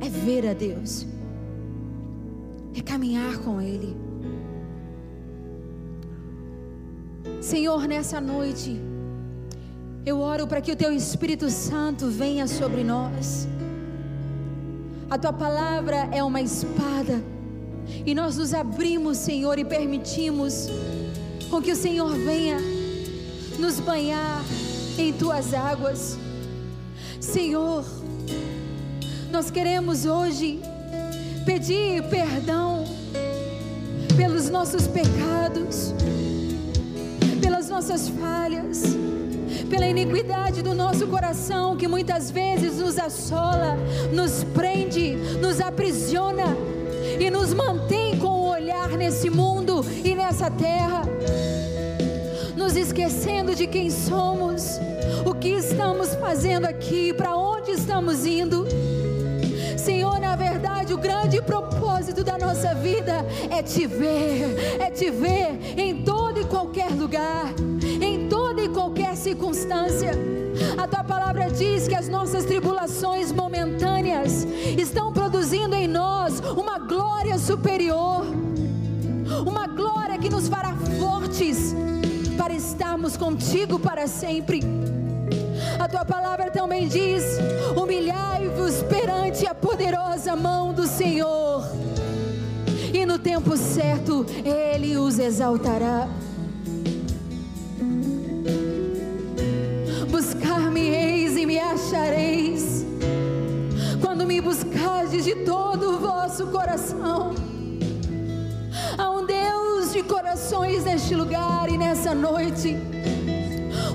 é 0.00 0.08
ver 0.08 0.48
a 0.48 0.54
Deus, 0.54 1.06
é 2.74 2.80
caminhar 2.80 3.38
com 3.38 3.60
Ele. 3.60 4.01
Senhor, 7.42 7.88
nessa 7.88 8.20
noite, 8.20 8.80
eu 10.06 10.20
oro 10.20 10.46
para 10.46 10.60
que 10.60 10.70
o 10.70 10.76
Teu 10.76 10.92
Espírito 10.92 11.50
Santo 11.50 12.06
venha 12.08 12.46
sobre 12.46 12.84
nós. 12.84 13.48
A 15.10 15.18
Tua 15.18 15.32
palavra 15.32 16.08
é 16.12 16.22
uma 16.22 16.40
espada, 16.40 17.20
e 18.06 18.14
nós 18.14 18.36
nos 18.36 18.54
abrimos, 18.54 19.18
Senhor, 19.18 19.58
e 19.58 19.64
permitimos 19.64 20.68
com 21.50 21.60
que 21.60 21.72
o 21.72 21.76
Senhor 21.76 22.14
venha 22.14 22.58
nos 23.58 23.80
banhar 23.80 24.40
em 24.96 25.12
tuas 25.12 25.52
águas. 25.52 26.16
Senhor, 27.20 27.84
nós 29.32 29.50
queremos 29.50 30.06
hoje 30.06 30.60
pedir 31.44 32.04
perdão 32.04 32.84
pelos 34.16 34.48
nossos 34.48 34.86
pecados, 34.86 35.92
nossas 37.72 38.06
falhas, 38.06 38.82
pela 39.70 39.86
iniquidade 39.86 40.60
do 40.60 40.74
nosso 40.74 41.06
coração 41.06 41.74
que 41.74 41.88
muitas 41.88 42.30
vezes 42.30 42.78
nos 42.78 42.98
assola, 42.98 43.78
nos 44.12 44.44
prende, 44.44 45.16
nos 45.40 45.58
aprisiona 45.58 46.54
e 47.18 47.30
nos 47.30 47.54
mantém 47.54 48.18
com 48.18 48.28
o 48.28 48.50
olhar 48.50 48.90
nesse 48.90 49.30
mundo 49.30 49.82
e 50.04 50.14
nessa 50.14 50.50
terra 50.50 51.02
nos 52.54 52.76
esquecendo 52.76 53.54
de 53.54 53.66
quem 53.66 53.90
somos, 53.90 54.78
o 55.24 55.34
que 55.34 55.48
estamos 55.48 56.14
fazendo 56.16 56.66
aqui, 56.66 57.14
para 57.14 57.34
onde 57.34 57.70
estamos 57.70 58.26
indo. 58.26 58.61
Grande 61.02 61.42
propósito 61.42 62.22
da 62.22 62.38
nossa 62.38 62.74
vida 62.76 63.26
é 63.50 63.60
te 63.60 63.86
ver, 63.88 64.80
é 64.80 64.88
te 64.88 65.10
ver 65.10 65.58
em 65.76 66.04
todo 66.04 66.40
e 66.40 66.44
qualquer 66.44 66.90
lugar, 66.92 67.52
em 68.00 68.28
toda 68.28 68.62
e 68.62 68.68
qualquer 68.68 69.16
circunstância. 69.16 70.12
A 70.78 70.86
tua 70.86 71.02
palavra 71.02 71.50
diz 71.50 71.88
que 71.88 71.94
as 71.96 72.08
nossas 72.08 72.44
tribulações 72.44 73.32
momentâneas 73.32 74.44
estão 74.78 75.12
produzindo 75.12 75.74
em 75.74 75.88
nós 75.88 76.38
uma 76.40 76.78
glória 76.78 77.36
superior, 77.36 78.24
uma 79.44 79.66
glória 79.66 80.18
que 80.18 80.30
nos 80.30 80.46
fará 80.46 80.72
fortes 81.00 81.74
para 82.38 82.54
estarmos 82.54 83.16
contigo 83.16 83.76
para 83.76 84.06
sempre. 84.06 84.60
A 85.80 85.88
tua 85.88 86.04
palavra 86.04 86.48
também 86.50 86.86
diz: 86.86 87.24
humilhai-vos 87.76 88.82
perante 88.84 89.46
a 89.46 89.54
poderosa 89.54 90.01
mão 90.36 90.72
do 90.72 90.86
Senhor, 90.86 91.64
e 92.92 93.04
no 93.06 93.18
tempo 93.18 93.56
certo 93.56 94.26
Ele 94.44 94.96
os 94.96 95.18
exaltará. 95.18 96.08
Buscar-me-eis 100.10 101.36
e 101.36 101.46
me 101.46 101.58
achareis, 101.58 102.84
quando 104.00 104.26
me 104.26 104.40
buscardes 104.40 105.24
de 105.24 105.34
todo 105.36 105.96
o 105.96 105.98
vosso 105.98 106.46
coração 106.48 107.32
de 109.92 110.02
corações 110.02 110.84
neste 110.84 111.14
lugar 111.14 111.68
e 111.68 111.76
nessa 111.76 112.14
noite. 112.14 112.78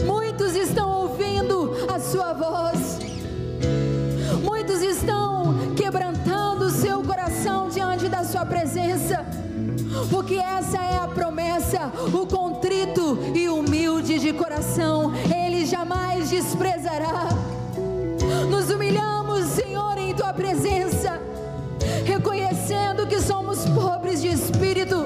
Muitos 0.05 0.55
estão 0.55 0.89
ouvindo 1.01 1.73
a 1.91 1.99
sua 1.99 2.33
voz. 2.33 2.86
Presença. 8.47 9.25
Porque 10.09 10.35
essa 10.35 10.77
é 10.77 10.97
a 10.97 11.07
promessa, 11.07 11.91
o 12.13 12.25
contrito 12.25 13.17
e 13.35 13.49
humilde 13.49 14.19
de 14.19 14.33
coração, 14.33 15.13
ele 15.33 15.65
jamais 15.65 16.29
desprezará. 16.29 17.29
Nos 18.49 18.69
humilhamos, 18.69 19.45
Senhor, 19.45 19.97
em 19.97 20.13
tua 20.13 20.33
presença, 20.33 21.19
reconhecendo 22.05 23.07
que 23.07 23.19
somos 23.21 23.65
pobres 23.65 24.21
de 24.21 24.29
espírito 24.29 25.05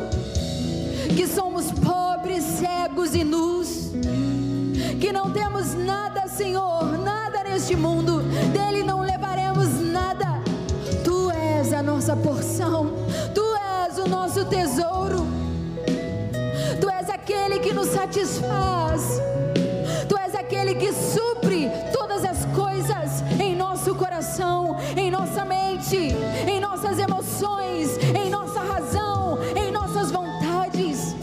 que 1.15 1.27
somos 1.27 1.71
pobres, 1.71 2.43
cegos 2.43 3.13
e 3.13 3.23
nus, 3.23 3.91
que 4.99 5.11
não 5.11 5.31
temos 5.31 5.73
nada, 5.73 6.27
Senhor, 6.27 6.97
nada 6.97 7.43
neste 7.43 7.75
mundo, 7.75 8.21
dele 8.53 8.83
não 8.83 9.01
levaremos 9.01 9.67
nada. 9.81 10.41
Tu 11.03 11.31
és 11.31 11.73
a 11.73 11.83
nossa 11.83 12.15
porção, 12.15 12.93
nosso 14.11 14.43
tesouro, 14.43 15.25
tu 16.81 16.89
és 16.89 17.09
aquele 17.09 17.59
que 17.59 17.71
nos 17.73 17.87
satisfaz, 17.87 19.21
tu 20.09 20.17
és 20.17 20.35
aquele 20.35 20.75
que 20.75 20.91
supre 20.91 21.71
todas 21.93 22.25
as 22.25 22.45
coisas 22.53 23.23
em 23.39 23.55
nosso 23.55 23.95
coração, 23.95 24.75
em 24.97 25.09
nossa 25.09 25.45
mente, 25.45 26.13
em 26.45 26.59
nossas 26.59 26.99
emoções, 26.99 27.97
em 28.13 28.29
nossa 28.29 28.59
razão, 28.59 29.39
em 29.55 29.71
nossas 29.71 30.11
vontades. 30.11 31.15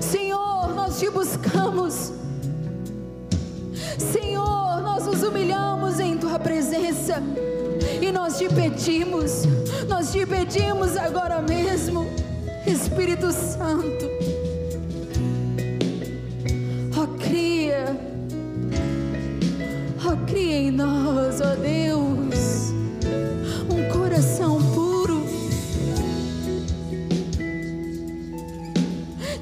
Senhor, 0.00 0.74
nós 0.74 0.98
te 0.98 1.10
buscamos. 1.10 2.10
Senhor, 3.98 4.80
nós 4.82 5.04
nos 5.04 5.22
humilhamos 5.22 6.00
em 6.00 6.16
tua 6.16 6.38
presença 6.38 7.22
e 8.00 8.12
nós 8.12 8.38
te 8.38 8.48
pedimos, 8.48 9.44
nós 9.88 10.12
te 10.12 10.24
pedimos 10.24 10.96
agora 10.96 11.42
mesmo, 11.42 12.06
Espírito 12.66 13.32
Santo, 13.32 14.06
ó 16.96 17.02
oh, 17.02 17.06
cria, 17.18 17.96
ó 20.04 20.12
oh, 20.12 20.26
cria 20.26 20.56
em 20.56 20.70
nós, 20.70 21.40
ó 21.40 21.52
oh, 21.52 21.56
Deus, 21.56 22.72
um 23.70 23.88
coração 23.92 24.62
puro. 24.72 25.26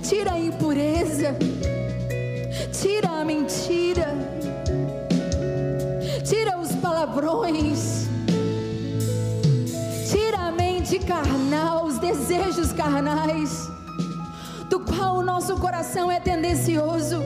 Tira 0.02 0.32
a 0.32 0.38
impureza, 0.38 1.36
tira 2.72 3.08
a 3.20 3.24
mentira, 3.24 4.14
tira 6.24 6.58
os 6.58 6.72
palavrões, 6.76 8.05
carnal, 11.06 11.86
os 11.86 11.98
desejos 11.98 12.72
carnais, 12.72 13.70
do 14.68 14.80
qual 14.80 15.16
o 15.18 15.22
nosso 15.22 15.56
coração 15.56 16.10
é 16.10 16.18
tendencioso, 16.18 17.20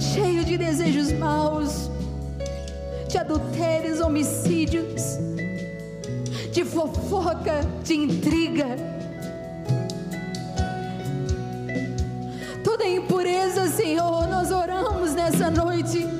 cheio 0.00 0.44
de 0.44 0.56
desejos 0.58 1.10
maus, 1.12 1.90
de 3.08 3.18
adultérios, 3.18 4.00
homicídios, 4.00 5.18
de 6.52 6.64
fofoca, 6.64 7.60
de 7.82 7.94
intriga 7.94 8.98
toda 12.78 12.86
impureza, 12.86 13.66
Senhor, 13.68 14.28
nós 14.28 14.52
oramos 14.52 15.14
nessa 15.14 15.50
noite. 15.50 16.17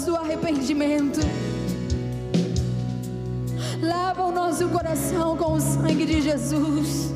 Águas 0.00 0.20
arrependimento. 0.20 1.20
Lava 3.82 4.24
o 4.24 4.32
nosso 4.32 4.68
coração 4.68 5.36
com 5.36 5.54
o 5.54 5.60
sangue 5.60 6.06
de 6.06 6.20
Jesus. 6.20 7.12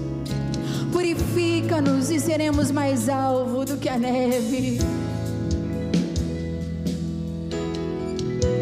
Purifica-nos 0.92 2.10
e 2.10 2.20
seremos 2.20 2.70
mais 2.70 3.08
alvo 3.08 3.64
do 3.64 3.76
que 3.76 3.88
a 3.88 3.98
neve. 3.98 4.78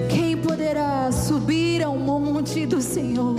Quem 0.08 0.36
poderá 0.36 1.10
subir 1.10 1.82
ao 1.82 1.96
monte 1.96 2.66
do 2.66 2.80
Senhor? 2.80 3.36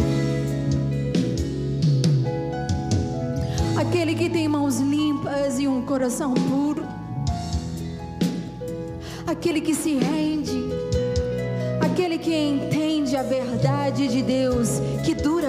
Aquele 3.77 4.15
que 4.15 4.29
tem 4.29 4.47
mãos 4.47 4.79
limpas 4.79 5.59
e 5.59 5.67
um 5.67 5.81
coração 5.81 6.33
puro. 6.33 6.83
Aquele 9.25 9.61
que 9.61 9.73
se 9.73 9.95
rende. 9.95 10.32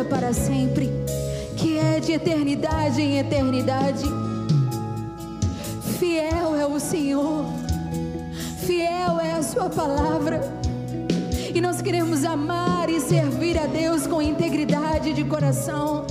Para 0.05 0.33
sempre 0.33 0.91
que 1.57 1.79
é 1.79 2.01
de 2.01 2.13
eternidade 2.13 3.01
em 3.01 3.19
eternidade. 3.19 4.05
Fiel 5.99 6.55
é 6.57 6.67
o 6.67 6.79
Senhor, 6.79 7.47
fiel 8.67 9.21
é 9.21 9.33
a 9.33 9.43
Sua 9.43 9.71
palavra. 9.71 10.41
E 11.55 11.61
nós 11.61 11.81
queremos 11.81 12.25
amar 12.25 12.91
e 12.91 13.01
servir 13.01 13.59
a 13.59 13.67
Deus 13.67 14.07
com 14.07 14.21
integridade 14.21 15.13
de 15.13 15.25
coração. 15.25 16.05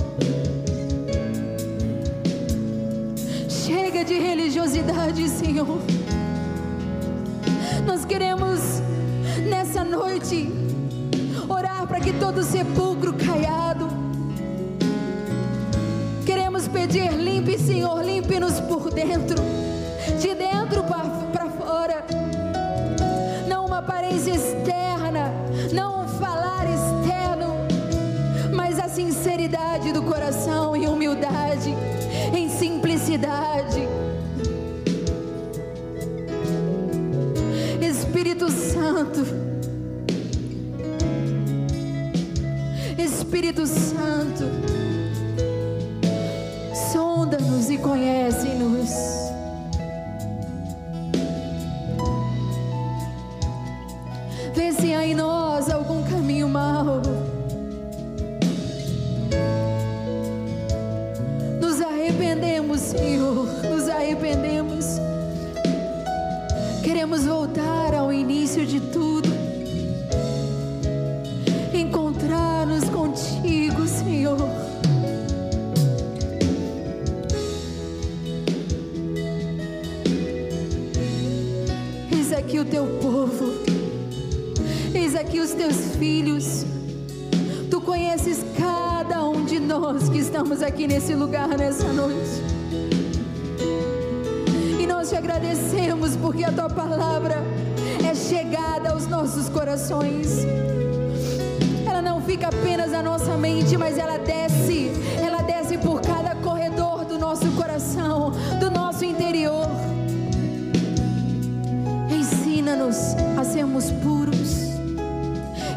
Chega 3.48 4.04
de 4.04 4.14
religiosidade, 4.18 5.28
Senhor. 5.28 5.78
Nós 7.86 8.04
queremos 8.04 8.60
nessa 9.48 9.84
noite 9.84 10.48
orar 11.48 11.86
para 11.86 12.00
que 12.00 12.12
todo 12.14 12.42
sepulcro 12.42 13.12
caiado 13.12 13.73
pedir: 16.74 17.12
limpe, 17.12 17.56
Senhor, 17.56 18.02
limpe-nos 18.02 18.58
por 18.60 18.92
dentro, 18.92 19.36
de 20.20 20.34
dentro 20.34 20.82
para 21.32 21.48
fora. 21.50 22.04
Não 23.48 23.66
uma 23.66 23.78
aparência 23.78 24.32
externa, 24.32 25.32
não 25.72 26.02
um 26.04 26.08
falar 26.08 26.66
externo, 26.66 27.54
mas 28.52 28.80
a 28.80 28.88
sinceridade 28.88 29.92
do 29.92 30.02
coração 30.02 30.76
e 30.76 30.86
humildade, 30.88 31.72
em 32.34 32.48
simplicidade. 32.48 33.88
Espírito 37.80 38.50
Santo, 38.50 39.24
Espírito 42.98 43.66
Santo 43.66 44.73
aqui 90.84 90.86
nesse 90.86 91.14
lugar 91.14 91.48
nessa 91.48 91.92
noite. 91.92 92.42
E 94.78 94.86
nós 94.86 95.08
te 95.08 95.16
agradecemos 95.16 96.16
porque 96.16 96.44
a 96.44 96.52
tua 96.52 96.68
palavra 96.68 97.42
é 98.06 98.14
chegada 98.14 98.90
aos 98.90 99.06
nossos 99.06 99.48
corações. 99.48 100.44
Ela 101.88 102.02
não 102.02 102.20
fica 102.20 102.48
apenas 102.48 102.90
na 102.90 103.02
nossa 103.02 103.36
mente, 103.36 103.76
mas 103.78 103.96
ela 103.96 104.18
desce, 104.18 104.90
ela 105.24 105.42
desce 105.42 105.78
por 105.78 106.00
cada 106.02 106.34
corredor 106.36 107.04
do 107.04 107.18
nosso 107.18 107.50
coração, 107.52 108.32
do 108.60 108.70
nosso 108.70 109.04
interior 109.04 109.68
Ensina-nos 112.10 112.96
a 113.38 113.44
sermos 113.44 113.90
puros. 113.90 114.64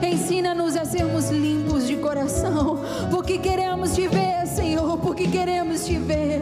Ensina-nos 0.01 0.75
a 0.75 0.85
sermos 0.85 1.29
limpos 1.29 1.87
de 1.87 1.95
coração, 1.95 2.79
porque 3.09 3.37
queremos 3.37 3.95
te 3.95 4.07
ver, 4.07 4.16
Queremos 5.31 5.85
te 5.85 5.97
ver. 5.97 6.41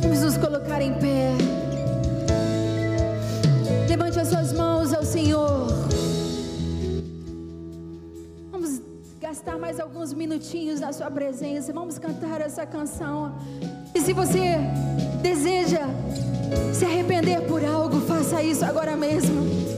Vamos 0.00 0.20
nos 0.20 0.36
colocar 0.38 0.80
em 0.80 0.94
pé. 0.94 1.32
Levante 3.88 4.18
as 4.18 4.28
suas 4.28 4.52
mãos 4.52 4.92
ao 4.94 5.04
Senhor. 5.04 5.68
Vamos 8.50 8.80
gastar 9.20 9.58
mais 9.58 9.78
alguns 9.78 10.14
minutinhos 10.14 10.80
na 10.80 10.92
Sua 10.92 11.10
presença. 11.10 11.72
Vamos 11.72 11.98
cantar 11.98 12.40
essa 12.40 12.64
canção. 12.64 13.36
E 13.94 14.00
se 14.00 14.12
você 14.12 14.56
deseja 15.22 15.82
se 16.72 16.84
arrepender 16.84 17.42
por 17.42 17.64
algo, 17.64 18.00
faça 18.00 18.42
isso 18.42 18.64
agora 18.64 18.96
mesmo. 18.96 19.73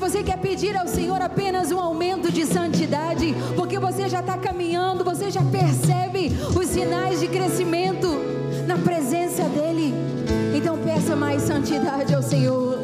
Você 0.00 0.22
quer 0.22 0.38
pedir 0.38 0.74
ao 0.78 0.88
Senhor 0.88 1.20
apenas 1.20 1.70
um 1.70 1.78
aumento 1.78 2.32
de 2.32 2.46
santidade, 2.46 3.34
porque 3.54 3.78
você 3.78 4.08
já 4.08 4.20
está 4.20 4.36
caminhando, 4.38 5.04
você 5.04 5.30
já 5.30 5.42
percebe 5.42 6.32
os 6.58 6.68
sinais 6.68 7.20
de 7.20 7.28
crescimento 7.28 8.08
na 8.66 8.78
presença 8.78 9.44
dEle, 9.44 9.94
então 10.56 10.78
peça 10.78 11.14
mais 11.14 11.42
santidade 11.42 12.14
ao 12.14 12.22
Senhor. 12.22 12.78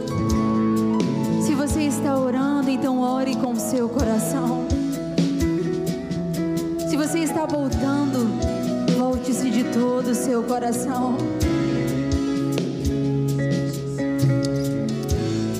Se 1.41 1.55
você 1.55 1.85
está 1.85 2.19
orando, 2.19 2.69
então 2.69 3.01
ore 3.01 3.35
com 3.35 3.53
o 3.53 3.61
seu 3.61 3.89
coração. 3.89 4.67
Se 6.87 6.97
você 6.99 7.21
está 7.21 7.47
voltando, 7.47 8.29
volte-se 8.97 9.51
de 9.51 9.65
todo 9.65 10.11
o 10.11 10.15
seu 10.15 10.43
coração. 10.43 11.17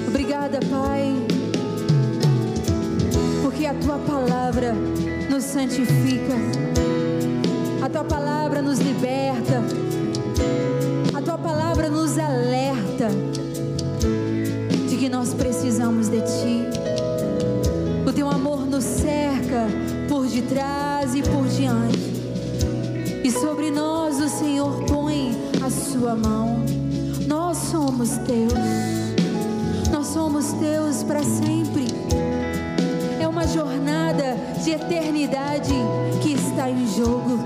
Obrigada, 0.07 0.61
Pai, 0.71 1.26
a 3.67 3.75
tua 3.75 3.99
palavra 3.99 4.73
nos 5.31 5.45
santifica, 5.45 6.35
a 7.85 7.89
tua 7.89 8.05
palavra 8.05 8.63
nos 8.63 8.79
liberta, 8.79 9.63
a 11.17 11.21
tua 11.21 11.37
palavra 11.37 11.89
nos 11.89 12.19
alerta 12.19 13.09
de 14.89 14.97
que 14.97 15.09
nós 15.09 15.35
precisamos 15.35 16.09
de 16.09 16.21
ti. 16.21 16.65
O 18.07 18.13
teu 18.13 18.29
amor 18.29 18.67
nos 18.67 18.85
cerca 18.85 19.67
por 20.09 20.27
detrás 20.27 21.15
e 21.15 21.23
por 21.23 21.47
diante 21.49 22.17
e 23.27 23.31
sobre 23.33 23.73
nós 23.73 24.21
o 24.21 24.29
Senhor 24.29 24.85
põe 24.85 25.33
a 25.61 25.69
sua 25.69 26.15
mão. 26.15 26.65
Nós 27.27 27.57
somos 27.57 28.11
teus, 28.19 28.53
nós 29.91 30.07
somos 30.07 30.53
teus 30.53 31.03
para 31.03 31.25
sempre. 31.25 31.66
Jornada 33.47 34.37
de 34.63 34.71
eternidade 34.73 35.75
que 36.23 36.33
está 36.33 36.69
em 36.69 36.87
jogo. 36.87 37.46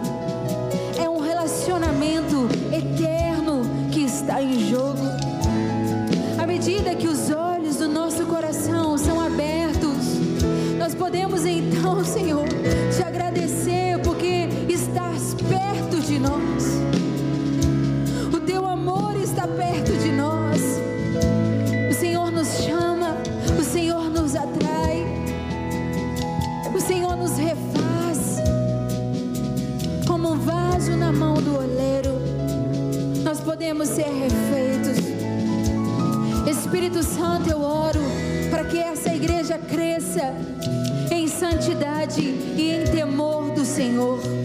Santidade 41.61 42.23
e 42.23 42.71
em 42.71 42.85
temor 42.85 43.51
do 43.51 43.67
Senhor. 43.67 44.39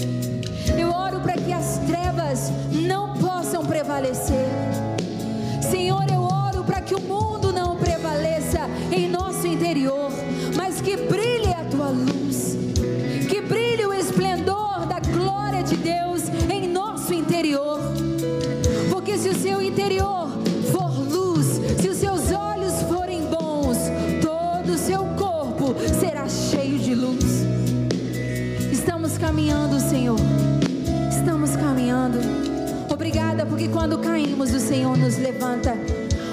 Levanta. 35.45 35.77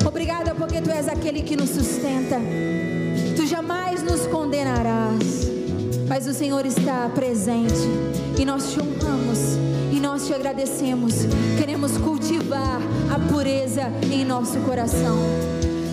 Obrigada 0.07 0.55
porque 0.55 0.81
tu 0.81 0.91
és 0.91 1.07
aquele 1.09 1.43
que 1.43 1.57
nos 1.57 1.71
sustenta. 1.71 2.41
Tu 3.37 3.47
jamais 3.47 4.03
nos 4.03 4.27
condenarás. 4.27 5.51
Mas 6.09 6.27
o 6.27 6.35
Senhor 6.35 6.65
está 6.67 7.09
presente 7.15 7.89
e 8.39 8.45
nós 8.45 8.73
te 8.73 8.81
honramos 8.81 9.39
e 9.93 10.01
nós 10.01 10.27
te 10.27 10.35
agradecemos. 10.35 11.15
Queremos 11.59 11.97
cultivar 11.99 12.81
a 13.11 13.19
pureza 13.33 13.91
em 14.11 14.25
nosso 14.25 14.59
coração. 14.61 15.17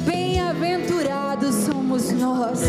Bem-aventurados 0.05 1.55
somos 1.65 2.11
nós 2.11 2.59